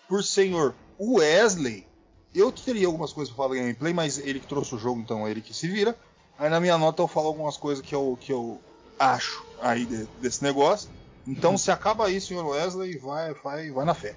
por 0.08 0.24
senhor 0.24 0.76
Wesley. 1.00 1.86
Eu 2.34 2.52
teria 2.52 2.88
algumas 2.88 3.12
coisas 3.12 3.34
para 3.34 3.44
falar 3.44 3.56
da 3.56 3.62
gameplay, 3.62 3.94
mas 3.94 4.18
ele 4.18 4.40
que 4.40 4.48
trouxe 4.48 4.76
o 4.76 4.80
jogo, 4.80 5.02
então 5.02 5.28
é 5.28 5.32
ele 5.32 5.42
que 5.42 5.54
se 5.54 5.68
vira. 5.68 5.96
Aí 6.38 6.50
na 6.50 6.60
minha 6.60 6.78
nota 6.78 7.02
eu 7.02 7.08
falo 7.08 7.28
algumas 7.28 7.58
coisas 7.58 7.86
que 7.86 7.94
eu, 7.94 8.18
que 8.20 8.32
eu 8.32 8.60
acho 8.98 9.46
aí 9.62 9.86
de, 9.86 10.06
desse 10.22 10.44
negócio. 10.44 10.90
Então 11.28 11.58
se 11.58 11.72
acaba 11.72 12.08
aí, 12.08 12.20
senhor 12.20 12.46
Wesley, 12.46 12.98
vai, 12.98 13.34
vai, 13.34 13.70
vai 13.70 13.86
na 13.86 13.94
fé. 13.94 14.16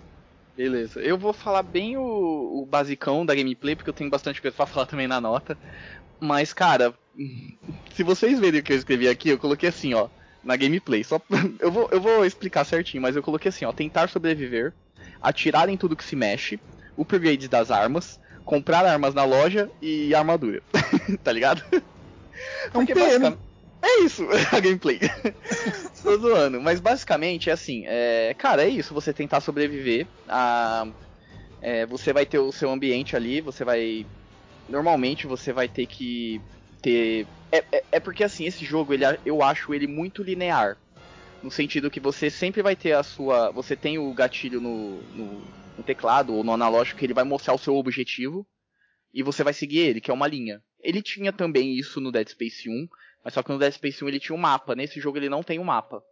Beleza, 0.57 1.01
eu 1.01 1.19
vou 1.19 1.33
falar 1.33 1.65
bem 1.65 1.97
o, 1.97 2.63
o 2.63 2.67
basicão 2.67 3.27
da 3.27 3.35
gameplay, 3.35 3.75
porque 3.75 3.91
eu 3.91 3.95
tenho 3.95 4.11
bastante 4.11 4.41
coisa 4.41 4.57
pra 4.57 4.67
falar 4.67 4.87
também 4.87 5.09
na 5.09 5.21
nota. 5.21 5.59
Mas, 6.21 6.53
cara, 6.53 6.95
se 7.95 8.03
vocês 8.03 8.39
verem 8.39 8.61
o 8.61 8.63
que 8.63 8.73
eu 8.73 8.77
escrevi 8.77 9.09
aqui, 9.09 9.31
eu 9.31 9.39
coloquei 9.39 9.69
assim, 9.69 9.95
ó 9.95 10.09
na 10.45 10.57
gameplay. 10.57 11.03
Só 11.03 11.21
eu 11.59 11.71
vou, 11.71 11.89
eu 11.91 12.01
vou 12.01 12.25
explicar 12.25 12.65
certinho, 12.65 13.03
mas 13.03 13.17
eu 13.17 13.23
coloquei 13.23 13.49
assim, 13.49 13.65
ó, 13.65 13.73
tentar 13.73 14.09
sobreviver, 14.09 14.73
atirar 15.21 15.69
em 15.69 15.77
tudo 15.77 15.97
que 15.97 16.05
se 16.05 16.17
mexe, 16.17 16.61
upgrade 16.99 17.49
das 17.49 17.71
armas, 17.71 18.19
comprar 18.45 18.85
armas 18.85 19.15
na 19.15 19.25
loja 19.25 19.71
e 19.81 20.15
armadura. 20.15 20.63
tá 21.23 21.33
ligado? 21.33 21.63
É 22.73 22.79
um 22.79 22.87
PM. 22.87 23.37
É 23.83 24.01
isso, 24.01 24.27
a 24.51 24.61
gameplay. 24.61 24.99
Tô 26.03 26.17
zoando, 26.17 26.61
mas 26.61 26.81
basicamente 26.81 27.51
é 27.51 27.53
assim, 27.53 27.85
é, 27.87 28.35
cara, 28.39 28.65
é 28.65 28.69
isso, 28.69 28.95
você 28.95 29.13
tentar 29.13 29.41
sobreviver, 29.41 30.07
a, 30.27 30.87
é, 31.61 31.85
você 31.85 32.11
vai 32.11 32.25
ter 32.25 32.39
o 32.39 32.51
seu 32.51 32.71
ambiente 32.71 33.15
ali, 33.15 33.43
você 33.43 33.63
vai 33.63 34.07
normalmente 34.69 35.27
você 35.27 35.53
vai 35.53 35.69
ter 35.69 35.87
que 35.87 36.41
ter. 36.85 37.27
É, 37.51 37.65
é, 37.73 37.85
é, 37.93 38.01
porque 38.01 38.23
assim, 38.23 38.45
esse 38.45 38.65
jogo 38.65 38.93
ele, 38.93 39.05
eu 39.25 39.43
acho 39.43 39.73
ele 39.73 39.87
muito 39.87 40.23
linear. 40.23 40.77
No 41.43 41.51
sentido 41.51 41.91
que 41.91 42.01
você 42.01 42.31
sempre 42.31 42.63
vai 42.63 42.77
ter 42.77 42.93
a 42.93 43.03
sua. 43.03 43.51
Você 43.51 43.75
tem 43.75 43.99
o 43.99 44.13
gatilho 44.13 44.61
no, 44.61 45.03
no, 45.15 45.43
no 45.79 45.83
teclado 45.85 46.35
ou 46.35 46.45
no 46.45 46.53
analógico 46.53 46.99
que 46.99 47.07
ele 47.07 47.15
vai 47.15 47.25
mostrar 47.25 47.55
o 47.55 47.59
seu 47.59 47.75
objetivo. 47.75 48.47
E 49.13 49.23
você 49.23 49.43
vai 49.43 49.53
seguir 49.53 49.79
ele, 49.79 50.01
que 50.01 50.11
é 50.11 50.15
uma 50.15 50.27
linha. 50.27 50.63
Ele 50.81 51.01
tinha 51.01 51.33
também 51.33 51.73
isso 51.79 52.01
no 52.01 52.13
Dead 52.13 52.29
Space 52.29 52.69
1, 52.69 52.89
mas 53.25 53.33
só 53.33 53.43
que 53.43 53.51
no 53.51 53.59
Dead 53.59 53.73
Space 53.73 54.05
1 54.05 54.09
ele 54.09 54.21
tinha 54.21 54.37
um 54.37 54.41
mapa. 54.41 54.75
Nesse 54.75 55.01
jogo 55.01 55.17
ele 55.17 55.29
não 55.29 55.43
tem 55.43 55.59
um 55.59 55.65
mapa. 55.65 56.03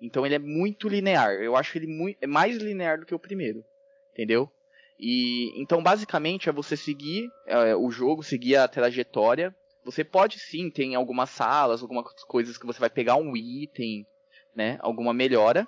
Então 0.00 0.26
ele 0.26 0.34
é 0.34 0.38
muito 0.38 0.88
linear. 0.88 1.32
Eu 1.32 1.56
acho 1.56 1.76
ele 1.78 1.86
muito, 1.86 2.18
é 2.20 2.26
mais 2.26 2.58
linear 2.58 3.00
do 3.00 3.06
que 3.06 3.14
o 3.14 3.18
primeiro. 3.18 3.64
Entendeu? 4.12 4.50
E 4.98 5.52
então 5.60 5.82
basicamente 5.82 6.48
é 6.48 6.52
você 6.52 6.76
seguir 6.76 7.30
é, 7.46 7.74
o 7.74 7.90
jogo, 7.90 8.22
seguir 8.22 8.56
a 8.56 8.68
trajetória 8.68 9.54
você 9.86 10.02
pode 10.02 10.40
sim, 10.40 10.68
tem 10.68 10.96
algumas 10.96 11.30
salas, 11.30 11.80
algumas 11.80 12.12
coisas 12.24 12.58
que 12.58 12.66
você 12.66 12.80
vai 12.80 12.90
pegar 12.90 13.14
um 13.14 13.36
item, 13.36 14.04
né? 14.52 14.78
Alguma 14.80 15.14
melhora. 15.14 15.64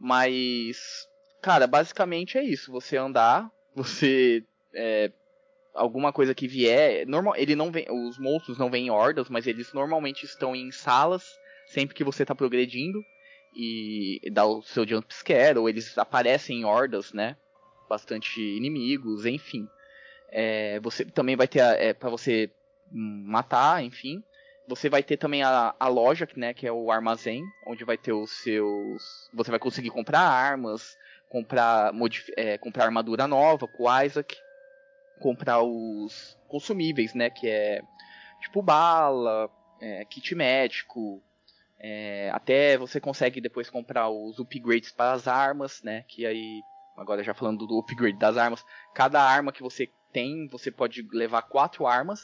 Mas, 0.00 1.06
cara, 1.40 1.68
basicamente 1.68 2.36
é 2.36 2.42
isso. 2.42 2.72
Você 2.72 2.96
andar, 2.96 3.48
você. 3.76 4.44
É, 4.74 5.12
alguma 5.72 6.12
coisa 6.12 6.34
que 6.34 6.48
vier. 6.48 7.06
Normal, 7.06 7.36
ele 7.36 7.54
não 7.54 7.70
vem, 7.70 7.86
os 7.88 8.18
monstros 8.18 8.58
não 8.58 8.70
vêm 8.70 8.86
em 8.86 8.90
hordas, 8.90 9.28
mas 9.28 9.46
eles 9.46 9.72
normalmente 9.72 10.24
estão 10.24 10.56
em 10.56 10.72
salas 10.72 11.24
sempre 11.68 11.94
que 11.94 12.02
você 12.02 12.24
está 12.24 12.34
progredindo. 12.34 13.00
E 13.54 14.20
dá 14.32 14.44
o 14.44 14.62
seu 14.62 14.86
jump 14.86 15.14
scare, 15.14 15.58
ou 15.58 15.68
eles 15.68 15.96
aparecem 15.96 16.60
em 16.60 16.64
hordas, 16.64 17.12
né? 17.12 17.36
Bastante 17.88 18.40
inimigos, 18.40 19.24
enfim. 19.24 19.68
É, 20.30 20.80
você 20.80 21.04
também 21.04 21.36
vai 21.36 21.46
ter 21.46 21.60
é, 21.60 21.94
para 21.94 22.10
você 22.10 22.50
matar, 22.90 23.82
enfim. 23.82 24.22
Você 24.66 24.88
vai 24.88 25.02
ter 25.02 25.16
também 25.16 25.42
a, 25.42 25.74
a 25.78 25.88
loja, 25.88 26.28
né, 26.36 26.52
que 26.52 26.66
é 26.66 26.72
o 26.72 26.90
armazém, 26.90 27.42
onde 27.66 27.84
vai 27.84 27.96
ter 27.96 28.12
os 28.12 28.30
seus. 28.42 29.30
Você 29.32 29.50
vai 29.50 29.58
conseguir 29.58 29.90
comprar 29.90 30.20
armas, 30.20 30.96
comprar, 31.28 31.92
é, 32.36 32.58
comprar 32.58 32.84
armadura 32.84 33.26
nova 33.26 33.66
com 33.66 33.84
o 33.84 34.02
Isaac, 34.02 34.36
comprar 35.18 35.62
os 35.62 36.36
consumíveis, 36.48 37.14
né, 37.14 37.30
que 37.30 37.48
é 37.48 37.80
tipo 38.42 38.62
bala, 38.62 39.50
é, 39.80 40.04
kit 40.04 40.34
médico, 40.34 41.22
é, 41.78 42.30
até 42.32 42.76
você 42.76 43.00
consegue 43.00 43.40
depois 43.40 43.70
comprar 43.70 44.08
os 44.08 44.38
upgrades 44.38 44.92
para 44.92 45.12
as 45.12 45.26
armas, 45.26 45.82
né, 45.82 46.04
que 46.08 46.26
aí 46.26 46.60
agora 46.96 47.22
já 47.22 47.32
falando 47.32 47.66
do 47.66 47.78
upgrade 47.78 48.18
das 48.18 48.36
armas, 48.36 48.64
cada 48.94 49.22
arma 49.22 49.52
que 49.52 49.62
você 49.62 49.88
tem, 50.12 50.48
você 50.48 50.70
pode 50.70 51.06
levar 51.12 51.42
quatro 51.42 51.86
armas 51.86 52.20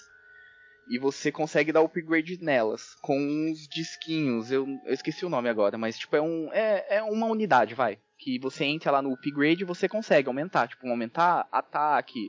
e 0.89 0.99
você 0.99 1.33
consegue 1.33 1.73
dar 1.73 1.81
upgrade 1.81 2.43
nelas 2.43 2.95
com 3.01 3.19
uns 3.19 3.67
disquinhos. 3.69 4.51
Eu, 4.51 4.67
eu, 4.85 4.93
esqueci 4.93 5.25
o 5.25 5.31
nome 5.31 5.49
agora, 5.49 5.79
mas 5.79 5.99
tipo 5.99 6.17
é 6.17 6.21
um 6.21 6.51
é, 6.53 6.97
é 6.97 7.03
uma 7.03 7.27
unidade, 7.27 7.75
vai, 7.75 7.99
que 8.19 8.39
você 8.39 8.65
entra 8.65 8.91
lá 8.91 9.03
no 9.03 9.13
upgrade 9.13 9.63
e 9.63 9.67
você 9.67 9.89
consegue 9.89 10.29
aumentar, 10.29 10.69
tipo 10.69 10.87
aumentar 10.87 11.49
ataque, 11.51 12.29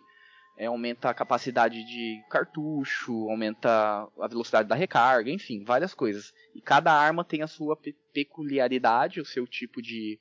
é, 0.58 0.66
aumenta 0.68 1.10
a 1.10 1.14
capacidade 1.14 1.84
de 1.84 2.24
cartucho, 2.30 3.30
aumenta 3.30 4.08
a 4.20 4.28
velocidade 4.28 4.70
da 4.70 4.76
recarga, 4.76 5.30
enfim, 5.30 5.64
várias 5.64 5.93
coisas. 5.93 6.34
E 6.53 6.62
cada 6.62 6.93
arma 6.93 7.24
tem 7.24 7.41
a 7.41 7.47
sua 7.47 7.76
pe 7.76 7.93
peculiaridade, 8.14 9.20
o 9.20 9.26
seu 9.26 9.45
tipo 9.45 9.82
de, 9.82 10.18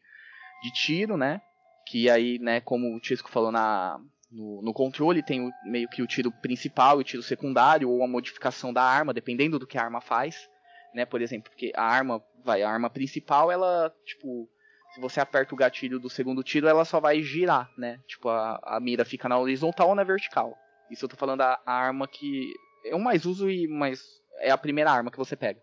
de 0.62 0.72
tiro, 0.72 1.16
né? 1.16 1.40
Que 1.86 2.10
aí, 2.10 2.40
né, 2.40 2.60
como 2.60 2.96
o 2.96 2.98
Tisco 2.98 3.30
falou 3.30 3.52
na, 3.52 4.00
no, 4.34 4.60
no, 4.62 4.74
controle 4.74 5.22
tem 5.22 5.46
o, 5.46 5.50
meio 5.64 5.88
que 5.88 6.02
o 6.02 6.06
tiro 6.06 6.30
principal 6.30 6.98
e 6.98 7.02
o 7.02 7.04
tiro 7.04 7.22
secundário, 7.22 7.88
ou 7.88 8.02
a 8.02 8.08
modificação 8.08 8.72
da 8.72 8.82
arma, 8.82 9.14
dependendo 9.14 9.58
do 9.58 9.66
que 9.66 9.78
a 9.78 9.82
arma 9.82 10.00
faz. 10.00 10.48
Né? 10.92 11.04
Por 11.04 11.22
exemplo, 11.22 11.50
porque 11.50 11.72
a 11.74 11.84
arma, 11.84 12.22
vai, 12.44 12.62
a 12.62 12.70
arma 12.70 12.90
principal, 12.90 13.50
ela, 13.50 13.94
tipo, 14.04 14.48
se 14.94 15.00
você 15.00 15.20
aperta 15.20 15.54
o 15.54 15.58
gatilho 15.58 15.98
do 15.98 16.10
segundo 16.10 16.42
tiro, 16.42 16.66
ela 16.66 16.84
só 16.84 17.00
vai 17.00 17.22
girar, 17.22 17.70
né? 17.78 18.00
Tipo, 18.06 18.28
a, 18.28 18.60
a 18.62 18.80
mira 18.80 19.04
fica 19.04 19.28
na 19.28 19.38
horizontal 19.38 19.88
ou 19.88 19.94
na 19.94 20.04
vertical. 20.04 20.56
Isso 20.90 21.04
eu 21.04 21.08
tô 21.08 21.16
falando 21.16 21.38
da 21.38 21.60
arma 21.64 22.06
que 22.06 22.52
eu 22.84 22.98
mais 22.98 23.24
uso 23.24 23.50
e 23.50 23.66
mais 23.66 24.00
é 24.38 24.50
a 24.50 24.58
primeira 24.58 24.90
arma 24.90 25.10
que 25.10 25.18
você 25.18 25.36
pega. 25.36 25.60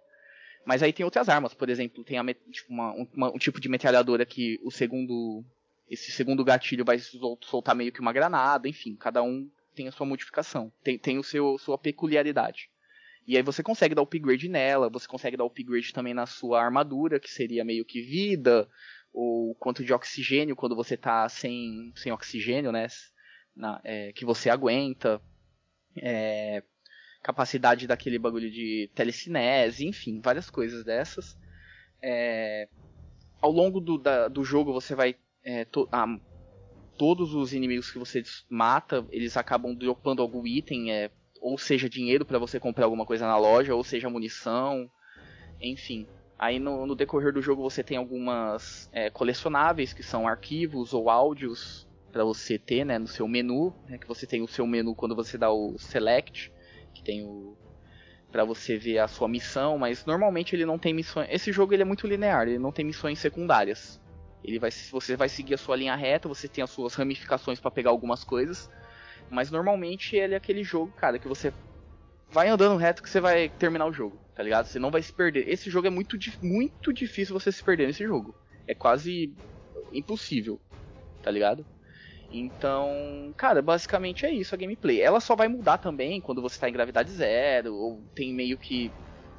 Mas 0.65 0.83
aí 0.83 0.93
tem 0.93 1.03
outras 1.03 1.27
armas, 1.29 1.53
por 1.53 1.69
exemplo, 1.69 2.03
tem 2.03 2.17
a, 2.17 2.23
tipo, 2.23 2.71
uma, 2.71 2.93
uma, 3.13 3.29
um 3.33 3.37
tipo 3.37 3.59
de 3.59 3.69
metralhadora 3.69 4.25
que 4.25 4.59
o 4.63 4.71
segundo 4.71 5.43
esse 5.91 6.09
segundo 6.09 6.43
gatilho 6.45 6.85
vai 6.85 6.97
soltar 7.41 7.75
meio 7.75 7.91
que 7.91 7.99
uma 7.99 8.13
granada, 8.13 8.67
enfim, 8.67 8.95
cada 8.95 9.21
um 9.21 9.51
tem 9.75 9.89
a 9.89 9.91
sua 9.91 10.05
modificação, 10.05 10.71
tem, 10.81 10.97
tem 10.97 11.19
o 11.19 11.23
seu 11.23 11.57
sua 11.57 11.77
peculiaridade. 11.77 12.69
E 13.27 13.35
aí 13.35 13.43
você 13.43 13.61
consegue 13.61 13.93
dar 13.93 14.01
upgrade 14.01 14.47
nela, 14.47 14.89
você 14.89 15.05
consegue 15.05 15.35
dar 15.35 15.43
upgrade 15.43 15.93
também 15.93 16.13
na 16.13 16.25
sua 16.25 16.63
armadura, 16.63 17.19
que 17.19 17.29
seria 17.29 17.65
meio 17.65 17.83
que 17.83 18.01
vida, 18.01 18.69
ou 19.13 19.53
quanto 19.55 19.83
de 19.83 19.93
oxigênio 19.93 20.55
quando 20.55 20.77
você 20.77 20.95
tá 20.95 21.27
sem, 21.27 21.91
sem 21.95 22.11
oxigênio, 22.11 22.71
né? 22.71 22.87
Na, 23.53 23.81
é, 23.83 24.13
que 24.13 24.23
você 24.23 24.49
aguenta. 24.49 25.21
É, 25.97 26.63
capacidade 27.21 27.85
daquele 27.85 28.17
bagulho 28.17 28.49
de 28.49 28.89
telecinese, 28.95 29.85
enfim, 29.85 30.21
várias 30.21 30.49
coisas 30.49 30.85
dessas. 30.85 31.37
É, 32.01 32.67
ao 33.41 33.51
longo 33.51 33.79
do, 33.81 33.97
da, 33.97 34.29
do 34.29 34.43
jogo 34.43 34.73
você 34.73 34.95
vai 34.95 35.15
é, 35.43 35.65
to, 35.65 35.87
a, 35.91 36.05
todos 36.97 37.33
os 37.33 37.53
inimigos 37.53 37.91
que 37.91 37.99
você 37.99 38.23
mata, 38.49 39.05
eles 39.09 39.35
acabam 39.37 39.73
dropando 39.73 40.21
algum 40.21 40.45
item, 40.45 40.91
é, 40.91 41.09
ou 41.41 41.57
seja, 41.57 41.89
dinheiro 41.89 42.25
para 42.25 42.37
você 42.37 42.59
comprar 42.59 42.85
alguma 42.85 43.05
coisa 43.05 43.25
na 43.25 43.37
loja, 43.37 43.73
ou 43.73 43.83
seja, 43.83 44.09
munição, 44.09 44.89
enfim. 45.59 46.07
Aí 46.37 46.59
no, 46.59 46.85
no 46.85 46.95
decorrer 46.95 47.33
do 47.33 47.41
jogo 47.41 47.61
você 47.61 47.83
tem 47.83 47.97
algumas 47.97 48.89
é, 48.91 49.09
colecionáveis 49.09 49.93
que 49.93 50.03
são 50.03 50.27
arquivos 50.27 50.93
ou 50.93 51.09
áudios 51.09 51.87
para 52.11 52.23
você 52.23 52.57
ter, 52.57 52.83
né, 52.83 52.97
no 52.99 53.07
seu 53.07 53.27
menu, 53.27 53.73
né, 53.87 53.97
que 53.97 54.07
você 54.07 54.27
tem 54.27 54.41
o 54.41 54.47
seu 54.47 54.67
menu 54.67 54.93
quando 54.95 55.15
você 55.15 55.37
dá 55.37 55.51
o 55.51 55.77
select, 55.77 56.51
que 56.93 57.03
tem 57.03 57.23
o 57.23 57.55
para 58.31 58.45
você 58.45 58.77
ver 58.77 58.99
a 58.99 59.07
sua 59.07 59.27
missão, 59.27 59.77
mas 59.77 60.05
normalmente 60.05 60.55
ele 60.55 60.65
não 60.65 60.79
tem 60.79 60.93
missões. 60.93 61.27
Esse 61.29 61.51
jogo 61.51 61.73
ele 61.73 61.81
é 61.81 61.85
muito 61.85 62.07
linear, 62.07 62.47
ele 62.47 62.57
não 62.57 62.71
tem 62.71 62.85
missões 62.85 63.19
secundárias. 63.19 64.00
Ele 64.43 64.59
vai, 64.59 64.71
você 64.71 65.15
vai 65.15 65.29
seguir 65.29 65.53
a 65.53 65.57
sua 65.57 65.75
linha 65.75 65.95
reta, 65.95 66.27
você 66.27 66.47
tem 66.47 66.63
as 66.63 66.71
suas 66.71 66.95
ramificações 66.95 67.59
para 67.59 67.71
pegar 67.71 67.91
algumas 67.91 68.23
coisas, 68.23 68.67
mas 69.29 69.51
normalmente 69.51 70.15
ele 70.15 70.33
é 70.33 70.37
aquele 70.37 70.63
jogo, 70.63 70.91
cara, 70.93 71.19
que 71.19 71.27
você 71.27 71.53
vai 72.31 72.47
andando 72.49 72.77
reto 72.77 73.03
que 73.03 73.09
você 73.09 73.19
vai 73.19 73.49
terminar 73.49 73.85
o 73.85 73.93
jogo, 73.93 74.19
tá 74.35 74.41
ligado? 74.43 74.65
Você 74.65 74.79
não 74.79 74.91
vai 74.91 75.01
se 75.01 75.13
perder. 75.13 75.47
Esse 75.49 75.69
jogo 75.69 75.87
é 75.87 75.89
muito, 75.89 76.17
muito 76.41 76.93
difícil 76.93 77.33
você 77.37 77.51
se 77.51 77.63
perder 77.63 77.87
nesse 77.87 78.03
jogo. 78.05 78.35
É 78.67 78.73
quase 78.73 79.33
impossível, 79.91 80.59
tá 81.21 81.31
ligado? 81.31 81.65
Então, 82.31 83.33
cara, 83.37 83.61
basicamente 83.61 84.25
é 84.25 84.31
isso 84.31 84.55
a 84.55 84.57
gameplay. 84.57 85.01
Ela 85.01 85.19
só 85.19 85.35
vai 85.35 85.47
mudar 85.49 85.77
também 85.77 86.21
quando 86.21 86.41
você 86.41 86.59
tá 86.59 86.69
em 86.69 86.73
gravidade 86.73 87.11
zero, 87.11 87.73
ou 87.75 88.05
tem 88.15 88.33
meio 88.33 88.57
que. 88.57 88.89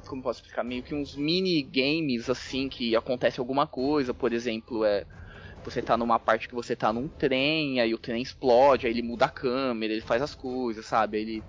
Como 0.07 0.21
posso 0.21 0.39
explicar? 0.41 0.63
Meio 0.63 0.83
que 0.83 0.93
uns 0.93 1.15
mini 1.15 1.63
games 1.63 2.29
assim 2.29 2.67
que 2.69 2.95
acontece 2.95 3.39
alguma 3.39 3.67
coisa, 3.67 4.13
por 4.13 4.33
exemplo, 4.33 4.83
é. 4.85 5.05
Você 5.65 5.81
tá 5.81 5.97
numa 5.97 6.19
parte 6.19 6.47
que 6.47 6.55
você 6.55 6.75
tá 6.75 6.93
num 6.93 7.09
trem, 7.09 7.81
aí 7.81 7.93
o 7.93 7.99
trem 7.99 8.21
explode, 8.23 8.87
aí 8.87 8.93
ele 8.93 9.03
muda 9.03 9.25
a 9.25 9.29
câmera, 9.29 9.93
ele 9.93 10.01
faz 10.01 10.21
as 10.21 10.35
coisas, 10.35 10.85
sabe? 10.87 11.19
Ele 11.19 11.45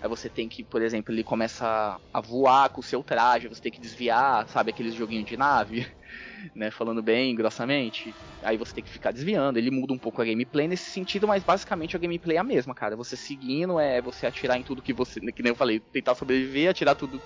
Aí 0.00 0.08
você 0.08 0.30
tem 0.30 0.48
que, 0.48 0.64
por 0.64 0.82
exemplo, 0.82 1.14
ele 1.14 1.24
começa 1.24 2.00
a 2.12 2.20
voar 2.20 2.70
com 2.70 2.80
o 2.80 2.84
seu 2.84 3.04
traje, 3.04 3.48
você 3.48 3.60
tem 3.60 3.72
que 3.72 3.80
desviar, 3.80 4.48
sabe, 4.48 4.70
aqueles 4.70 4.94
joguinhos 4.94 5.26
de 5.26 5.36
nave, 5.36 5.86
né, 6.54 6.70
falando 6.70 7.02
bem 7.02 7.34
grossamente. 7.34 8.16
Aí 8.42 8.56
você 8.56 8.72
tem 8.72 8.84
que 8.84 8.90
ficar 8.90 9.12
desviando, 9.12 9.58
ele 9.58 9.70
muda 9.70 9.92
um 9.92 9.98
pouco 9.98 10.22
a 10.22 10.24
gameplay 10.24 10.68
nesse 10.68 10.90
sentido, 10.90 11.28
mas 11.28 11.44
basicamente 11.44 11.96
a 11.96 11.98
gameplay 12.00 12.36
é 12.38 12.40
a 12.40 12.44
mesma, 12.44 12.74
cara. 12.74 12.96
Você 12.96 13.16
seguindo, 13.16 13.78
é 13.78 14.00
você 14.02 14.26
atirar 14.26 14.58
em 14.58 14.62
tudo 14.64 14.82
que 14.82 14.94
você, 14.94 15.20
que 15.20 15.42
nem 15.42 15.50
eu 15.50 15.56
falei, 15.56 15.80
tentar 15.92 16.14
sobreviver, 16.14 16.70
atirar 16.70 16.96
tudo 16.96 17.22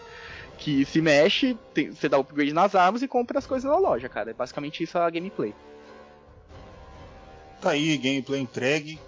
que 0.59 0.85
se 0.85 1.01
mexe, 1.01 1.57
tem, 1.73 1.91
você 1.91 2.09
dá 2.09 2.19
upgrade 2.19 2.53
nas 2.53 2.75
armas 2.75 3.03
e 3.03 3.09
compra 3.09 3.39
as 3.39 3.47
coisas 3.47 3.71
na 3.71 3.77
loja, 3.77 4.09
cara. 4.09 4.31
É 4.31 4.35
basicamente 4.35 4.83
isso 4.83 4.99
a 4.99 5.09
gameplay. 5.11 5.55
Tá 7.61 7.71
aí, 7.71 7.97
gameplay 7.97 8.41
entregue, 8.41 9.01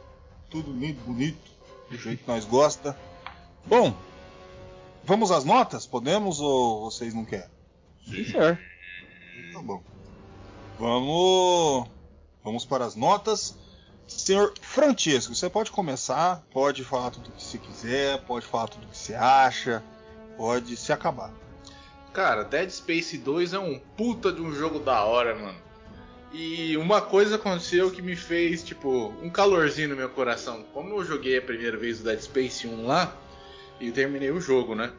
tudo 0.50 0.72
lindo, 0.72 1.00
bonito, 1.02 1.50
do 1.90 1.96
jeito 1.96 2.24
que 2.24 2.28
nós 2.28 2.44
gosta. 2.44 2.96
Bom, 3.66 3.94
vamos 5.04 5.30
às 5.30 5.44
notas? 5.44 5.86
Podemos 5.86 6.40
ou 6.40 6.90
vocês 6.90 7.12
não 7.14 7.24
querem? 7.24 7.50
Sim, 8.06 8.24
senhor. 8.24 8.58
Tá 9.52 9.62
bom. 9.62 9.82
Vamos, 10.78 11.88
vamos 12.42 12.64
para 12.64 12.84
as 12.84 12.94
notas. 12.94 13.56
Senhor 14.06 14.54
Francesco, 14.60 15.34
você 15.34 15.50
pode 15.50 15.70
começar, 15.70 16.44
pode 16.52 16.84
falar 16.84 17.10
tudo 17.10 17.28
o 17.28 17.32
que 17.32 17.42
você 17.42 17.58
quiser, 17.58 18.22
pode 18.22 18.46
falar 18.46 18.68
tudo 18.68 18.84
o 18.84 18.88
que 18.88 18.96
você 18.96 19.14
acha, 19.14 19.82
pode 20.36 20.76
se 20.76 20.92
acabar. 20.92 21.32
Cara, 22.12 22.44
Dead 22.44 22.70
Space 22.70 23.18
2 23.18 23.52
é 23.52 23.58
um 23.58 23.78
puta 23.96 24.32
de 24.32 24.40
um 24.40 24.52
jogo 24.52 24.78
da 24.78 25.04
hora, 25.04 25.34
mano. 25.34 25.58
E 26.32 26.76
uma 26.76 27.00
coisa 27.00 27.36
aconteceu 27.36 27.90
que 27.90 28.02
me 28.02 28.16
fez, 28.16 28.62
tipo, 28.62 29.14
um 29.22 29.30
calorzinho 29.30 29.90
no 29.90 29.96
meu 29.96 30.08
coração. 30.08 30.64
Como 30.72 30.94
eu 30.94 31.04
joguei 31.04 31.38
a 31.38 31.42
primeira 31.42 31.76
vez 31.76 32.00
o 32.00 32.04
Dead 32.04 32.20
Space 32.20 32.66
1 32.66 32.86
lá, 32.86 33.16
e 33.80 33.90
terminei 33.90 34.30
o 34.30 34.40
jogo, 34.40 34.74
né? 34.74 34.92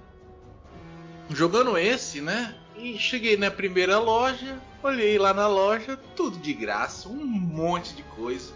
Jogando 1.29 1.77
esse, 1.77 2.21
né? 2.21 2.55
E 2.75 2.97
cheguei 2.97 3.35
na 3.35 3.49
primeira 3.49 3.99
loja, 3.99 4.61
olhei 4.83 5.17
lá 5.17 5.33
na 5.33 5.47
loja, 5.47 5.97
tudo 6.15 6.37
de 6.37 6.53
graça, 6.53 7.09
um 7.09 7.25
monte 7.25 7.95
de 7.95 8.03
coisa. 8.03 8.53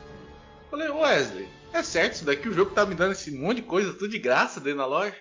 Falei, 0.69 0.87
Wesley, 0.89 1.49
é 1.73 1.81
certo 1.83 2.13
isso 2.13 2.25
daqui? 2.25 2.47
O 2.47 2.53
jogo 2.53 2.71
tá 2.71 2.85
me 2.85 2.95
dando 2.95 3.13
esse 3.13 3.31
monte 3.31 3.57
de 3.57 3.63
coisa, 3.63 3.93
tudo 3.93 4.09
de 4.09 4.19
graça 4.19 4.59
dentro 4.59 4.79
da 4.79 4.85
loja? 4.85 5.15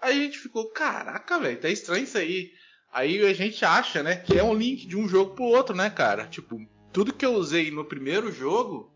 Aí 0.00 0.18
a 0.18 0.22
gente 0.24 0.38
ficou, 0.38 0.70
caraca, 0.70 1.38
velho, 1.38 1.60
tá 1.60 1.68
estranho 1.68 2.04
isso 2.04 2.18
aí. 2.18 2.52
Aí 2.92 3.24
a 3.24 3.32
gente 3.32 3.64
acha, 3.64 4.02
né, 4.02 4.16
que 4.16 4.38
é 4.38 4.42
um 4.42 4.54
link 4.54 4.86
de 4.86 4.96
um 4.96 5.08
jogo 5.08 5.34
pro 5.34 5.44
outro, 5.44 5.76
né, 5.76 5.90
cara? 5.90 6.26
Tipo, 6.26 6.60
tudo 6.92 7.12
que 7.12 7.24
eu 7.24 7.34
usei 7.34 7.70
no 7.70 7.84
primeiro 7.84 8.32
jogo, 8.32 8.92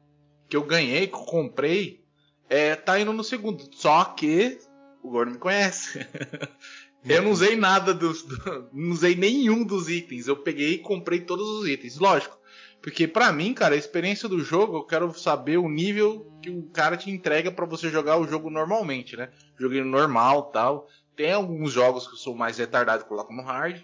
que 0.49 0.57
eu 0.57 0.63
ganhei, 0.63 1.07
que 1.07 1.15
eu 1.15 1.21
comprei, 1.21 2.05
é, 2.49 2.75
tá 2.75 2.99
indo 2.99 3.13
no 3.13 3.25
segundo. 3.25 3.69
Só 3.73 4.05
que 4.05 4.59
o 5.03 5.11
Gordo 5.11 5.33
me 5.33 5.39
conhece. 5.39 6.07
eu 7.05 7.23
não 7.23 7.31
usei 7.31 7.57
nada 7.57 7.95
dos. 7.95 8.23
Do, 8.23 8.69
não 8.73 8.91
usei 8.91 9.15
nenhum 9.15 9.65
dos 9.65 9.89
itens. 9.89 10.27
Eu 10.27 10.37
peguei 10.37 10.75
e 10.75 10.79
comprei 10.79 11.21
todos 11.21 11.49
os 11.49 11.69
itens. 11.69 11.99
Lógico. 11.99 12.39
Porque 12.85 13.09
para 13.09 13.33
mim, 13.33 13.55
cara, 13.55 13.75
a 13.75 13.79
experiência 13.79 14.29
do 14.29 14.45
jogo, 14.45 14.77
eu 14.77 14.83
quero 14.85 15.11
saber 15.19 15.57
o 15.57 15.71
nível 15.71 16.31
que 16.43 16.51
o 16.51 16.65
cara 16.65 16.99
te 16.99 17.11
entrega 17.11 17.51
para 17.51 17.65
você 17.65 17.89
jogar 17.89 18.19
o 18.19 18.29
jogo 18.29 18.51
normalmente, 18.51 19.17
né? 19.17 19.31
Joguinho 19.59 19.87
normal 19.87 20.51
tal. 20.51 20.87
Tem 21.17 21.33
alguns 21.33 21.73
jogos 21.73 22.07
que 22.07 22.13
eu 22.13 22.19
sou 22.19 22.37
mais 22.37 22.59
retardado 22.59 23.03
e 23.03 23.07
coloco 23.07 23.33
no 23.33 23.43
hard. 23.43 23.81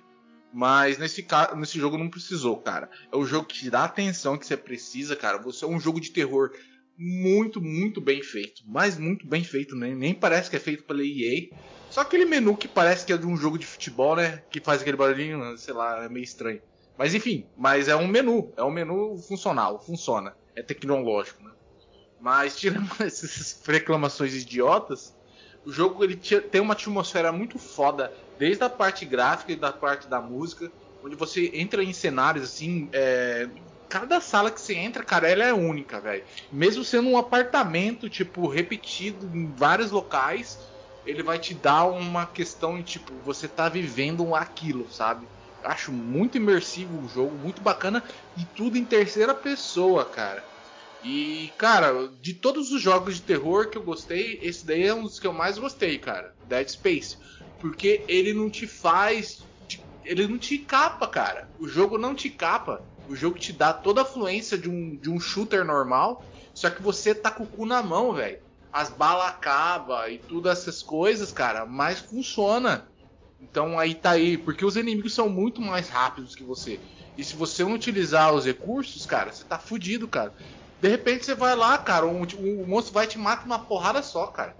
Mas 0.52 0.98
nesse, 0.98 1.26
nesse 1.56 1.78
jogo 1.78 1.96
não 1.96 2.10
precisou, 2.10 2.58
cara. 2.58 2.90
É 3.10 3.16
o 3.16 3.24
jogo 3.24 3.46
que 3.46 3.54
te 3.54 3.70
dá 3.70 3.80
a 3.80 3.84
atenção 3.86 4.36
que 4.36 4.44
você 4.46 4.54
precisa, 4.54 5.16
cara. 5.16 5.38
Você 5.38 5.64
é 5.64 5.68
um 5.68 5.80
jogo 5.80 5.98
de 5.98 6.10
terror 6.10 6.50
muito, 6.98 7.58
muito 7.58 8.02
bem 8.02 8.22
feito. 8.22 8.62
Mas 8.66 8.98
muito 8.98 9.26
bem 9.26 9.42
feito, 9.42 9.74
né? 9.74 9.94
Nem 9.94 10.12
parece 10.12 10.50
que 10.50 10.56
é 10.56 10.60
feito 10.60 10.84
pela 10.84 11.02
EA. 11.02 11.48
Só 11.88 12.02
aquele 12.02 12.26
menu 12.26 12.54
que 12.54 12.68
parece 12.68 13.06
que 13.06 13.14
é 13.14 13.16
de 13.16 13.26
um 13.26 13.34
jogo 13.38 13.58
de 13.58 13.64
futebol, 13.64 14.14
né? 14.14 14.42
Que 14.50 14.60
faz 14.60 14.82
aquele 14.82 14.98
barulhinho, 14.98 15.56
sei 15.56 15.72
lá, 15.72 16.04
é 16.04 16.08
meio 16.10 16.24
estranho. 16.24 16.60
Mas 17.00 17.14
enfim, 17.14 17.46
mas 17.56 17.88
é 17.88 17.96
um 17.96 18.06
menu. 18.06 18.52
É 18.58 18.62
um 18.62 18.70
menu 18.70 19.16
funcional, 19.26 19.80
funciona. 19.80 20.36
É 20.54 20.62
tecnológico, 20.62 21.42
né? 21.42 21.50
Mas 22.20 22.58
tirando 22.58 22.90
essas 23.00 23.58
reclamações 23.66 24.34
idiotas, 24.34 25.16
o 25.64 25.72
jogo 25.72 26.04
ele 26.04 26.14
tem 26.14 26.60
uma 26.60 26.74
atmosfera 26.74 27.32
muito 27.32 27.58
foda, 27.58 28.12
desde 28.38 28.62
a 28.64 28.68
parte 28.68 29.06
gráfica 29.06 29.50
e 29.50 29.56
da 29.56 29.72
parte 29.72 30.10
da 30.10 30.20
música, 30.20 30.70
onde 31.02 31.16
você 31.16 31.50
entra 31.54 31.82
em 31.82 31.94
cenários 31.94 32.44
assim, 32.44 32.90
é, 32.92 33.48
cada 33.88 34.20
sala 34.20 34.50
que 34.50 34.60
você 34.60 34.74
entra, 34.74 35.02
cara, 35.02 35.26
ela 35.26 35.44
é 35.44 35.54
única, 35.54 36.02
velho. 36.02 36.22
Mesmo 36.52 36.84
sendo 36.84 37.08
um 37.08 37.16
apartamento, 37.16 38.10
tipo, 38.10 38.46
repetido 38.46 39.24
em 39.34 39.54
vários 39.54 39.90
locais, 39.90 40.58
ele 41.06 41.22
vai 41.22 41.38
te 41.38 41.54
dar 41.54 41.86
uma 41.86 42.26
questão 42.26 42.76
de, 42.76 42.84
tipo, 42.84 43.14
você 43.22 43.48
tá 43.48 43.70
vivendo 43.70 44.34
aquilo, 44.34 44.86
sabe? 44.90 45.26
Acho 45.62 45.92
muito 45.92 46.36
imersivo 46.36 47.00
o 47.00 47.08
jogo, 47.08 47.36
muito 47.38 47.62
bacana 47.62 48.02
e 48.36 48.44
tudo 48.44 48.76
em 48.78 48.84
terceira 48.84 49.34
pessoa, 49.34 50.08
cara. 50.10 50.44
E, 51.02 51.54
cara, 51.58 52.08
de 52.20 52.34
todos 52.34 52.72
os 52.72 52.80
jogos 52.82 53.16
de 53.16 53.22
terror 53.22 53.70
que 53.70 53.78
eu 53.78 53.82
gostei, 53.82 54.38
esse 54.42 54.66
daí 54.66 54.84
é 54.84 54.94
um 54.94 55.02
dos 55.02 55.18
que 55.18 55.26
eu 55.26 55.32
mais 55.32 55.58
gostei, 55.58 55.98
cara. 55.98 56.34
Dead 56.42 56.68
Space. 56.68 57.16
Porque 57.58 58.04
ele 58.08 58.34
não 58.34 58.50
te 58.50 58.66
faz. 58.66 59.38
Ele 60.04 60.26
não 60.26 60.38
te 60.38 60.58
capa, 60.58 61.06
cara. 61.06 61.48
O 61.58 61.66
jogo 61.66 61.96
não 61.96 62.14
te 62.14 62.28
capa. 62.30 62.82
O 63.06 63.14
jogo 63.16 63.38
te 63.38 63.52
dá 63.52 63.72
toda 63.72 64.02
a 64.02 64.04
fluência 64.04 64.56
de 64.56 64.68
um, 64.68 64.96
de 64.96 65.10
um 65.10 65.18
shooter 65.18 65.64
normal, 65.64 66.24
só 66.54 66.70
que 66.70 66.80
você 66.80 67.12
tá 67.12 67.30
com 67.30 67.42
o 67.42 67.46
cu 67.48 67.66
na 67.66 67.82
mão, 67.82 68.14
velho. 68.14 68.38
As 68.70 68.88
balas 68.90 69.30
acabam 69.30 70.08
e 70.08 70.18
tudo 70.18 70.48
essas 70.48 70.80
coisas, 70.80 71.32
cara, 71.32 71.66
mas 71.66 71.98
funciona. 71.98 72.88
Então 73.40 73.78
aí 73.78 73.94
tá 73.94 74.10
aí, 74.12 74.36
porque 74.36 74.64
os 74.64 74.76
inimigos 74.76 75.14
são 75.14 75.28
muito 75.28 75.60
mais 75.60 75.88
rápidos 75.88 76.34
que 76.34 76.44
você. 76.44 76.80
E 77.16 77.24
se 77.24 77.34
você 77.34 77.64
não 77.64 77.74
utilizar 77.74 78.34
os 78.34 78.44
recursos, 78.44 79.06
cara, 79.06 79.32
você 79.32 79.44
tá 79.44 79.58
fudido, 79.58 80.06
cara. 80.06 80.34
De 80.78 80.88
repente 80.88 81.24
você 81.24 81.34
vai 81.34 81.56
lá, 81.56 81.76
cara, 81.78 82.06
o, 82.06 82.10
um, 82.10 82.26
um 82.38 82.66
monstro 82.66 82.94
vai 82.94 83.06
te 83.06 83.18
matar 83.18 83.46
uma 83.46 83.58
porrada 83.66 84.02
só, 84.02 84.26
cara. 84.26 84.56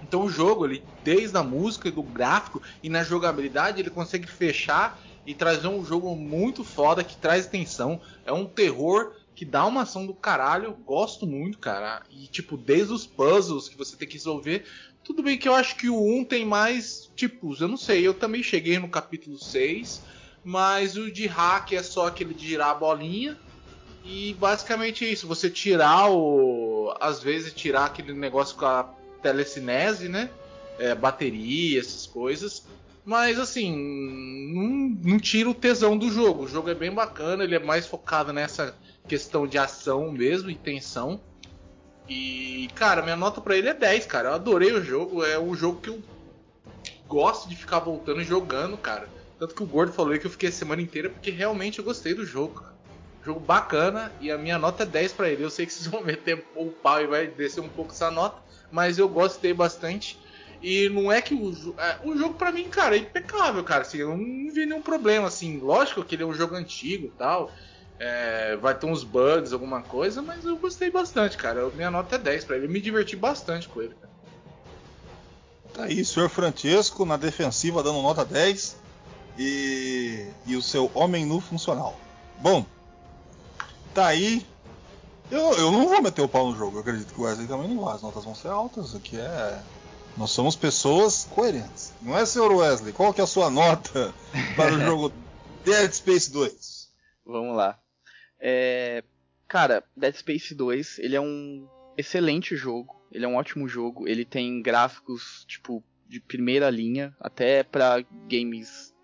Então 0.00 0.22
o 0.24 0.28
jogo, 0.28 0.66
ele, 0.66 0.88
desde 1.02 1.36
a 1.36 1.42
música, 1.42 1.90
do 1.90 2.02
gráfico 2.02 2.62
e 2.82 2.88
na 2.88 3.02
jogabilidade, 3.02 3.80
ele 3.80 3.90
consegue 3.90 4.26
fechar 4.26 5.00
e 5.24 5.34
trazer 5.34 5.68
um 5.68 5.84
jogo 5.84 6.14
muito 6.14 6.62
foda 6.62 7.02
que 7.02 7.16
traz 7.18 7.46
tensão. 7.46 8.00
É 8.24 8.32
um 8.32 8.46
terror 8.46 9.12
que 9.34 9.44
dá 9.44 9.66
uma 9.66 9.82
ação 9.82 10.06
do 10.06 10.14
caralho. 10.14 10.76
Gosto 10.76 11.26
muito, 11.26 11.58
cara. 11.58 12.04
E 12.10 12.28
tipo, 12.28 12.56
desde 12.56 12.92
os 12.92 13.06
puzzles 13.06 13.68
que 13.68 13.76
você 13.76 13.96
tem 13.96 14.06
que 14.06 14.14
resolver. 14.14 14.64
Tudo 15.06 15.22
bem 15.22 15.38
que 15.38 15.48
eu 15.48 15.54
acho 15.54 15.76
que 15.76 15.88
o 15.88 16.18
1 16.18 16.24
tem 16.24 16.44
mais 16.44 17.08
tipos, 17.14 17.60
eu 17.60 17.68
não 17.68 17.76
sei. 17.76 18.04
Eu 18.04 18.12
também 18.12 18.42
cheguei 18.42 18.76
no 18.76 18.88
capítulo 18.88 19.38
6. 19.38 20.02
Mas 20.42 20.96
o 20.96 21.10
de 21.10 21.26
hack 21.26 21.72
é 21.72 21.82
só 21.82 22.08
aquele 22.08 22.34
de 22.34 22.48
girar 22.48 22.70
a 22.70 22.74
bolinha. 22.74 23.36
E 24.04 24.34
basicamente 24.34 25.04
é 25.04 25.08
isso. 25.08 25.28
Você 25.28 25.48
tirar 25.48 26.10
o. 26.10 26.92
Às 27.00 27.22
vezes 27.22 27.54
tirar 27.54 27.84
aquele 27.84 28.12
negócio 28.14 28.56
com 28.56 28.66
a 28.66 28.82
telecinese, 29.22 30.08
né? 30.08 30.28
É, 30.78 30.92
bateria, 30.92 31.78
essas 31.78 32.06
coisas. 32.06 32.64
Mas 33.04 33.38
assim, 33.38 33.72
não, 34.52 35.12
não 35.12 35.20
tira 35.20 35.48
o 35.48 35.54
tesão 35.54 35.96
do 35.96 36.10
jogo. 36.10 36.44
O 36.44 36.48
jogo 36.48 36.68
é 36.68 36.74
bem 36.74 36.92
bacana, 36.92 37.44
ele 37.44 37.54
é 37.54 37.60
mais 37.60 37.86
focado 37.86 38.32
nessa 38.32 38.76
questão 39.06 39.46
de 39.46 39.56
ação 39.56 40.10
mesmo 40.10 40.50
e 40.50 40.56
tensão. 40.56 41.20
E, 42.08 42.68
cara, 42.74 43.02
minha 43.02 43.16
nota 43.16 43.40
pra 43.40 43.56
ele 43.56 43.68
é 43.68 43.74
10, 43.74 44.06
cara. 44.06 44.30
Eu 44.30 44.34
adorei 44.34 44.72
o 44.72 44.82
jogo. 44.82 45.24
É 45.24 45.38
um 45.38 45.54
jogo 45.54 45.80
que 45.80 45.90
eu 45.90 46.02
gosto 47.06 47.48
de 47.48 47.56
ficar 47.56 47.80
voltando 47.80 48.20
e 48.20 48.24
jogando, 48.24 48.76
cara. 48.76 49.08
Tanto 49.38 49.54
que 49.54 49.62
o 49.62 49.66
Gordo 49.66 49.92
falou 49.92 50.18
que 50.18 50.26
eu 50.26 50.30
fiquei 50.30 50.48
a 50.48 50.52
semana 50.52 50.80
inteira 50.80 51.10
porque 51.10 51.30
realmente 51.30 51.78
eu 51.78 51.84
gostei 51.84 52.14
do 52.14 52.24
jogo, 52.24 52.60
cara. 52.60 52.76
Jogo 53.24 53.40
bacana 53.40 54.12
e 54.20 54.30
a 54.30 54.38
minha 54.38 54.58
nota 54.58 54.84
é 54.84 54.86
10 54.86 55.12
pra 55.12 55.28
ele. 55.28 55.44
Eu 55.44 55.50
sei 55.50 55.66
que 55.66 55.72
vocês 55.72 55.86
vão 55.88 56.02
meter 56.04 56.44
o 56.54 56.70
pau 56.70 57.00
e 57.00 57.06
vai 57.06 57.26
descer 57.26 57.60
um 57.60 57.68
pouco 57.68 57.92
essa 57.92 58.10
nota, 58.10 58.40
mas 58.70 58.98
eu 58.98 59.08
gostei 59.08 59.52
bastante. 59.52 60.18
E 60.62 60.88
não 60.88 61.12
é 61.12 61.20
que 61.20 61.34
o, 61.34 61.74
é, 61.78 61.98
o 62.04 62.16
jogo 62.16 62.34
pra 62.34 62.52
mim, 62.52 62.68
cara, 62.68 62.96
é 62.96 63.00
impecável, 63.00 63.62
cara. 63.62 63.82
Assim, 63.82 63.98
eu 63.98 64.16
não 64.16 64.52
vi 64.52 64.64
nenhum 64.64 64.80
problema, 64.80 65.26
assim. 65.26 65.58
Lógico 65.58 66.04
que 66.04 66.14
ele 66.14 66.22
é 66.22 66.26
um 66.26 66.34
jogo 66.34 66.54
antigo 66.54 67.06
e 67.06 67.10
tal. 67.10 67.52
É, 67.98 68.56
vai 68.56 68.74
ter 68.78 68.86
uns 68.86 69.02
bugs, 69.04 69.52
alguma 69.52 69.82
coisa, 69.82 70.20
mas 70.22 70.44
eu 70.44 70.56
gostei 70.58 70.90
bastante, 70.90 71.36
cara. 71.36 71.60
Eu- 71.60 71.74
minha 71.74 71.90
nota 71.90 72.16
é 72.16 72.18
10 72.18 72.44
pra 72.44 72.56
ele. 72.56 72.66
Eu 72.66 72.70
me 72.70 72.80
diverti 72.80 73.16
bastante 73.16 73.68
com 73.68 73.80
ele, 73.82 73.94
cara. 73.94 74.12
Tá 75.72 75.84
aí, 75.84 76.04
senhor 76.04 76.28
Francesco 76.30 77.04
na 77.04 77.16
defensiva 77.16 77.82
dando 77.82 78.00
nota 78.00 78.24
10 78.24 78.76
e, 79.38 80.26
e 80.46 80.56
o 80.56 80.62
seu 80.62 80.90
homem 80.94 81.26
nu 81.26 81.40
funcional. 81.40 81.98
Bom, 82.40 82.64
tá 83.94 84.06
aí. 84.06 84.46
Eu, 85.30 85.40
eu 85.54 85.72
não 85.72 85.88
vou 85.88 86.00
meter 86.00 86.22
o 86.22 86.28
pau 86.28 86.50
no 86.50 86.56
jogo, 86.56 86.76
eu 86.76 86.80
acredito 86.80 87.12
que 87.12 87.20
o 87.20 87.24
Wesley 87.24 87.46
também 87.48 87.68
não 87.68 87.84
vai. 87.84 87.94
As 87.94 88.02
notas 88.02 88.24
vão 88.24 88.34
ser 88.34 88.48
altas, 88.48 88.94
aqui 88.94 89.18
é. 89.18 89.60
Nós 90.16 90.30
somos 90.30 90.56
pessoas 90.56 91.26
coerentes. 91.34 91.92
Não 92.00 92.16
é, 92.16 92.24
senhor 92.24 92.50
Wesley? 92.52 92.92
Qual 92.92 93.12
que 93.12 93.20
é 93.20 93.24
a 93.24 93.26
sua 93.26 93.50
nota 93.50 94.14
para 94.54 94.72
o 94.74 94.80
jogo 94.80 95.12
Dead 95.64 95.92
Space 95.92 96.30
2? 96.30 96.88
Vamos 97.26 97.56
lá. 97.56 97.78
É, 98.40 99.02
cara, 99.48 99.84
Dead 99.96 100.14
Space 100.14 100.54
2, 100.54 100.98
ele 100.98 101.16
é 101.16 101.20
um 101.20 101.66
excelente 101.96 102.56
jogo. 102.56 102.94
Ele 103.10 103.24
é 103.24 103.28
um 103.28 103.36
ótimo 103.36 103.68
jogo. 103.68 104.08
Ele 104.08 104.24
tem 104.24 104.60
gráficos, 104.62 105.44
tipo, 105.46 105.82
de 106.08 106.20
primeira 106.20 106.68
linha. 106.70 107.14
Até 107.20 107.62
pra 107.62 108.04
games 108.28 108.94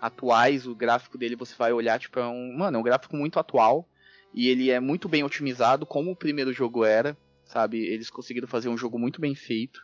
atuais, 0.00 0.66
o 0.66 0.74
gráfico 0.74 1.16
dele 1.16 1.36
você 1.36 1.54
vai 1.56 1.72
olhar, 1.72 1.98
tipo, 1.98 2.18
é 2.18 2.26
um. 2.26 2.56
Mano, 2.56 2.76
é 2.76 2.80
um 2.80 2.84
gráfico 2.84 3.16
muito 3.16 3.38
atual. 3.38 3.88
E 4.34 4.48
ele 4.48 4.70
é 4.70 4.80
muito 4.80 5.08
bem 5.08 5.22
otimizado, 5.22 5.86
como 5.86 6.10
o 6.10 6.16
primeiro 6.16 6.52
jogo 6.52 6.84
era. 6.84 7.16
Sabe? 7.44 7.78
Eles 7.78 8.10
conseguiram 8.10 8.48
fazer 8.48 8.68
um 8.68 8.78
jogo 8.78 8.98
muito 8.98 9.20
bem 9.20 9.34
feito. 9.34 9.80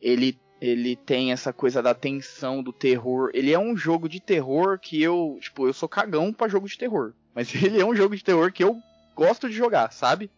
Ele 0.00 0.38
ele 0.60 0.96
tem 0.96 1.30
essa 1.30 1.52
coisa 1.52 1.80
da 1.80 1.94
tensão, 1.94 2.62
do 2.62 2.72
terror. 2.72 3.30
Ele 3.32 3.52
é 3.52 3.58
um 3.58 3.76
jogo 3.76 4.08
de 4.08 4.20
terror 4.20 4.78
que 4.78 5.00
eu, 5.00 5.38
tipo, 5.40 5.66
eu 5.66 5.72
sou 5.72 5.88
cagão 5.88 6.32
pra 6.32 6.48
jogo 6.48 6.68
de 6.68 6.76
terror. 6.76 7.14
Mas 7.38 7.54
ele 7.54 7.80
é 7.80 7.86
um 7.86 7.94
jogo 7.94 8.16
de 8.16 8.24
terror 8.24 8.52
que 8.52 8.64
eu 8.64 8.76
gosto 9.14 9.48
de 9.48 9.54
jogar, 9.54 9.92
sabe? 9.92 10.28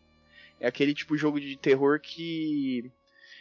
É 0.61 0.68
aquele 0.68 0.92
tipo 0.92 1.16
de 1.16 1.22
jogo 1.22 1.40
de 1.40 1.57
terror 1.57 1.98
que 1.98 2.92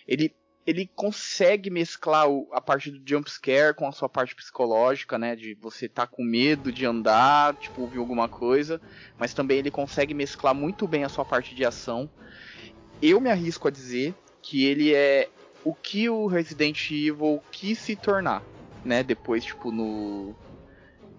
ele 0.07 0.33
ele 0.65 0.87
consegue 0.95 1.69
mesclar 1.69 2.27
a 2.51 2.61
parte 2.61 2.91
do 2.91 3.01
jump 3.03 3.29
scare 3.29 3.73
com 3.73 3.87
a 3.87 3.91
sua 3.91 4.07
parte 4.07 4.35
psicológica, 4.35 5.17
né, 5.17 5.35
de 5.35 5.55
você 5.55 5.89
tá 5.89 6.05
com 6.05 6.23
medo 6.23 6.71
de 6.71 6.85
andar, 6.85 7.55
tipo, 7.57 7.81
ouvir 7.81 7.97
alguma 7.97 8.29
coisa, 8.29 8.79
mas 9.17 9.33
também 9.33 9.57
ele 9.57 9.71
consegue 9.71 10.13
mesclar 10.13 10.53
muito 10.53 10.87
bem 10.87 11.03
a 11.03 11.09
sua 11.09 11.25
parte 11.25 11.55
de 11.55 11.65
ação. 11.65 12.07
Eu 13.01 13.19
me 13.19 13.31
arrisco 13.31 13.67
a 13.67 13.71
dizer 13.71 14.13
que 14.43 14.63
ele 14.63 14.93
é 14.93 15.27
o 15.65 15.73
que 15.73 16.07
o 16.07 16.27
Resident 16.27 16.91
Evil 16.91 17.41
quis 17.51 17.79
se 17.79 17.95
tornar, 17.95 18.43
né? 18.85 19.01
Depois, 19.01 19.43
tipo, 19.43 19.71
no. 19.71 20.35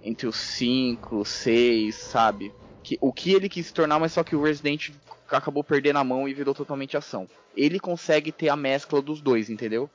Entre 0.03 0.27
os 0.27 0.37
5, 0.37 1.25
6, 1.25 1.95
sabe? 1.95 2.53
Que, 2.83 2.97
o 3.01 3.13
que 3.13 3.33
ele 3.33 3.49
quis 3.49 3.67
se 3.67 3.75
tornar, 3.75 3.99
mas 3.99 4.13
só 4.13 4.25
que 4.25 4.35
o 4.35 4.43
Resident 4.43 4.91
acabou 5.31 5.63
perdendo 5.63 5.99
a 5.99 6.05
mão 6.05 6.29
e 6.29 6.35
virou 6.35 6.55
totalmente 6.55 6.97
ação. 6.97 7.29
Ele 7.55 7.79
consegue 7.79 8.33
ter 8.33 8.49
a 8.49 8.57
mescla 8.57 9.03
dos 9.03 9.21
dois, 9.21 9.51
entendeu? 9.51 9.91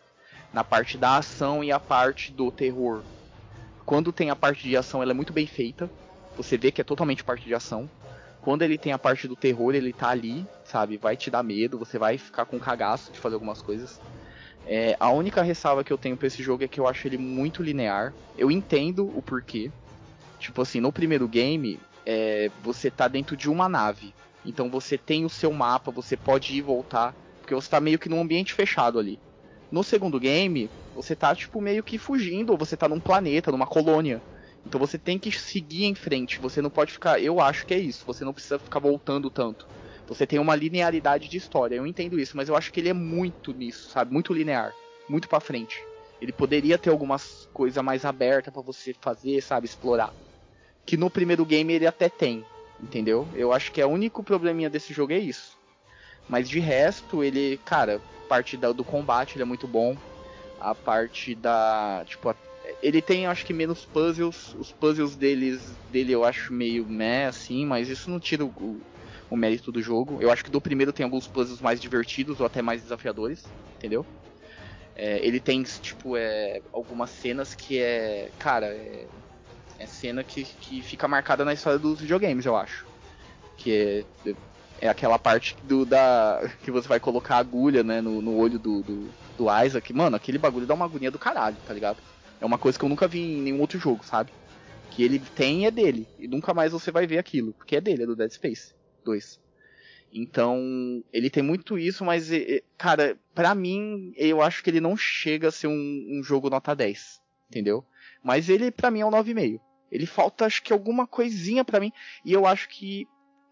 Na 0.54 0.64
parte 0.64 0.98
da 0.98 1.18
ação 1.18 1.64
e 1.64 1.72
a 1.72 1.80
parte 1.80 2.32
do 2.32 2.52
terror. 2.52 3.04
Quando 3.86 4.12
tem 4.12 4.30
a 4.30 4.36
parte 4.36 4.68
de 4.68 4.78
ação, 4.78 5.02
ela 5.02 5.12
é 5.12 5.16
muito 5.16 5.34
bem 5.34 5.48
feita. 5.48 5.90
Você 6.36 6.58
vê 6.58 6.72
que 6.72 6.82
é 6.82 6.84
totalmente 6.84 7.24
parte 7.24 7.46
de 7.46 7.54
ação. 7.54 7.90
Quando 8.42 8.62
ele 8.62 8.78
tem 8.78 8.92
a 8.92 9.00
parte 9.00 9.28
do 9.28 9.36
terror, 9.36 9.74
ele 9.74 9.92
tá 9.92 10.10
ali, 10.10 10.46
sabe? 10.66 10.98
Vai 10.98 11.18
te 11.18 11.32
dar 11.32 11.42
medo, 11.44 11.80
você 11.80 11.98
vai 11.98 12.18
ficar 12.18 12.46
com 12.46 12.60
cagaço 12.60 13.12
de 13.12 13.20
fazer 13.20 13.36
algumas 13.36 13.62
coisas. 13.62 14.00
É, 14.66 14.96
a 15.00 15.12
única 15.12 15.42
ressalva 15.42 15.84
que 15.84 15.94
eu 15.94 15.98
tenho 15.98 16.18
pra 16.18 16.28
esse 16.28 16.42
jogo 16.42 16.64
é 16.64 16.68
que 16.68 16.80
eu 16.80 16.88
acho 16.88 17.08
ele 17.08 17.18
muito 17.18 17.64
linear. 17.64 18.14
Eu 18.38 18.52
entendo 18.52 19.08
o 19.16 19.22
porquê. 19.22 19.72
Tipo 20.40 20.62
assim, 20.62 20.80
no 20.80 20.92
primeiro 20.92 21.28
game, 21.28 21.80
é, 22.06 22.50
você 22.64 22.92
tá 22.92 23.08
dentro 23.08 23.36
de 23.36 23.50
uma 23.50 23.68
nave. 23.68 24.14
Então 24.46 24.70
você 24.70 24.98
tem 24.98 25.26
o 25.26 25.30
seu 25.30 25.52
mapa, 25.52 25.92
você 25.92 26.16
pode 26.16 26.54
ir 26.54 26.58
e 26.58 26.62
voltar. 26.62 27.16
Porque 27.42 27.56
você 27.56 27.70
tá 27.70 27.80
meio 27.80 28.00
que 28.00 28.10
num 28.10 28.22
ambiente 28.22 28.54
fechado 28.54 28.98
ali. 29.00 29.20
No 29.72 29.84
segundo 29.84 30.20
game, 30.20 30.70
você 30.94 31.16
tá 31.16 31.36
tipo 31.36 31.62
meio 31.62 31.84
que 31.84 31.98
fugindo, 31.98 32.52
ou 32.52 32.58
você 32.58 32.78
tá 32.78 32.88
num 32.88 33.00
planeta, 33.00 33.52
numa 33.52 33.68
colônia. 33.68 34.22
Então 34.66 34.80
você 34.80 34.98
tem 34.98 35.20
que 35.20 35.32
seguir 35.32 35.86
em 35.86 35.94
frente, 35.94 36.42
você 36.42 36.62
não 36.62 36.70
pode 36.70 36.92
ficar. 36.92 37.22
Eu 37.22 37.40
acho 37.40 37.66
que 37.68 37.74
é 37.74 37.80
isso, 37.80 38.04
você 38.06 38.26
não 38.26 38.34
precisa 38.34 38.58
ficar 38.58 38.80
voltando 38.80 39.30
tanto. 39.30 39.68
Você 40.08 40.26
tem 40.26 40.40
uma 40.40 40.56
linearidade 40.56 41.28
de 41.28 41.38
história, 41.38 41.76
eu 41.76 41.86
entendo 41.86 42.20
isso, 42.20 42.38
mas 42.38 42.50
eu 42.50 42.56
acho 42.56 42.72
que 42.72 42.80
ele 42.80 42.90
é 42.90 42.94
muito 42.94 43.54
nisso, 43.54 43.90
sabe? 43.90 44.12
Muito 44.14 44.34
linear, 44.34 44.74
muito 45.10 45.28
pra 45.28 45.40
frente. 45.40 45.76
Ele 46.22 46.34
poderia 46.34 46.78
ter 46.80 46.90
algumas 46.90 47.48
coisas 47.54 47.84
mais 47.84 48.06
abertas 48.06 48.54
pra 48.54 48.62
você 48.62 48.94
fazer, 49.02 49.42
sabe? 49.42 49.66
Explorar. 49.68 50.14
Que 50.86 50.98
no 50.98 51.10
primeiro 51.12 51.46
game 51.46 51.74
ele 51.74 51.88
até 51.88 52.10
tem, 52.10 52.50
entendeu? 52.80 53.32
Eu 53.34 53.52
acho 53.54 53.72
que 53.72 53.82
é 53.82 53.86
o 53.86 53.90
único 53.90 54.24
probleminha 54.24 54.70
desse 54.70 54.94
jogo 54.94 55.14
é 55.14 55.20
isso. 55.20 55.58
Mas 56.28 56.50
de 56.50 56.60
resto, 56.60 57.24
ele, 57.24 57.58
cara, 57.60 57.98
a 57.98 58.28
parte 58.28 58.58
do 58.58 58.86
combate 58.86 59.36
ele 59.36 59.44
é 59.44 59.46
muito 59.46 59.68
bom. 59.68 59.98
A 60.58 60.76
parte 60.76 61.36
da. 61.36 62.04
Tipo, 62.06 62.30
a- 62.30 62.38
ele 62.82 63.02
tem, 63.02 63.28
acho 63.28 63.46
que, 63.46 63.54
menos 63.54 63.86
puzzles. 63.86 64.54
Os 64.56 64.74
puzzles 64.74 65.16
deles, 65.18 65.80
dele 65.88 66.12
eu 66.14 66.24
acho 66.24 66.54
meio 66.54 66.88
meh, 66.88 67.26
assim, 67.28 67.66
mas 67.66 67.90
isso 67.90 68.10
não 68.10 68.20
tira 68.20 68.46
o, 68.46 68.86
o 69.30 69.38
mérito 69.38 69.72
do 69.72 69.82
jogo. 69.82 70.22
Eu 70.22 70.32
acho 70.32 70.44
que 70.44 70.52
do 70.52 70.62
primeiro 70.62 70.94
tem 70.94 71.04
alguns 71.04 71.28
puzzles 71.28 71.62
mais 71.62 71.82
divertidos 71.82 72.40
ou 72.40 72.46
até 72.46 72.62
mais 72.62 72.82
desafiadores, 72.84 73.54
entendeu? 73.76 74.08
É, 74.96 75.20
ele 75.26 75.40
tem, 75.40 75.62
tipo, 75.64 76.16
é, 76.16 76.62
algumas 76.72 77.10
cenas 77.10 77.54
que 77.54 77.80
é. 77.80 78.32
Cara, 78.40 78.68
é, 78.68 79.06
é 79.78 79.86
cena 79.86 80.24
que, 80.24 80.44
que 80.44 80.82
fica 80.82 81.08
marcada 81.08 81.44
na 81.44 81.54
história 81.54 81.78
dos 81.78 82.00
videogames, 82.00 82.46
eu 82.46 82.56
acho. 82.56 82.86
Que 83.58 84.06
é, 84.26 84.36
é 84.82 84.90
aquela 84.90 85.20
parte 85.20 85.58
do, 85.64 85.86
da, 85.86 86.50
que 86.64 86.72
você 86.72 86.88
vai 86.88 87.00
colocar 87.00 87.36
a 87.36 87.40
agulha 87.40 87.84
né, 87.84 88.02
no, 88.02 88.22
no 88.22 88.38
olho 88.38 88.58
do, 88.58 88.82
do, 88.82 89.10
do 89.38 89.64
Isaac. 89.64 89.92
Mano, 89.94 90.16
aquele 90.16 90.38
bagulho 90.38 90.66
dá 90.66 90.74
uma 90.74 90.86
agonia 90.86 91.12
do 91.12 91.20
caralho, 91.20 91.58
tá 91.68 91.74
ligado? 91.74 91.98
É 92.40 92.46
uma 92.46 92.58
coisa 92.58 92.78
que 92.78 92.86
eu 92.86 92.90
nunca 92.90 93.08
vi 93.08 93.20
em 93.20 93.42
nenhum 93.42 93.60
outro 93.60 93.80
jogo, 93.80 94.04
sabe? 94.04 94.32
Que 94.92 95.04
ele 95.04 95.20
tem 95.20 95.66
é 95.66 95.72
dele. 95.72 96.08
E 96.18 96.28
nunca 96.28 96.54
mais 96.54 96.72
você 96.72 96.92
vai 96.92 97.06
ver 97.06 97.18
aquilo. 97.18 97.54
Porque 97.54 97.76
é 97.76 97.82
dele, 97.82 98.04
é 98.04 98.06
do 98.06 98.16
Dead 98.16 98.32
Space 98.32 98.74
2. 99.04 99.40
Então, 100.18 101.04
ele 101.12 101.30
tem 101.30 101.44
muito 101.44 101.78
isso, 101.78 102.06
mas, 102.06 102.30
cara, 102.78 103.20
pra 103.34 103.54
mim, 103.54 104.14
eu 104.16 104.42
acho 104.42 104.64
que 104.64 104.70
ele 104.70 104.80
não 104.80 104.96
chega 104.96 105.50
a 105.50 105.52
ser 105.52 105.68
um, 105.68 106.08
um 106.10 106.24
jogo 106.24 106.50
nota 106.50 106.74
10. 106.74 107.22
Entendeu? 107.50 107.86
Mas 108.24 108.48
ele, 108.48 108.72
pra 108.72 108.90
mim, 108.90 109.02
é 109.02 109.06
um 109.06 109.12
9,5. 109.12 109.60
Ele 109.92 110.06
falta, 110.06 110.46
acho 110.46 110.64
que, 110.64 110.72
alguma 110.72 111.06
coisinha 111.06 111.66
pra 111.66 111.82
mim. 111.82 111.92
E 112.24 112.32
eu 112.32 112.46
acho 112.46 112.70
que. 112.70 113.06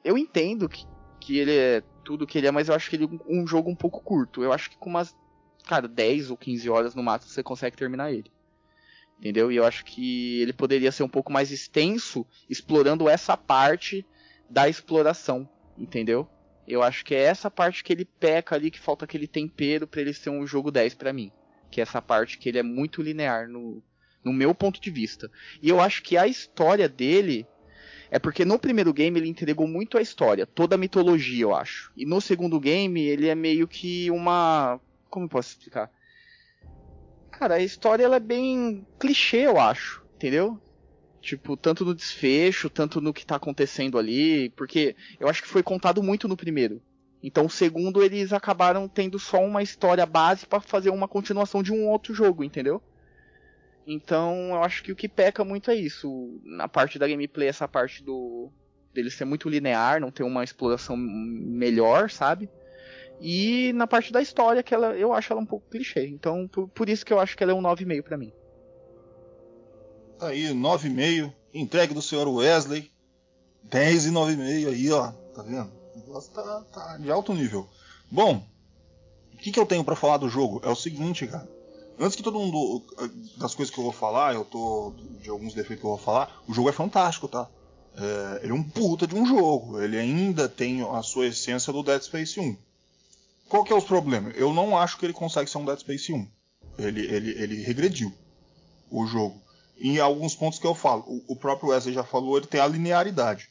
Eu 0.05 0.17
entendo 0.17 0.69
que, 0.69 0.85
que 1.19 1.37
ele 1.37 1.53
é 1.53 1.83
tudo 2.05 2.25
que 2.25 2.37
ele 2.37 2.47
é, 2.47 2.51
mas 2.51 2.69
eu 2.69 2.75
acho 2.75 2.89
que 2.89 2.95
ele 2.95 3.05
é 3.05 3.09
um 3.27 3.45
jogo 3.45 3.69
um 3.69 3.75
pouco 3.75 4.01
curto. 4.01 4.41
Eu 4.41 4.53
acho 4.53 4.69
que 4.69 4.77
com 4.77 4.89
umas, 4.89 5.13
cara, 5.65 5.85
10 5.85 6.31
ou 6.31 6.37
15 6.37 6.69
horas 6.69 6.95
no 6.95 7.03
máximo 7.03 7.31
você 7.31 7.43
consegue 7.43 7.75
terminar 7.75 8.13
ele. 8.13 8.31
Entendeu? 9.19 9.51
E 9.51 9.57
eu 9.57 9.65
acho 9.65 9.83
que 9.83 10.41
ele 10.41 10.53
poderia 10.53 10.93
ser 10.93 11.03
um 11.03 11.09
pouco 11.09 11.31
mais 11.31 11.51
extenso, 11.51 12.25
explorando 12.49 13.09
essa 13.09 13.35
parte 13.35 14.05
da 14.49 14.69
exploração. 14.69 15.47
Entendeu? 15.77 16.27
Eu 16.67 16.81
acho 16.81 17.03
que 17.03 17.13
é 17.13 17.21
essa 17.21 17.51
parte 17.51 17.83
que 17.83 17.91
ele 17.91 18.05
peca 18.05 18.55
ali, 18.55 18.71
que 18.71 18.79
falta 18.79 19.05
aquele 19.05 19.27
tempero 19.27 19.85
pra 19.85 20.01
ele 20.01 20.13
ser 20.13 20.29
um 20.29 20.47
jogo 20.47 20.71
10 20.71 20.95
pra 20.95 21.13
mim. 21.13 21.31
Que 21.69 21.81
é 21.81 21.83
essa 21.83 22.01
parte 22.01 22.37
que 22.37 22.47
ele 22.47 22.59
é 22.59 22.63
muito 22.63 23.01
linear 23.01 23.49
no, 23.49 23.83
no 24.23 24.31
meu 24.31 24.55
ponto 24.55 24.79
de 24.79 24.89
vista. 24.89 25.29
E 25.61 25.69
eu 25.69 25.79
acho 25.79 26.01
que 26.03 26.17
a 26.17 26.27
história 26.27 26.87
dele 26.87 27.45
é 28.09 28.19
porque 28.19 28.45
no 28.45 28.59
primeiro 28.59 28.93
game 28.93 29.19
ele 29.19 29.27
entregou 29.27 29.67
muito 29.67 29.97
a 29.97 30.01
história, 30.01 30.45
toda 30.45 30.75
a 30.75 30.77
mitologia, 30.77 31.41
eu 31.41 31.55
acho. 31.55 31.91
E 31.97 32.05
no 32.05 32.21
segundo 32.21 32.59
game 32.59 33.01
ele 33.01 33.27
é 33.27 33.35
meio 33.35 33.67
que 33.67 34.09
uma. 34.11 34.79
Como 35.09 35.25
eu 35.25 35.29
posso 35.29 35.49
explicar? 35.49 35.91
Cara, 37.31 37.55
a 37.55 37.59
história 37.59 38.03
ela 38.03 38.17
é 38.17 38.19
bem 38.19 38.85
clichê, 38.99 39.47
eu 39.47 39.59
acho, 39.59 40.03
entendeu? 40.15 40.61
Tipo, 41.23 41.55
tanto 41.55 41.85
no 41.85 41.95
desfecho, 41.95 42.69
tanto 42.69 42.99
no 42.99 43.13
que 43.13 43.25
tá 43.25 43.37
acontecendo 43.37 43.97
ali, 43.97 44.49
porque 44.57 44.93
eu 45.17 45.29
acho 45.29 45.41
que 45.41 45.47
foi 45.47 45.63
contado 45.63 46.03
muito 46.03 46.27
no 46.27 46.35
primeiro. 46.35 46.81
Então, 47.23 47.45
o 47.45 47.49
segundo 47.49 48.03
eles 48.03 48.33
acabaram 48.33 48.89
tendo 48.89 49.17
só 49.17 49.41
uma 49.41 49.63
história 49.63 50.05
base 50.05 50.45
para 50.45 50.59
fazer 50.59 50.89
uma 50.89 51.07
continuação 51.07 51.63
de 51.63 51.71
um 51.71 51.87
outro 51.87 52.13
jogo, 52.13 52.43
entendeu? 52.43 52.83
Então, 53.87 54.49
eu 54.49 54.63
acho 54.63 54.83
que 54.83 54.91
o 54.91 54.95
que 54.97 55.07
peca 55.07 55.45
muito 55.45 55.71
é 55.71 55.75
isso. 55.75 56.41
Na 56.43 56.67
parte 56.67 56.99
da 56.99 57.07
gameplay, 57.07 57.47
essa 57.47 57.69
parte 57.69 58.03
do 58.03 58.51
dele 58.93 59.09
ser 59.09 59.23
muito 59.23 59.47
linear, 59.47 60.01
não 60.01 60.11
ter 60.11 60.23
uma 60.23 60.43
exploração 60.43 60.97
melhor, 60.97 62.09
sabe? 62.09 62.49
E 63.21 63.71
na 63.73 63.87
parte 63.87 64.11
da 64.11 64.21
história, 64.21 64.61
que 64.61 64.73
ela, 64.73 64.93
eu 64.93 65.13
acho 65.13 65.31
ela 65.31 65.41
um 65.41 65.45
pouco 65.45 65.69
clichê. 65.69 66.05
Então, 66.05 66.49
por, 66.49 66.67
por 66.67 66.89
isso 66.89 67.05
que 67.05 67.13
eu 67.13 67.19
acho 67.21 67.37
que 67.37 67.43
ela 67.43 67.53
é 67.53 67.55
um 67.55 67.61
9,5 67.61 68.03
pra 68.03 68.17
mim. 68.17 68.33
Tá 70.19 70.27
aí, 70.27 70.49
9,5. 70.49 71.33
Entregue 71.53 71.93
do 71.93 72.01
senhor 72.01 72.27
Wesley. 72.27 72.91
10 73.63 74.07
e 74.07 74.09
9,5 74.11 74.67
aí, 74.67 74.91
ó. 74.91 75.11
Tá 75.35 75.41
vendo? 75.41 75.71
O 75.95 75.99
negócio 75.99 76.31
tá, 76.31 76.61
tá 76.71 76.97
de 76.97 77.11
alto 77.11 77.33
nível. 77.33 77.67
Bom, 78.09 78.45
o 79.33 79.37
que, 79.37 79.51
que 79.51 79.59
eu 79.59 79.65
tenho 79.65 79.83
pra 79.83 79.95
falar 79.95 80.17
do 80.17 80.29
jogo? 80.29 80.61
É 80.63 80.69
o 80.69 80.75
seguinte, 80.75 81.27
cara. 81.27 81.47
Antes 81.99 82.15
que 82.15 82.23
todo 82.23 82.39
mundo. 82.39 82.83
Das 83.37 83.53
coisas 83.53 83.73
que 83.73 83.79
eu 83.79 83.83
vou 83.83 83.93
falar, 83.93 84.33
eu 84.33 84.45
tô. 84.45 84.93
De 85.21 85.29
alguns 85.29 85.53
defeitos 85.53 85.81
que 85.81 85.85
eu 85.85 85.91
vou 85.91 85.99
falar, 85.99 86.41
o 86.47 86.53
jogo 86.53 86.69
é 86.69 86.73
fantástico, 86.73 87.27
tá? 87.27 87.47
É, 87.95 88.41
ele 88.43 88.51
é 88.51 88.55
um 88.55 88.63
puta 88.63 89.05
de 89.05 89.15
um 89.15 89.25
jogo. 89.25 89.79
Ele 89.79 89.97
ainda 89.97 90.49
tem 90.49 90.81
a 90.81 91.01
sua 91.03 91.27
essência 91.27 91.71
do 91.71 91.83
Dead 91.83 92.01
Space 92.01 92.39
1. 92.39 92.57
Qual 93.47 93.63
que 93.63 93.71
é 93.71 93.75
o 93.75 93.81
problema? 93.81 94.31
Eu 94.31 94.53
não 94.53 94.77
acho 94.77 94.97
que 94.97 95.05
ele 95.05 95.13
consegue 95.13 95.49
ser 95.49 95.59
um 95.59 95.65
Dead 95.65 95.79
Space 95.79 96.11
1. 96.11 96.27
Ele, 96.79 97.01
ele, 97.01 97.31
ele 97.31 97.63
regrediu 97.63 98.11
o 98.89 99.05
jogo. 99.05 99.39
Em 99.77 99.99
alguns 99.99 100.35
pontos 100.35 100.59
que 100.59 100.67
eu 100.67 100.75
falo, 100.75 101.03
o, 101.07 101.33
o 101.33 101.35
próprio 101.35 101.69
Wesley 101.69 101.93
já 101.93 102.03
falou, 102.03 102.37
ele 102.37 102.47
tem 102.47 102.61
a 102.61 102.67
linearidade. 102.67 103.49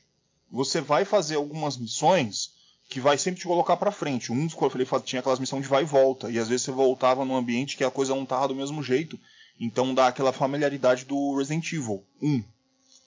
Você 0.50 0.80
vai 0.80 1.04
fazer 1.04 1.36
algumas 1.36 1.76
missões 1.76 2.52
que 2.88 3.00
vai 3.00 3.16
sempre 3.16 3.40
te 3.40 3.46
colocar 3.46 3.76
para 3.76 3.90
frente. 3.90 4.30
Um 4.30 4.46
que 4.46 4.62
eu 4.62 4.70
falei 4.70 4.86
tinha 5.02 5.20
aquelas 5.20 5.38
missões 5.38 5.62
de 5.62 5.68
vai 5.68 5.82
e 5.82 5.86
volta, 5.86 6.30
e 6.30 6.38
às 6.38 6.48
vezes 6.48 6.66
você 6.66 6.72
voltava 6.72 7.24
num 7.24 7.36
ambiente 7.36 7.76
que 7.76 7.84
a 7.84 7.90
coisa 7.90 8.14
não 8.14 8.26
tava 8.26 8.48
do 8.48 8.54
mesmo 8.54 8.82
jeito. 8.82 9.18
Então 9.58 9.94
dá 9.94 10.08
aquela 10.08 10.32
familiaridade 10.32 11.04
do 11.04 11.36
Resident 11.36 11.72
Evil 11.72 12.04
1, 12.20 12.42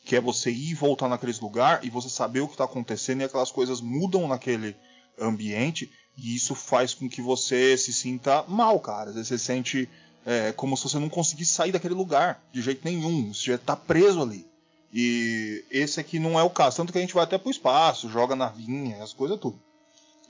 que 0.03 0.15
é 0.15 0.21
você 0.21 0.49
ir 0.49 0.71
e 0.71 0.73
voltar 0.73 1.07
naqueles 1.07 1.39
lugares 1.39 1.85
e 1.85 1.89
você 1.89 2.09
saber 2.09 2.39
o 2.39 2.47
que 2.47 2.53
está 2.53 2.63
acontecendo 2.63 3.21
e 3.21 3.25
aquelas 3.25 3.51
coisas 3.51 3.79
mudam 3.81 4.27
naquele 4.27 4.75
ambiente 5.19 5.91
e 6.17 6.35
isso 6.35 6.55
faz 6.55 6.93
com 6.93 7.09
que 7.09 7.21
você 7.21 7.77
se 7.77 7.91
sinta 7.91 8.43
mal, 8.47 8.79
cara. 8.79 9.11
Você 9.11 9.37
se 9.37 9.39
sente 9.39 9.89
é, 10.25 10.51
como 10.51 10.75
se 10.75 10.83
você 10.83 10.97
não 10.97 11.07
conseguisse 11.07 11.53
sair 11.53 11.71
daquele 11.71 11.93
lugar 11.93 12.43
de 12.51 12.61
jeito 12.61 12.81
nenhum, 12.83 13.33
você 13.33 13.51
já 13.51 13.55
está 13.55 13.75
preso 13.75 14.21
ali. 14.21 14.45
E 14.91 15.63
esse 15.69 15.99
aqui 15.99 16.19
não 16.19 16.39
é 16.39 16.43
o 16.43 16.49
caso, 16.49 16.77
tanto 16.77 16.91
que 16.91 16.97
a 16.97 17.01
gente 17.01 17.13
vai 17.13 17.23
até 17.23 17.37
pro 17.37 17.51
espaço, 17.51 18.09
joga 18.09 18.35
navinha, 18.35 19.03
as 19.03 19.13
coisas 19.13 19.39
tudo. 19.39 19.59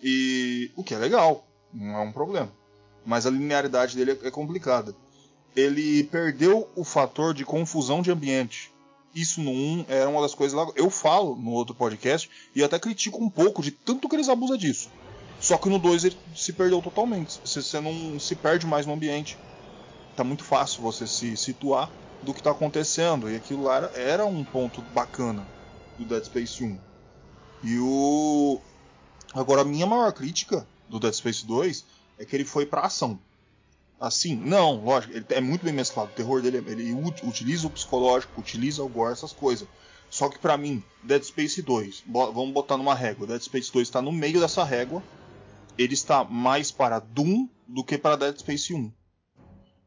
E 0.03 0.71
o 0.75 0.83
que 0.83 0.93
é 0.93 0.97
legal, 0.97 1.45
não 1.73 1.95
é 1.95 2.01
um 2.01 2.11
problema. 2.11 2.51
Mas 3.05 3.25
a 3.25 3.29
linearidade 3.29 3.95
dele 3.95 4.19
é 4.23 4.31
complicada. 4.31 4.95
Ele 5.55 6.03
perdeu 6.05 6.69
o 6.75 6.83
fator 6.83 7.33
de 7.33 7.45
confusão 7.45 8.01
de 8.01 8.11
ambiente. 8.11 8.71
Isso 9.13 9.39
no 9.39 9.51
1 9.51 9.85
era 9.87 10.09
uma 10.09 10.21
das 10.21 10.35
coisas 10.35 10.57
lá. 10.57 10.69
Eu 10.75 10.89
falo 10.89 11.35
no 11.35 11.51
outro 11.51 11.73
podcast 11.73 12.29
e 12.53 12.63
até 12.63 12.77
critico 12.77 13.23
um 13.23 13.29
pouco 13.29 13.61
de 13.61 13.71
tanto 13.71 14.09
que 14.09 14.15
eles 14.15 14.27
abusam 14.27 14.57
disso. 14.57 14.89
Só 15.39 15.57
que 15.57 15.69
no 15.69 15.79
2 15.79 16.05
ele 16.05 16.17
se 16.35 16.51
perdeu 16.51 16.81
totalmente. 16.81 17.39
Você 17.45 17.79
não 17.79 18.19
se 18.19 18.35
perde 18.35 18.65
mais 18.65 18.85
no 18.85 18.93
ambiente. 18.93 19.37
Tá 20.15 20.23
muito 20.23 20.43
fácil 20.43 20.81
você 20.81 21.05
se 21.05 21.35
situar 21.35 21.89
do 22.23 22.33
que 22.33 22.39
está 22.39 22.51
acontecendo. 22.51 23.29
E 23.29 23.35
aquilo 23.35 23.63
lá 23.63 23.77
era, 23.77 23.91
era 23.95 24.25
um 24.25 24.43
ponto 24.43 24.81
bacana 24.81 25.45
do 25.97 26.05
Dead 26.05 26.23
Space 26.23 26.63
1. 26.63 26.77
E 27.63 27.79
o. 27.79 28.59
Agora, 29.33 29.61
a 29.61 29.65
minha 29.65 29.85
maior 29.85 30.11
crítica 30.13 30.65
do 30.87 30.99
Dead 30.99 31.13
Space 31.13 31.45
2 31.45 31.85
é 32.19 32.25
que 32.25 32.35
ele 32.35 32.45
foi 32.45 32.65
pra 32.65 32.81
ação. 32.81 33.19
Assim, 33.99 34.35
não, 34.35 34.83
lógico, 34.83 35.15
ele 35.15 35.25
é 35.29 35.41
muito 35.41 35.63
bem 35.63 35.73
mesclado. 35.73 36.11
O 36.11 36.15
terror 36.15 36.41
dele, 36.41 36.57
ele 36.67 36.93
utiliza 37.23 37.67
o 37.67 37.69
psicológico, 37.69 38.39
utiliza 38.39 38.83
o 38.83 38.89
gore, 38.89 39.13
essas 39.13 39.31
coisas. 39.31 39.67
Só 40.09 40.29
que 40.29 40.37
para 40.37 40.57
mim, 40.57 40.83
Dead 41.03 41.23
Space 41.23 41.61
2, 41.61 42.03
vamos 42.07 42.53
botar 42.53 42.77
numa 42.77 42.93
régua. 42.93 43.27
Dead 43.27 43.41
Space 43.41 43.71
2 43.71 43.87
está 43.87 44.01
no 44.01 44.11
meio 44.11 44.39
dessa 44.39 44.63
régua. 44.63 45.01
Ele 45.77 45.93
está 45.93 46.23
mais 46.23 46.71
para 46.71 46.99
Doom 46.99 47.49
do 47.67 47.83
que 47.83 47.97
para 47.97 48.15
Dead 48.15 48.37
Space 48.37 48.73
1. 48.73 48.91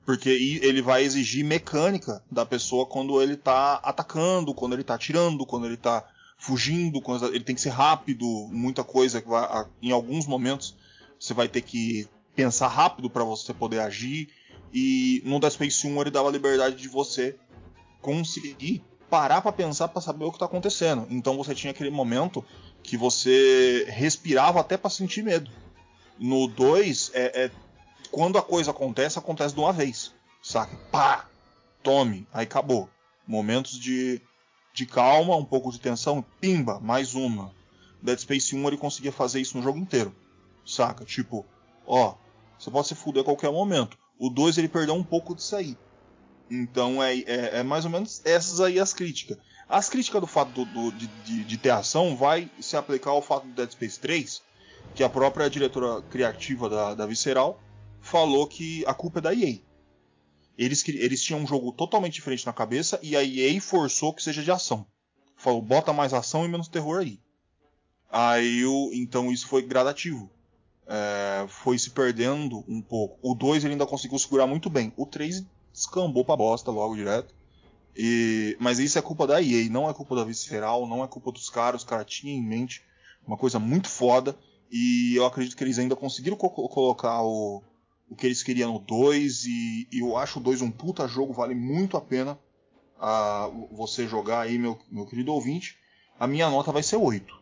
Porque 0.09 0.31
ele 0.63 0.81
vai 0.81 1.03
exigir 1.03 1.45
mecânica 1.45 2.25
da 2.33 2.47
pessoa 2.47 2.87
quando 2.87 3.21
ele 3.21 3.35
está 3.35 3.75
atacando, 3.75 4.55
quando 4.55 4.73
ele 4.73 4.81
está 4.81 4.95
atirando, 4.95 5.45
quando 5.45 5.67
ele 5.67 5.75
está 5.75 6.03
fugindo, 6.39 7.03
quando 7.03 7.27
ele 7.27 7.45
tem 7.45 7.55
que 7.55 7.61
ser 7.61 7.69
rápido, 7.69 8.25
muita 8.51 8.83
coisa 8.83 9.21
que 9.21 9.29
vai, 9.29 9.67
em 9.83 9.91
alguns 9.91 10.27
momentos 10.27 10.75
você 11.21 11.35
vai 11.35 11.47
ter 11.47 11.61
que 11.61 12.09
pensar 12.35 12.69
rápido 12.69 13.11
para 13.11 13.23
você 13.23 13.53
poder 13.53 13.81
agir. 13.81 14.31
E 14.73 15.21
no 15.27 15.39
Dead 15.39 15.53
Space 15.53 15.87
1 15.87 16.01
ele 16.01 16.11
dava 16.11 16.31
a 16.31 16.33
liberdade 16.33 16.77
de 16.77 16.89
você 16.89 17.37
conseguir 18.01 18.83
parar 19.11 19.43
para 19.43 19.53
pensar 19.53 19.89
para 19.89 20.01
saber 20.01 20.25
o 20.25 20.31
que 20.31 20.37
está 20.37 20.47
acontecendo. 20.47 21.07
Então 21.11 21.37
você 21.37 21.55
tinha 21.55 21.73
aquele 21.73 21.91
momento 21.91 22.43
que 22.83 22.97
você 22.97 23.85
respirava 23.91 24.59
até 24.59 24.79
para 24.79 24.89
sentir 24.89 25.23
medo. 25.23 25.51
No 26.19 26.49
2 26.49 27.11
é, 27.13 27.45
é, 27.45 27.51
quando 28.11 28.39
a 28.39 28.43
coisa 28.43 28.71
acontece, 28.71 29.19
acontece 29.19 29.55
de 29.55 29.61
uma 29.61 29.73
vez, 29.73 30.13
saca? 30.43 30.77
Pá, 30.91 31.29
tome, 31.83 32.27
aí 32.33 32.45
acabou. 32.45 32.89
Momentos 33.27 33.79
de 33.79 34.21
de 34.79 34.87
calma, 34.87 35.35
um 35.35 35.45
pouco 35.45 35.73
de 35.73 35.81
tensão, 35.81 36.25
pimba, 36.41 36.79
mais 36.79 37.17
uma. 37.17 37.53
Dead 38.01 38.17
Space 38.17 38.55
1 38.55 38.69
ele 38.69 38.77
conseguia 38.77 39.11
fazer 39.11 39.41
isso 39.41 39.57
no 39.57 39.63
jogo 39.63 39.77
inteiro, 39.77 40.15
saca? 40.65 41.05
Tipo, 41.05 41.45
ó, 41.85 42.15
você 42.57 42.71
pode 42.71 42.87
se 42.87 42.95
fuder 42.95 43.23
a 43.23 43.25
qualquer 43.25 43.51
momento. 43.51 43.99
O 44.21 44.31
2 44.31 44.57
ele 44.57 44.69
perdeu 44.69 44.95
um 44.95 45.03
pouco 45.03 45.35
disso 45.35 45.57
aí. 45.57 45.77
Então 46.49 47.03
é, 47.03 47.19
é, 47.19 47.59
é, 47.59 47.63
mais 47.65 47.85
ou 47.85 47.91
menos 47.91 48.23
essas 48.25 48.61
aí 48.61 48.79
as 48.79 48.93
críticas. 48.93 49.37
As 49.69 49.89
críticas 49.89 50.21
do 50.21 50.29
fato 50.29 50.53
do, 50.53 50.65
do, 50.65 50.93
de, 50.93 51.09
de, 51.25 51.45
de, 51.45 51.59
ter 51.59 51.71
ação 51.71 52.17
vai 52.17 52.49
se 52.61 52.77
aplicar 52.77 53.11
ao 53.11 53.21
fato 53.21 53.49
do 53.49 53.55
Dead 53.55 53.71
Space 53.73 53.99
3, 53.99 54.43
que 54.95 55.03
a 55.03 55.09
própria 55.09 55.51
diretora 55.51 56.03
criativa 56.03 56.71
da, 56.71 56.95
da 56.95 57.05
Visceral 57.05 57.61
falou 58.09 58.47
que 58.47 58.85
a 58.87 58.95
culpa 58.95 59.19
é 59.19 59.23
da 59.23 59.35
EA. 59.35 59.59
Eles, 60.57 60.87
eles 60.89 61.23
tinham 61.23 61.41
um 61.41 61.47
jogo 61.47 61.71
totalmente 61.71 62.15
diferente 62.15 62.47
na 62.47 62.53
cabeça 62.53 62.99
e 63.03 63.15
a 63.15 63.23
EA 63.23 63.61
forçou 63.61 64.13
que 64.13 64.23
seja 64.23 64.43
de 64.43 64.51
ação. 64.51 64.87
Falou, 65.37 65.63
bota 65.63 65.93
mais 65.93 66.13
ação 66.13 66.45
e 66.45 66.49
menos 66.49 66.67
terror 66.67 67.01
aí. 67.01 67.21
Aí, 68.11 68.65
o, 68.65 68.91
então 68.93 69.31
isso 69.31 69.47
foi 69.47 69.63
gradativo. 69.63 70.29
É, 70.87 71.47
foi 71.49 71.79
se 71.79 71.91
perdendo 71.91 72.65
um 72.67 72.81
pouco. 72.81 73.19
O 73.23 73.35
2 73.35 73.63
ele 73.63 73.75
ainda 73.75 73.87
conseguiu 73.87 74.19
segurar 74.19 74.47
muito 74.47 74.69
bem. 74.69 74.93
O 74.97 75.07
3 75.07 75.45
descambou 75.73 76.25
pra 76.25 76.35
bosta 76.35 76.71
logo 76.71 76.97
direto. 76.97 77.33
E, 77.95 78.57
mas 78.59 78.79
isso 78.79 78.99
é 78.99 79.03
culpa 79.03 79.27
da 79.27 79.41
EA, 79.41 79.69
não 79.69 79.89
é 79.89 79.93
culpa 79.93 80.17
da 80.17 80.25
Visceral, 80.25 80.89
não 80.89 81.05
é 81.05 81.07
culpa 81.07 81.31
dos 81.31 81.51
caras. 81.51 81.83
Os 81.83 81.87
caras 81.87 82.07
tinham 82.07 82.37
em 82.37 82.43
mente 82.43 82.83
uma 83.25 83.37
coisa 83.37 83.59
muito 83.59 83.89
foda. 83.89 84.37
E 84.71 85.15
eu 85.15 85.25
acredito 85.25 85.57
que 85.57 85.63
eles 85.63 85.79
ainda 85.79 85.95
conseguiram 85.95 86.37
co 86.37 86.51
colocar 86.51 87.23
o, 87.23 87.63
o 88.11 88.17
que 88.17 88.27
eles 88.27 88.43
queriam 88.43 88.73
no 88.73 88.79
2 88.79 89.45
e, 89.45 89.89
e, 89.93 90.01
eu 90.01 90.17
acho 90.17 90.39
o 90.39 90.43
2 90.43 90.63
um 90.63 90.71
puta 90.71 91.07
jogo, 91.07 91.33
vale 91.33 91.55
muito 91.55 91.97
a 91.97 92.01
pena 92.01 92.39
uh, 92.97 93.69
você 93.75 94.07
jogar 94.07 94.41
aí, 94.41 94.59
meu, 94.59 94.79
meu 94.91 95.07
querido 95.07 95.33
ouvinte. 95.33 95.77
A 96.19 96.27
minha 96.27 96.49
nota 96.51 96.73
vai 96.73 96.83
ser 96.83 96.97
8 96.97 97.39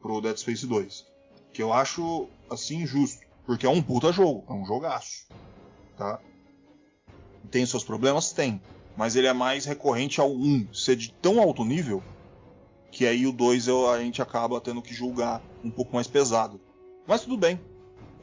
pro 0.00 0.20
Dead 0.20 0.36
Space 0.36 0.66
2. 0.66 1.06
Que 1.52 1.62
eu 1.62 1.72
acho, 1.72 2.28
assim, 2.48 2.86
justo. 2.86 3.20
Porque 3.44 3.66
é 3.66 3.68
um 3.68 3.82
puta 3.82 4.12
jogo, 4.12 4.44
é 4.48 4.52
um 4.52 4.64
jogaço. 4.64 5.26
Tá? 5.96 6.18
Tem 7.50 7.64
seus 7.66 7.84
problemas? 7.84 8.32
Tem. 8.32 8.60
Mas 8.96 9.16
ele 9.16 9.26
é 9.26 9.32
mais 9.32 9.64
recorrente 9.64 10.20
ao 10.20 10.30
1 10.30 10.72
ser 10.72 10.96
de 10.96 11.12
tão 11.12 11.40
alto 11.40 11.64
nível 11.64 12.02
que 12.90 13.06
aí 13.06 13.26
o 13.26 13.32
2 13.32 13.68
a 13.68 14.00
gente 14.00 14.20
acaba 14.20 14.60
tendo 14.60 14.82
que 14.82 14.92
julgar 14.92 15.40
um 15.64 15.70
pouco 15.70 15.94
mais 15.94 16.06
pesado. 16.06 16.60
Mas 17.06 17.22
tudo 17.22 17.36
bem. 17.36 17.60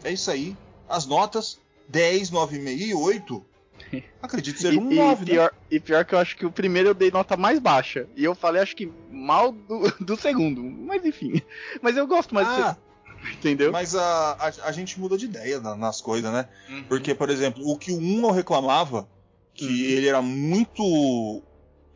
É 0.04 0.12
isso 0.12 0.30
aí. 0.30 0.56
As 0.90 1.06
notas 1.06 1.60
10, 1.88 2.32
9,5 2.32 2.78
e 2.80 2.94
8. 2.94 3.46
Acredito 4.22 4.56
que 4.56 4.62
seja 4.62 4.80
um 4.80 4.90
9, 4.94 5.24
e 5.24 5.26
pior, 5.26 5.52
né? 5.52 5.60
E 5.72 5.80
pior 5.80 6.06
que 6.06 6.16
eu 6.16 6.20
acho 6.20 6.36
que 6.36 6.46
o 6.46 6.52
primeiro 6.52 6.90
eu 6.90 6.94
dei 6.94 7.12
nota 7.12 7.38
mais 7.38 7.60
baixa. 7.60 8.08
E 8.16 8.24
eu 8.24 8.36
falei, 8.36 8.62
acho 8.62 8.76
que 8.76 8.92
mal 9.12 9.52
do, 9.52 9.92
do 10.04 10.18
segundo. 10.18 10.64
Mas 10.64 11.06
enfim. 11.06 11.42
Mas 11.82 11.96
eu 11.98 12.08
gosto 12.08 12.34
mais 12.34 12.48
ah, 12.48 12.74
do 12.74 12.88
Entendeu? 13.34 13.72
Mas 13.72 13.96
a, 13.96 14.34
a, 14.34 14.48
a, 14.68 14.72
gente 14.72 15.00
muda 15.00 15.18
de 15.18 15.26
ideia 15.26 15.60
nas 15.60 16.02
coisas, 16.02 16.32
né? 16.32 16.48
Uhum. 16.70 16.84
Porque, 16.84 17.14
por 17.14 17.30
exemplo, 17.30 17.68
o 17.68 17.78
que 17.78 17.92
o 17.92 17.98
1 17.98 18.22
eu 18.26 18.32
reclamava, 18.32 19.08
que 19.54 19.66
uhum. 19.66 19.72
ele 19.72 20.08
era 20.08 20.22
muito 20.22 21.42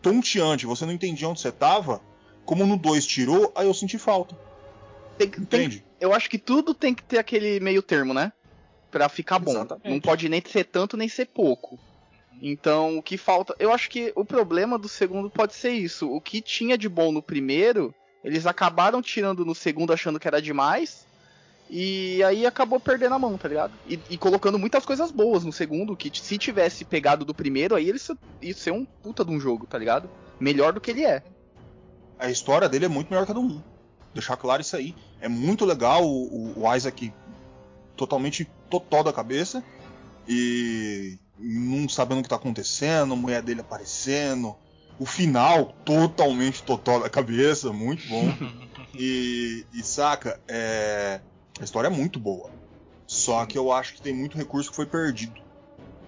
tonteante, 0.01 0.65
você 0.65 0.85
não 0.85 0.93
entendia 0.93 1.27
onde 1.27 1.39
você 1.39 1.51
tava, 1.51 2.01
como 2.43 2.65
no 2.65 2.75
2 2.75 3.05
tirou, 3.05 3.51
aí 3.55 3.67
eu 3.67 3.73
senti 3.73 3.97
falta. 3.97 4.35
Tem, 5.17 5.27
Entende? 5.27 5.79
Tem, 5.79 5.83
eu 5.99 6.13
acho 6.13 6.29
que 6.29 6.39
tudo 6.39 6.73
tem 6.73 6.93
que 6.93 7.03
ter 7.03 7.19
aquele 7.19 7.59
meio 7.59 7.81
termo, 7.81 8.13
né? 8.13 8.33
Para 8.91 9.09
ficar 9.09 9.39
bom. 9.39 9.51
Exatamente. 9.51 9.89
Não 9.89 9.99
pode 9.99 10.27
nem 10.29 10.43
ser 10.45 10.65
tanto 10.65 10.97
nem 10.97 11.07
ser 11.07 11.27
pouco. 11.27 11.79
Então, 12.41 12.97
o 12.97 13.03
que 13.03 13.17
falta. 13.17 13.55
Eu 13.59 13.71
acho 13.71 13.89
que 13.89 14.11
o 14.15 14.25
problema 14.25 14.77
do 14.77 14.89
segundo 14.89 15.29
pode 15.29 15.53
ser 15.53 15.71
isso. 15.71 16.09
O 16.11 16.19
que 16.19 16.41
tinha 16.41 16.77
de 16.77 16.89
bom 16.89 17.11
no 17.11 17.21
primeiro, 17.21 17.93
eles 18.23 18.45
acabaram 18.45 19.01
tirando 19.01 19.45
no 19.45 19.55
segundo 19.55 19.93
achando 19.93 20.19
que 20.19 20.27
era 20.27 20.41
demais. 20.41 21.05
E 21.73 22.21
aí 22.23 22.45
acabou 22.45 22.81
perdendo 22.81 23.15
a 23.15 23.19
mão, 23.19 23.37
tá 23.37 23.47
ligado? 23.47 23.71
E, 23.87 23.97
e 24.09 24.17
colocando 24.17 24.59
muitas 24.59 24.85
coisas 24.85 25.09
boas 25.09 25.45
no 25.45 25.53
segundo, 25.53 25.95
que 25.95 26.11
se 26.13 26.37
tivesse 26.37 26.83
pegado 26.83 27.23
do 27.23 27.33
primeiro, 27.33 27.75
aí 27.75 27.87
ele 27.87 27.99
ia 28.41 28.53
ser 28.53 28.71
um 28.71 28.83
puta 28.83 29.23
de 29.23 29.31
um 29.31 29.39
jogo, 29.39 29.65
tá 29.65 29.77
ligado? 29.77 30.09
Melhor 30.37 30.73
do 30.73 30.81
que 30.81 30.91
ele 30.91 31.05
é. 31.05 31.23
A 32.19 32.29
história 32.29 32.67
dele 32.67 32.85
é 32.85 32.89
muito 32.89 33.09
melhor 33.09 33.25
que 33.25 33.31
a 33.31 33.35
do 33.35 33.41
1. 33.41 33.63
Deixar 34.13 34.35
claro 34.35 34.61
isso 34.61 34.75
aí. 34.75 34.93
É 35.21 35.29
muito 35.29 35.63
legal 35.63 36.03
o, 36.03 36.59
o 36.59 36.75
Isaac 36.75 37.13
totalmente 38.01 38.49
totó 38.67 39.03
da 39.03 39.13
cabeça 39.13 39.63
e 40.27 41.19
não 41.37 41.87
sabendo 41.87 42.19
o 42.19 42.23
que 42.23 42.29
tá 42.29 42.35
acontecendo, 42.35 43.13
a 43.13 43.15
mulher 43.15 43.43
dele 43.43 43.61
aparecendo. 43.61 44.55
O 44.99 45.05
final, 45.05 45.73
totalmente 45.85 46.63
totó 46.63 46.99
da 46.99 47.09
cabeça, 47.09 47.71
muito 47.71 48.07
bom. 48.07 48.25
e, 48.97 49.65
e 49.71 49.83
saca, 49.83 50.39
é, 50.47 51.21
a 51.59 51.63
história 51.63 51.87
é 51.87 51.91
muito 51.91 52.19
boa. 52.19 52.49
Só 53.05 53.45
que 53.45 53.57
eu 53.57 53.71
acho 53.71 53.93
que 53.93 54.01
tem 54.01 54.13
muito 54.13 54.37
recurso 54.37 54.71
que 54.71 54.75
foi 54.75 54.85
perdido. 54.87 55.39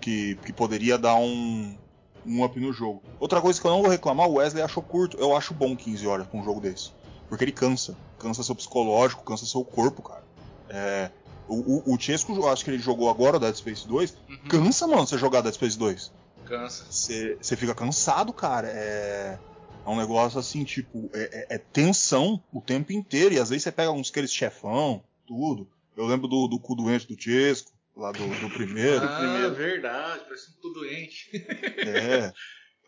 Que, 0.01 0.35
que 0.45 0.51
poderia 0.51 0.97
dar 0.97 1.15
um, 1.15 1.77
um 2.25 2.43
up 2.43 2.59
no 2.59 2.73
jogo. 2.73 3.03
Outra 3.19 3.39
coisa 3.39 3.59
que 3.61 3.65
eu 3.65 3.71
não 3.71 3.81
vou 3.81 3.89
reclamar, 3.89 4.27
o 4.27 4.33
Wesley 4.33 4.63
achou 4.63 4.81
curto. 4.81 5.17
Eu 5.17 5.35
acho 5.35 5.53
bom 5.53 5.75
15 5.75 6.07
horas 6.07 6.27
com 6.27 6.39
um 6.39 6.43
jogo 6.43 6.59
desse. 6.59 6.91
Porque 7.29 7.43
ele 7.43 7.51
cansa. 7.51 7.95
Cansa 8.19 8.43
seu 8.43 8.55
psicológico, 8.55 9.23
cansa 9.23 9.45
seu 9.45 9.63
corpo, 9.63 10.01
cara. 10.01 10.23
É, 10.69 11.11
o, 11.47 11.91
o, 11.91 11.95
o 11.95 11.99
Chesco, 11.99 12.33
eu 12.35 12.47
acho 12.49 12.63
que 12.63 12.71
ele 12.71 12.79
jogou 12.79 13.09
agora 13.09 13.37
o 13.37 13.39
Dead 13.39 13.55
Space 13.55 13.87
2. 13.87 14.13
Uhum. 14.29 14.47
Cansa, 14.49 14.87
mano, 14.87 15.05
você 15.07 15.17
jogar 15.17 15.41
Dead 15.41 15.53
Space 15.53 15.77
2. 15.77 16.11
Cansa. 16.45 16.85
Você 16.89 17.37
você 17.41 17.55
fica 17.55 17.73
cansado, 17.75 18.33
cara. 18.33 18.67
É, 18.69 19.39
é 19.85 19.89
um 19.89 19.97
negócio 19.97 20.39
assim, 20.39 20.63
tipo, 20.63 21.09
é, 21.13 21.47
é- 21.51 21.55
é 21.55 21.57
tensão 21.57 22.41
o 22.51 22.61
tempo 22.61 22.91
inteiro. 22.93 23.33
E 23.35 23.39
às 23.39 23.49
vezes 23.49 23.63
você 23.63 23.71
pega 23.71 23.91
uns 23.91 24.09
aqueles 24.09 24.33
chefão, 24.33 25.03
tudo. 25.27 25.67
Eu 25.95 26.05
lembro 26.05 26.27
do, 26.27 26.47
do 26.47 26.59
cu 26.59 26.75
doente 26.75 27.07
do 27.07 27.21
Chesco, 27.21 27.71
lá 27.95 28.11
do, 28.11 28.27
do 28.39 28.49
primeiro. 28.49 29.03
ah, 29.05 29.49
verdade, 29.49 30.23
parece 30.25 30.51
um 30.51 30.61
cu 30.61 30.69
doente. 30.79 31.29
É. 31.87 32.31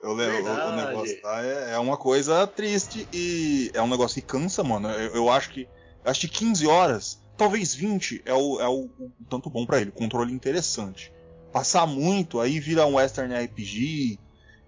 Eu 0.03 0.13
lembro, 0.13 0.43
o- 0.51 0.69
o 0.69 0.75
negócio 0.75 1.19
lá 1.23 1.43
é, 1.45 1.71
é 1.73 1.79
uma 1.79 1.97
coisa 1.97 2.45
triste 2.45 3.07
e 3.13 3.71
é 3.73 3.81
um 3.81 3.87
negócio 3.87 4.21
que 4.21 4.27
cansa, 4.27 4.63
mano. 4.63 4.89
Eu, 4.91 5.15
eu 5.15 5.29
acho 5.29 5.49
que. 5.51 5.61
eu 6.03 6.11
Acho 6.11 6.21
que 6.21 6.27
15 6.27 6.67
horas, 6.67 7.17
talvez 7.37 7.73
20, 7.73 8.21
é 8.25 8.33
o, 8.33 8.59
é 8.59 8.67
o, 8.67 8.89
o 8.99 9.11
tanto 9.29 9.49
bom 9.49 9.65
pra 9.65 9.81
ele. 9.81 9.91
Controle 9.91 10.33
interessante. 10.33 11.11
Passar 11.51 11.85
muito, 11.85 12.39
aí 12.39 12.59
vira 12.59 12.85
um 12.85 12.95
Western 12.95 13.33
RPG. 13.33 14.19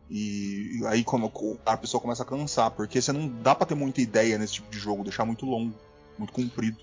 E 0.10 0.80
aí 0.86 1.04
como 1.04 1.32
a 1.66 1.76
pessoa 1.76 2.00
começa 2.00 2.24
a 2.24 2.26
cansar, 2.26 2.72
porque 2.72 3.02
você 3.02 3.12
não 3.12 3.28
dá 3.28 3.54
pra 3.54 3.68
ter 3.68 3.76
muita 3.76 4.02
ideia 4.02 4.38
nesse 4.38 4.54
tipo 4.54 4.70
de 4.72 4.80
jogo, 4.80 5.04
deixar 5.04 5.26
muito 5.26 5.46
longo, 5.46 5.76
muito 6.18 6.32
comprido. 6.32 6.78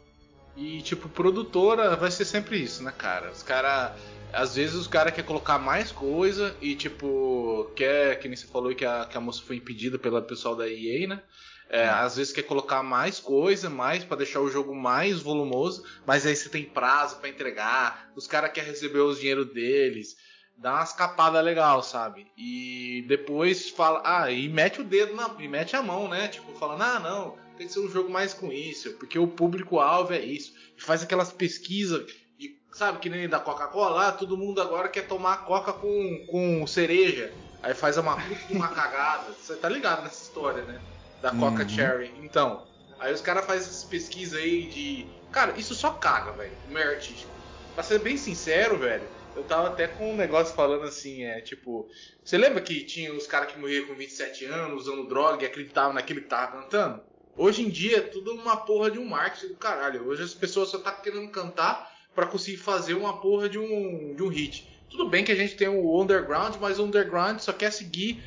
E, 0.56 0.82
tipo, 0.82 1.08
produtora 1.08 1.96
vai 1.96 2.10
ser 2.10 2.24
sempre 2.24 2.62
isso, 2.62 2.82
né, 2.82 2.92
cara? 2.96 3.32
Os 3.32 3.42
cara 3.42 3.96
Às 4.32 4.54
vezes 4.54 4.74
os 4.74 4.86
caras 4.86 5.12
querem 5.12 5.26
colocar 5.26 5.58
mais 5.58 5.90
coisa 5.90 6.54
e, 6.60 6.76
tipo, 6.76 7.70
quer, 7.74 8.20
que 8.20 8.28
nem 8.28 8.36
você 8.36 8.46
falou 8.46 8.74
que 8.74 8.84
a, 8.84 9.06
que 9.06 9.16
a 9.16 9.20
moça 9.20 9.42
foi 9.42 9.56
impedida 9.56 9.98
pelo 9.98 10.20
pessoal 10.22 10.54
da 10.54 10.68
EA, 10.68 11.08
né? 11.08 11.22
É, 11.68 11.88
às 11.88 12.16
vezes 12.16 12.32
quer 12.32 12.42
colocar 12.42 12.82
mais 12.82 13.18
coisa, 13.18 13.70
mais 13.70 14.04
pra 14.04 14.16
deixar 14.16 14.40
o 14.40 14.50
jogo 14.50 14.74
mais 14.74 15.20
volumoso, 15.20 15.82
mas 16.06 16.26
aí 16.26 16.36
você 16.36 16.48
tem 16.48 16.64
prazo 16.64 17.16
pra 17.16 17.28
entregar, 17.28 18.10
os 18.14 18.26
caras 18.26 18.52
querem 18.52 18.70
receber 18.70 19.00
os 19.00 19.18
dinheiro 19.18 19.44
deles, 19.44 20.16
dá 20.56 20.74
umas 20.74 20.92
capadas 20.92 21.44
legal, 21.44 21.82
sabe? 21.82 22.26
E 22.36 23.04
depois 23.08 23.70
fala, 23.70 24.02
ah, 24.04 24.30
e 24.30 24.48
mete 24.48 24.80
o 24.80 24.84
dedo 24.84 25.14
na, 25.14 25.34
e 25.38 25.48
mete 25.48 25.74
a 25.74 25.82
mão, 25.82 26.08
né? 26.08 26.28
Tipo, 26.28 26.52
falando, 26.52 26.82
ah, 26.82 27.00
não, 27.00 27.36
tem 27.56 27.66
que 27.66 27.72
ser 27.72 27.80
um 27.80 27.90
jogo 27.90 28.10
mais 28.10 28.34
com 28.34 28.52
isso, 28.52 28.92
porque 28.98 29.18
o 29.18 29.26
público-alvo 29.26 30.12
é 30.12 30.20
isso. 30.20 30.52
E 30.76 30.82
faz 30.82 31.02
aquelas 31.02 31.32
pesquisas, 31.32 32.06
de, 32.38 32.58
sabe, 32.72 32.98
que 32.98 33.08
nem 33.08 33.28
da 33.28 33.40
Coca-Cola, 33.40 34.08
ah, 34.08 34.12
todo 34.12 34.36
mundo 34.36 34.60
agora 34.60 34.88
quer 34.88 35.06
tomar 35.06 35.44
Coca 35.44 35.72
com, 35.72 36.26
com 36.30 36.66
cereja. 36.66 37.32
Aí 37.62 37.74
faz 37.74 37.96
uma 37.96 38.16
uma 38.50 38.68
cagada. 38.74 39.32
Você 39.32 39.56
tá 39.56 39.68
ligado 39.68 40.02
nessa 40.02 40.22
história, 40.22 40.62
né? 40.64 40.80
Da 41.24 41.30
Coca 41.30 41.62
Uhum. 41.62 41.68
Cherry. 41.70 42.12
Então, 42.22 42.66
aí 43.00 43.10
os 43.10 43.22
caras 43.22 43.46
fazem 43.46 43.62
essas 43.62 43.84
pesquisas 43.84 44.38
aí 44.38 44.68
de. 44.68 45.06
Cara, 45.32 45.58
isso 45.58 45.74
só 45.74 45.92
caga, 45.92 46.32
velho, 46.32 46.58
o 46.66 46.70
meio 46.70 46.90
artístico. 46.90 47.32
Pra 47.74 47.82
ser 47.82 47.98
bem 48.00 48.18
sincero, 48.18 48.76
velho, 48.76 49.08
eu 49.34 49.42
tava 49.42 49.68
até 49.68 49.88
com 49.88 50.12
um 50.12 50.16
negócio 50.16 50.54
falando 50.54 50.84
assim, 50.84 51.24
é 51.24 51.40
tipo. 51.40 51.88
Você 52.22 52.36
lembra 52.36 52.60
que 52.60 52.84
tinha 52.84 53.10
os 53.14 53.26
caras 53.26 53.50
que 53.50 53.58
morriam 53.58 53.86
com 53.86 53.94
27 53.94 54.44
anos, 54.44 54.82
usando 54.82 55.08
droga 55.08 55.42
e 55.42 55.46
acreditavam 55.46 55.94
naquilo 55.94 56.20
que 56.20 56.28
tava 56.28 56.60
cantando? 56.60 57.02
Hoje 57.34 57.62
em 57.62 57.70
dia 57.70 57.96
é 57.96 58.02
tudo 58.02 58.34
uma 58.34 58.58
porra 58.58 58.90
de 58.90 58.98
um 58.98 59.06
marketing 59.06 59.48
do 59.48 59.56
caralho. 59.56 60.06
Hoje 60.06 60.22
as 60.24 60.34
pessoas 60.34 60.68
só 60.68 60.78
tá 60.78 60.92
querendo 60.92 61.30
cantar 61.30 61.90
pra 62.14 62.26
conseguir 62.26 62.58
fazer 62.58 62.92
uma 62.92 63.18
porra 63.18 63.48
de 63.48 63.58
um, 63.58 64.14
de 64.14 64.22
um 64.22 64.28
hit. 64.28 64.68
Tudo 64.90 65.08
bem 65.08 65.24
que 65.24 65.32
a 65.32 65.34
gente 65.34 65.56
tem 65.56 65.68
o 65.68 66.00
underground, 66.00 66.56
mas 66.60 66.78
o 66.78 66.84
underground 66.84 67.40
só 67.40 67.52
quer 67.52 67.72
seguir 67.72 68.22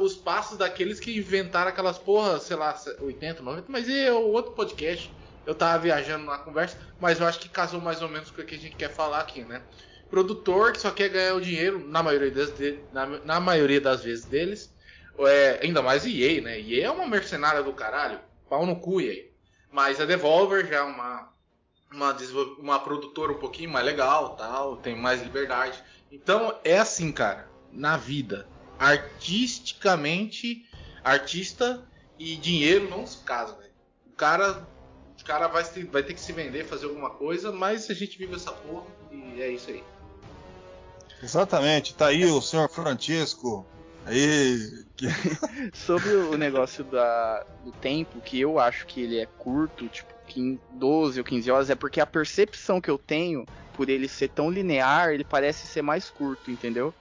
os 0.00 0.14
passos 0.14 0.56
daqueles 0.56 1.00
que 1.00 1.16
inventaram 1.16 1.68
aquelas 1.70 1.98
porra, 1.98 2.38
sei 2.38 2.56
lá, 2.56 2.74
80, 3.00 3.42
90, 3.42 3.66
mas 3.70 3.88
é 3.88 4.12
o 4.12 4.28
outro 4.28 4.52
podcast. 4.52 5.14
Eu 5.44 5.54
tava 5.54 5.78
viajando 5.82 6.24
na 6.24 6.38
conversa, 6.38 6.76
mas 6.98 7.20
eu 7.20 7.26
acho 7.26 7.38
que 7.40 7.48
casou 7.48 7.80
mais 7.80 8.02
ou 8.02 8.08
menos 8.08 8.30
com 8.30 8.42
o 8.42 8.44
que 8.44 8.54
a 8.54 8.58
gente 8.58 8.76
quer 8.76 8.88
falar 8.90 9.20
aqui, 9.20 9.44
né? 9.44 9.64
Produtor 10.08 10.72
que 10.72 10.80
só 10.80 10.90
quer 10.90 11.08
ganhar 11.08 11.34
o 11.34 11.40
dinheiro, 11.40 11.86
na 11.86 12.02
maioria 12.02 12.30
das, 12.30 12.52
de- 12.56 12.88
na, 12.92 13.06
na 13.06 13.40
maioria 13.40 13.80
das 13.80 14.02
vezes 14.02 14.26
deles, 14.26 14.74
é, 15.20 15.60
ainda 15.62 15.82
mais 15.82 16.04
EA, 16.04 16.40
né? 16.40 16.60
EA 16.60 16.86
é 16.86 16.90
uma 16.90 17.06
mercenária 17.06 17.62
do 17.62 17.72
caralho, 17.72 18.20
pau 18.48 18.66
no 18.66 18.80
cu 18.80 19.00
EA. 19.00 19.24
Mas 19.70 20.00
a 20.00 20.04
Devolver 20.04 20.66
já 20.66 20.76
é 20.76 20.82
uma, 20.82 21.32
uma, 21.92 22.16
uma 22.58 22.80
produtora 22.80 23.32
um 23.32 23.38
pouquinho 23.38 23.70
mais 23.70 23.84
legal, 23.84 24.36
tal, 24.36 24.76
tem 24.78 24.96
mais 24.96 25.22
liberdade. 25.22 25.82
Então 26.10 26.58
é 26.64 26.78
assim, 26.78 27.12
cara, 27.12 27.52
na 27.70 27.96
vida, 27.96 28.48
artisticamente, 28.78 30.64
artista 31.02 31.86
e 32.18 32.36
dinheiro 32.36 32.88
não 32.88 33.06
se 33.06 33.18
casam, 33.24 33.56
velho. 33.58 33.72
O 34.06 34.16
cara, 34.16 34.66
o 35.20 35.24
cara 35.24 35.48
vai, 35.48 35.64
se- 35.64 35.84
vai 35.84 36.02
ter 36.02 36.14
que 36.14 36.20
se 36.20 36.32
vender, 36.32 36.64
fazer 36.64 36.86
alguma 36.86 37.10
coisa, 37.10 37.52
mas 37.52 37.90
a 37.90 37.94
gente 37.94 38.18
vive 38.18 38.34
essa 38.34 38.52
porra 38.52 38.86
e 39.10 39.40
é 39.42 39.50
isso 39.50 39.70
aí. 39.70 39.82
Exatamente, 41.22 41.94
tá 41.94 42.08
aí 42.08 42.24
o 42.24 42.40
senhor 42.40 42.68
Francisco. 42.68 43.66
Aí. 44.04 44.58
Sobre 45.74 46.14
o 46.14 46.36
negócio 46.36 46.84
da, 46.84 47.44
do 47.64 47.72
tempo, 47.72 48.20
que 48.20 48.40
eu 48.40 48.58
acho 48.58 48.86
que 48.86 49.00
ele 49.00 49.18
é 49.18 49.26
curto, 49.26 49.88
tipo 49.88 50.12
15, 50.28 50.60
12 50.72 51.18
ou 51.18 51.24
15 51.24 51.50
horas, 51.50 51.70
é 51.70 51.74
porque 51.74 52.00
a 52.00 52.06
percepção 52.06 52.80
que 52.80 52.90
eu 52.90 52.98
tenho 52.98 53.46
por 53.72 53.88
ele 53.88 54.08
ser 54.08 54.28
tão 54.28 54.50
linear, 54.50 55.10
ele 55.10 55.24
parece 55.24 55.66
ser 55.66 55.82
mais 55.82 56.08
curto, 56.08 56.50
entendeu? 56.50 56.94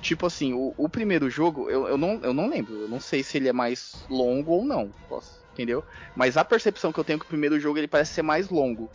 Tipo 0.00 0.26
assim, 0.26 0.52
o, 0.52 0.74
o 0.76 0.88
primeiro 0.88 1.30
jogo, 1.30 1.70
eu, 1.70 1.86
eu, 1.86 1.96
não, 1.96 2.18
eu 2.22 2.34
não 2.34 2.48
lembro, 2.48 2.74
eu 2.74 2.88
não 2.88 2.98
sei 2.98 3.22
se 3.22 3.36
ele 3.36 3.48
é 3.48 3.52
mais 3.52 4.04
longo 4.10 4.50
ou 4.52 4.64
não, 4.64 4.90
posso, 5.08 5.40
entendeu? 5.52 5.84
Mas 6.16 6.36
a 6.36 6.44
percepção 6.44 6.92
que 6.92 6.98
eu 6.98 7.04
tenho 7.04 7.18
que 7.20 7.24
o 7.24 7.28
primeiro 7.28 7.58
jogo 7.60 7.78
ele 7.78 7.86
parece 7.86 8.14
ser 8.14 8.22
mais 8.22 8.48
longo. 8.48 8.90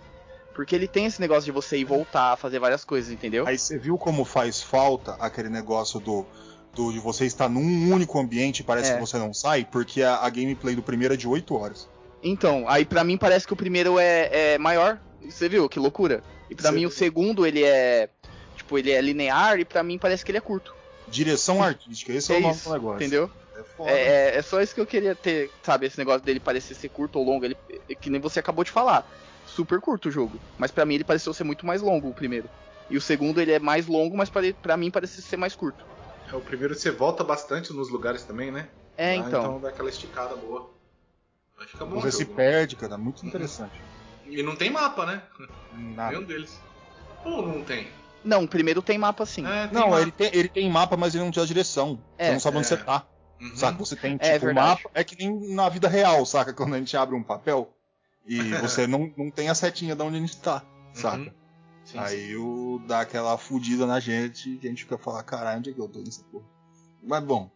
Porque 0.53 0.75
ele 0.75 0.87
tem 0.87 1.05
esse 1.05 1.21
negócio 1.21 1.43
de 1.45 1.51
você 1.51 1.77
ir 1.77 1.83
voltar, 1.85 2.35
fazer 2.35 2.57
várias 2.59 2.83
coisas, 2.83 3.11
entendeu? 3.11 3.47
Aí 3.47 3.57
você 3.59 3.77
viu 3.77 3.95
como 3.97 4.25
faz 4.25 4.61
falta 4.61 5.13
aquele 5.19 5.49
negócio 5.49 5.99
do, 5.99 6.25
do 6.73 6.91
de 6.91 6.99
você 6.99 7.25
estar 7.25 7.47
num 7.47 7.93
único 7.93 8.19
ambiente 8.19 8.61
e 8.61 8.63
parece 8.63 8.91
É. 8.91 8.95
que 8.95 8.99
você 8.99 9.17
não 9.17 9.33
sai, 9.33 9.63
porque 9.71 10.01
a, 10.01 10.15
a 10.15 10.29
gameplay 10.29 10.75
do 10.75 10.81
primeiro 10.81 11.13
é 11.13 11.17
de 11.17 11.27
8 11.27 11.53
horas. 11.55 11.87
Então, 12.23 12.67
aí 12.67 12.83
pra 12.83 13.03
mim 13.03 13.17
parece 13.17 13.45
que 13.45 13.53
o 13.53 13.55
primeiro 13.55 13.99
é, 13.99 14.53
é 14.55 14.57
maior. 14.57 14.99
Você 15.23 15.47
viu? 15.47 15.69
Que 15.69 15.79
loucura. 15.79 16.23
E 16.49 16.55
pra 16.55 16.69
Você 16.71 16.75
mim 16.75 16.85
o 16.85 16.89
viu? 16.89 16.97
segundo 16.97 17.45
ele 17.45 17.63
é. 17.63 18.09
Tipo, 18.55 18.79
ele 18.79 18.91
é 18.91 18.99
linear 18.99 19.59
e 19.59 19.63
pra 19.65 19.83
mim 19.83 19.99
parece 19.99 20.25
que 20.25 20.31
ele 20.31 20.39
é 20.39 20.41
curto. 20.41 20.75
Direção 21.07 21.61
artística, 21.63 22.11
esse 22.13 22.33
é, 22.33 22.41
É 22.41 22.45
o 22.45 22.51
isso, 22.51 22.67
do 22.69 22.73
negócio. 22.73 22.95
Entendeu? 22.97 23.31
É 23.55 23.63
foda. 23.75 23.91
É, 23.91 24.03
é- 24.07 24.37
é 24.37 24.41
só 24.41 24.61
isso 24.61 24.73
que 24.75 24.81
eu 24.81 24.85
queria 24.85 25.15
ter, 25.15 25.51
sabe? 25.63 25.85
Esse 25.87 25.97
negócio 25.97 26.21
dele 26.21 26.39
parecer 26.39 26.75
ser 26.75 26.89
curto 26.89 27.17
ou 27.19 27.25
longo. 27.25 27.45
Ele, 27.45 27.57
é 27.89 27.95
que 27.95 28.09
nem 28.09 28.19
você 28.21 28.39
acabou 28.39 28.63
de 28.63 28.71
falar. 28.71 29.05
Super 29.45 29.79
curto 29.79 30.09
o 30.09 30.11
jogo. 30.11 30.39
Mas 30.57 30.71
pra 30.71 30.85
mim 30.85 30.95
ele 30.95 31.03
pareceu 31.03 31.33
ser 31.33 31.43
muito 31.43 31.65
mais 31.65 31.81
longo 31.81 32.09
o 32.09 32.13
primeiro. 32.13 32.49
E 32.89 32.97
o 32.97 33.01
segundo 33.01 33.41
ele 33.41 33.51
é 33.51 33.59
mais 33.59 33.87
longo, 33.87 34.15
mas 34.15 34.29
pra 34.61 34.77
mim 34.77 34.91
parece 34.91 35.21
ser 35.21 35.37
mais 35.37 35.55
curto. 35.55 35.85
É, 36.31 36.35
o 36.35 36.41
primeiro 36.41 36.75
você 36.75 36.91
volta 36.91 37.23
bastante 37.23 37.71
nos 37.73 37.89
lugares 37.89 38.23
também, 38.23 38.51
né? 38.51 38.69
É, 38.97 39.11
Ah, 39.13 39.15
então. 39.27 39.59
dá 39.61 39.69
aquela 39.69 39.89
esticada 39.89 40.35
boa. 40.35 40.69
Vai 41.57 41.67
ficar 41.67 41.85
bom. 41.85 41.99
Você 42.01 42.07
o 42.09 42.11
se 42.11 42.23
jogo. 42.25 42.35
perde, 42.35 42.75
cara, 42.75 42.97
muito 42.97 43.25
interessante. 43.25 43.81
E 44.25 44.43
não 44.43 44.55
tem 44.55 44.69
mapa, 44.69 45.05
né? 45.05 45.21
Nada. 45.71 46.11
Nenhum 46.11 46.25
deles. 46.27 46.59
Ou 47.23 47.47
não 47.47 47.63
tem? 47.63 47.87
Não, 48.23 48.43
o 48.43 48.47
primeiro 48.47 48.81
tem 48.81 48.97
mapa 48.97 49.25
sim. 49.25 49.45
É, 49.45 49.67
tem 49.67 49.73
Não, 49.73 49.89
mapa. 49.89 50.01
ele 50.01 50.11
tem, 50.11 50.29
ele 50.33 50.49
tem 50.49 50.69
mapa, 50.69 50.97
mas 50.97 51.15
ele 51.15 51.23
não 51.23 51.31
te 51.31 51.39
dá 51.39 51.45
direção. 51.45 51.99
É, 52.17 52.27
você 52.27 52.33
não 52.33 52.39
sabe 52.39 52.57
onde 52.57 52.65
é. 52.65 52.69
você 52.69 52.77
tá. 52.77 53.07
Uhum. 53.39 53.55
Saca? 53.55 53.77
Você 53.77 53.95
tem, 53.95 54.13
tipo, 54.17 54.25
É 54.25 54.37
o 54.37 54.39
verdade. 54.39 54.67
mapa. 54.83 54.89
É 54.93 55.03
que 55.03 55.15
nem 55.17 55.53
na 55.53 55.69
vida 55.69 55.87
real, 55.87 56.25
saca? 56.25 56.53
Quando 56.53 56.73
a 56.73 56.77
gente 56.79 56.95
abre 56.97 57.15
um 57.15 57.23
papel 57.23 57.71
e 58.25 58.39
você 58.55 58.87
não, 58.87 59.11
não 59.15 59.29
tem 59.31 59.49
a 59.49 59.55
setinha 59.55 59.95
de 59.95 60.01
onde 60.01 60.17
a 60.17 60.19
gente 60.19 60.37
tá, 60.37 60.63
saca? 60.93 61.17
Uhum. 61.17 61.31
Sim, 61.85 61.99
Aí 61.99 62.35
o, 62.35 62.81
dá 62.85 62.99
aquela 63.01 63.37
fudida 63.37 63.85
na 63.85 63.99
gente 64.01 64.59
e 64.61 64.65
a 64.67 64.69
gente 64.69 64.83
fica 64.83 64.97
falando, 64.97 65.23
caralho, 65.23 65.59
onde 65.59 65.69
é 65.69 65.73
que 65.73 65.79
eu 65.79 65.87
tô 65.87 65.99
nessa 65.99 66.21
porra? 66.23 66.43
Mas 67.01 67.23
bom, 67.23 67.49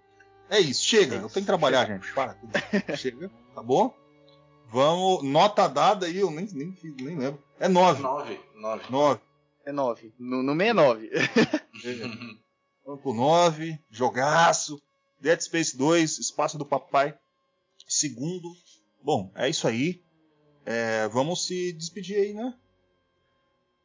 é 0.50 0.58
isso, 0.60 0.82
chega, 0.86 1.16
É 1.16 1.18
eu 1.18 1.28
tenho 1.28 1.44
que 1.44 1.48
trabalhar, 1.48 1.86
gente. 1.86 2.10
Para, 2.14 2.38
chega, 2.96 3.30
tá 3.54 3.62
bom? 3.62 3.94
Vamos, 4.70 5.24
nota 5.24 5.68
dada 5.68 6.06
aí, 6.06 6.18
eu 6.20 6.32
nem, 6.32 6.48
nem, 6.54 6.72
fiz- 6.74 6.96
nem 6.96 7.18
lembro. 7.18 7.44
É 7.60 7.68
9. 7.68 8.02
9. 8.02 8.40
9. 8.56 8.84
9. 8.90 9.20
É 9.66 9.72
9. 9.72 10.14
No, 10.18 10.44
no 10.44 10.56
meio 10.56 10.72
é 10.72 10.74
9. 10.74 11.10
Vamos 12.86 13.02
pro 13.02 13.14
9, 13.14 13.80
jogaço. 13.90 14.82
Dead 15.20 15.40
Space 15.40 15.78
2, 15.78 16.20
Espaço 16.20 16.58
do 16.58 16.66
Papai. 16.66 17.18
Segundo. 17.88 18.50
Bom, 19.04 19.32
é 19.36 19.50
isso 19.50 19.68
aí. 19.68 20.04
É, 20.66 21.08
vamos 21.08 21.46
se 21.46 21.74
despedir 21.74 22.18
aí, 22.18 22.34
né? 22.34 22.54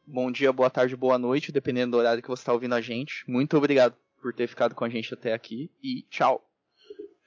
bom 0.07 0.31
dia, 0.31 0.53
boa 0.53 0.69
tarde, 0.69 0.95
boa 0.95 1.17
noite, 1.17 1.51
dependendo 1.51 1.91
do 1.91 1.97
horário 1.97 2.23
que 2.23 2.29
você 2.29 2.41
está 2.41 2.53
ouvindo 2.53 2.73
a 2.73 2.79
gente. 2.79 3.29
Muito 3.29 3.57
obrigado 3.57 3.93
por 4.21 4.33
ter 4.33 4.47
ficado 4.47 4.73
com 4.73 4.85
a 4.85 4.89
gente 4.89 5.13
até 5.13 5.33
aqui 5.33 5.69
e 5.83 6.03
tchau. 6.09 6.49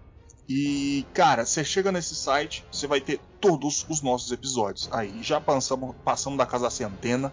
E, 0.50 1.06
cara, 1.14 1.46
você 1.46 1.64
chega 1.64 1.92
nesse 1.92 2.16
site, 2.16 2.66
você 2.72 2.88
vai 2.88 3.00
ter 3.00 3.22
todos 3.40 3.86
os 3.88 4.02
nossos 4.02 4.32
episódios. 4.32 4.90
Aí 4.92 5.22
já 5.22 5.40
passamos, 5.40 5.96
passamos 6.04 6.38
da 6.38 6.46
casa 6.46 6.70
centena. 6.70 7.32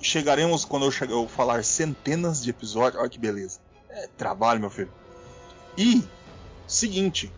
Chegaremos 0.00 0.64
quando 0.64 0.84
eu, 0.84 0.90
chegar, 0.90 1.12
eu 1.12 1.28
falar 1.28 1.64
centenas 1.64 2.42
de 2.42 2.50
episódios. 2.50 3.00
Olha 3.00 3.10
que 3.10 3.18
beleza. 3.18 3.60
É 3.88 4.06
trabalho, 4.06 4.60
meu 4.60 4.70
filho. 4.70 4.92
E, 5.76 6.02
seguinte, 6.66 7.32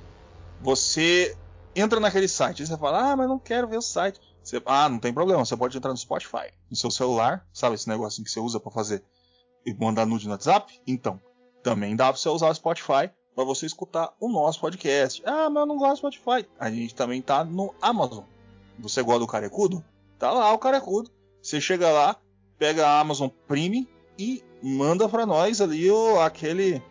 você 0.61 1.36
entra 1.74 2.00
naquele 2.00 2.28
site 2.28 2.66
você 2.66 2.76
fala, 2.76 3.12
ah, 3.12 3.16
mas 3.16 3.28
não 3.28 3.38
quero 3.38 3.68
ver 3.68 3.78
o 3.78 3.82
site. 3.82 4.20
Você, 4.42 4.61
ah, 4.66 4.88
não 4.88 4.98
tem 4.98 5.12
problema, 5.12 5.44
você 5.44 5.56
pode 5.56 5.76
entrar 5.76 5.90
no 5.90 5.96
Spotify, 5.96 6.50
no 6.70 6.76
seu 6.76 6.90
celular, 6.90 7.46
sabe 7.52 7.74
esse 7.74 7.88
negocinho 7.88 8.24
que 8.24 8.30
você 8.30 8.40
usa 8.40 8.58
para 8.58 8.72
fazer 8.72 9.04
e 9.64 9.74
mandar 9.74 10.06
nude 10.06 10.26
no 10.26 10.32
WhatsApp? 10.32 10.80
Então, 10.86 11.20
também 11.62 11.94
dá 11.94 12.06
para 12.06 12.16
você 12.16 12.28
usar 12.28 12.48
o 12.48 12.54
Spotify 12.54 13.11
para 13.34 13.44
você 13.44 13.66
escutar 13.66 14.12
o 14.18 14.28
nosso 14.28 14.61
podcast. 14.61 15.22
Ah, 15.24 15.48
mas 15.50 15.61
eu 15.61 15.66
não 15.66 15.76
gosto 15.76 16.02
do 16.02 16.12
Spotify. 16.12 16.48
A 16.58 16.70
gente 16.70 16.94
também 16.94 17.20
tá 17.20 17.44
no 17.44 17.74
Amazon. 17.80 18.24
Você 18.78 19.02
gosta 19.02 19.20
do 19.20 19.26
Carecudo? 19.26 19.84
Tá 20.18 20.30
lá 20.30 20.52
o 20.52 20.58
Carecudo. 20.58 21.11
Você 21.42 21.61
chega 21.61 21.90
lá, 21.90 22.16
pega 22.61 22.86
a 22.86 23.00
Amazon 23.00 23.30
Prime 23.48 23.88
e 24.18 24.44
manda 24.62 25.08
para 25.08 25.24
nós 25.24 25.62
ali 25.62 25.90
o, 25.90 26.20
aquele, 26.20 26.82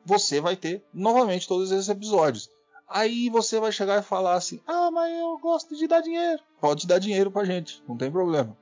você 0.06 0.40
vai 0.40 0.56
ter 0.56 0.86
novamente 0.94 1.48
todos 1.48 1.72
esses 1.72 1.90
episódios. 1.90 2.48
Aí 2.88 3.28
você 3.30 3.60
vai 3.60 3.72
chegar 3.72 4.00
e 4.00 4.04
falar 4.04 4.36
assim: 4.36 4.62
Ah, 4.68 4.92
mas 4.92 5.12
eu 5.18 5.40
gosto 5.40 5.76
de 5.76 5.88
dar 5.88 6.02
dinheiro. 6.02 6.44
Pode 6.62 6.86
dar 6.86 7.00
dinheiro 7.00 7.32
pra 7.32 7.44
gente, 7.44 7.84
não 7.88 7.98
tem 7.98 8.12
problema. 8.12 8.56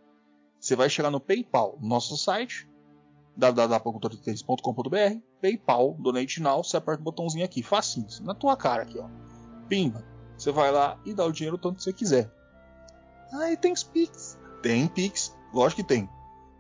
Você 0.57 0.73
vai 0.75 0.89
chegar 0.89 1.11
no 1.11 1.19
PayPal, 1.19 1.77
nosso 1.81 2.15
site, 2.15 2.65
www.controle3.com.br, 3.35 5.19
PayPal, 5.41 5.97
Donate 5.99 6.41
Now, 6.41 6.63
você 6.63 6.77
aperta 6.77 7.01
o 7.01 7.03
botãozinho 7.03 7.43
aqui, 7.43 7.61
facinho, 7.63 8.07
na 8.21 8.35
tua 8.35 8.55
cara 8.55 8.83
aqui, 8.83 8.99
ó. 8.99 9.09
Pimba. 9.72 10.03
Você 10.38 10.51
vai 10.51 10.69
lá 10.69 10.99
e 11.05 11.13
dá 11.13 11.24
o 11.24 11.32
dinheiro 11.32 11.57
tanto 11.57 11.78
que 11.78 11.84
você 11.84 11.93
quiser. 11.93 12.30
Ah, 13.32 13.49
e 13.49 13.55
tem 13.55 13.74
Pix. 13.74 14.38
Tem 14.61 14.86
Pix, 14.86 15.34
lógico 15.53 15.82
que 15.82 15.88
tem. 15.88 16.09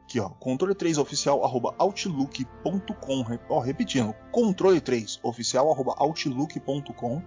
Aqui, 0.05 0.17
ó, 0.21 0.29
controle3oficial 0.29 1.41
outlook.com. 1.77 3.25
Ó, 3.49 3.59
repetindo, 3.59 4.15
controle3 4.31 5.19
oficial 5.23 5.67
outlook.com 5.97 7.21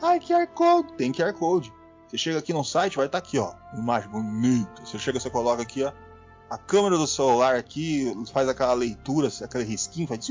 Ai, 0.00 0.20
QR 0.20 0.46
Code. 0.54 0.92
Tem 0.92 1.10
QR 1.10 1.32
Code. 1.32 1.72
Você 2.06 2.16
chega 2.16 2.38
aqui 2.38 2.52
no 2.52 2.62
site, 2.62 2.96
vai 2.96 3.06
estar 3.06 3.20
tá 3.20 3.26
aqui, 3.26 3.36
ó. 3.36 3.52
Imagem 3.76 4.08
bonita. 4.08 4.84
Você 4.84 4.96
chega, 4.96 5.18
você 5.18 5.28
coloca 5.28 5.60
aqui, 5.60 5.82
ó. 5.82 5.92
A 6.48 6.56
câmera 6.56 6.96
do 6.96 7.06
celular 7.08 7.56
aqui 7.56 8.14
faz 8.32 8.48
aquela 8.48 8.74
leitura, 8.74 9.28
aquele 9.42 9.64
risquinho, 9.64 10.06
faz. 10.06 10.28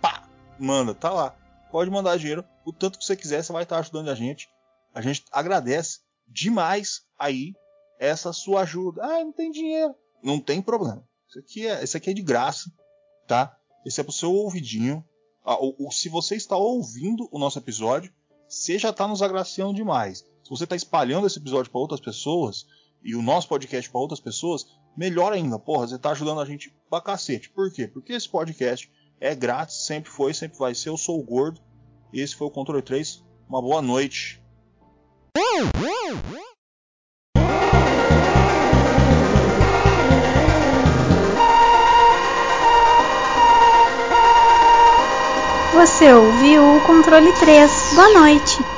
Pá! 0.00 0.22
Manda, 0.60 0.94
tá 0.94 1.10
lá. 1.10 1.34
Pode 1.70 1.90
mandar 1.90 2.18
dinheiro 2.18 2.44
o 2.64 2.72
tanto 2.72 2.98
que 2.98 3.04
você 3.04 3.16
quiser, 3.16 3.42
você 3.42 3.52
vai 3.52 3.62
estar 3.62 3.78
ajudando 3.78 4.08
a 4.08 4.14
gente. 4.14 4.48
A 4.94 5.00
gente 5.00 5.24
agradece 5.30 6.00
demais 6.26 7.02
aí 7.18 7.54
essa 7.98 8.32
sua 8.32 8.62
ajuda. 8.62 9.02
Ah, 9.04 9.24
não 9.24 9.32
tem 9.32 9.50
dinheiro. 9.50 9.94
Não 10.22 10.40
tem 10.40 10.62
problema. 10.62 11.06
Isso 11.28 11.38
aqui 11.38 11.66
é, 11.66 11.84
isso 11.84 11.96
aqui 11.96 12.10
é 12.10 12.14
de 12.14 12.22
graça, 12.22 12.70
tá? 13.26 13.56
Esse 13.84 14.00
é 14.00 14.04
pro 14.04 14.12
seu 14.12 14.32
ouvidinho. 14.32 15.04
Ah, 15.44 15.56
ou, 15.58 15.74
ou, 15.78 15.90
se 15.90 16.08
você 16.08 16.36
está 16.36 16.56
ouvindo 16.56 17.28
o 17.30 17.38
nosso 17.38 17.58
episódio, 17.58 18.12
você 18.48 18.78
já 18.78 18.90
está 18.90 19.06
nos 19.06 19.22
agraciando 19.22 19.74
demais. 19.74 20.18
Se 20.42 20.50
você 20.50 20.64
está 20.64 20.74
espalhando 20.74 21.26
esse 21.26 21.38
episódio 21.38 21.70
para 21.70 21.80
outras 21.80 22.00
pessoas 22.00 22.66
e 23.02 23.14
o 23.14 23.22
nosso 23.22 23.48
podcast 23.48 23.90
para 23.90 24.00
outras 24.00 24.20
pessoas, 24.20 24.66
melhor 24.96 25.32
ainda, 25.32 25.58
porra, 25.58 25.86
você 25.86 25.96
está 25.96 26.10
ajudando 26.10 26.40
a 26.40 26.44
gente 26.44 26.74
pra 26.88 27.00
cacete. 27.00 27.50
Por 27.50 27.70
quê? 27.72 27.86
Porque 27.86 28.12
esse 28.12 28.28
podcast 28.28 28.90
é 29.20 29.34
grátis, 29.34 29.86
sempre 29.86 30.10
foi, 30.10 30.32
sempre 30.32 30.58
vai 30.58 30.74
ser. 30.74 30.88
Eu 30.88 30.96
sou 30.96 31.18
o 31.18 31.22
Gordo. 31.22 31.60
Esse 32.12 32.34
foi 32.34 32.46
o 32.46 32.50
Controle 32.50 32.82
3. 32.82 33.22
Uma 33.48 33.60
boa 33.60 33.82
noite. 33.82 34.42
Você 45.74 46.12
ouviu 46.12 46.76
o 46.76 46.80
controle 46.80 47.32
3. 47.34 47.70
Boa 47.94 48.08
noite. 48.20 48.77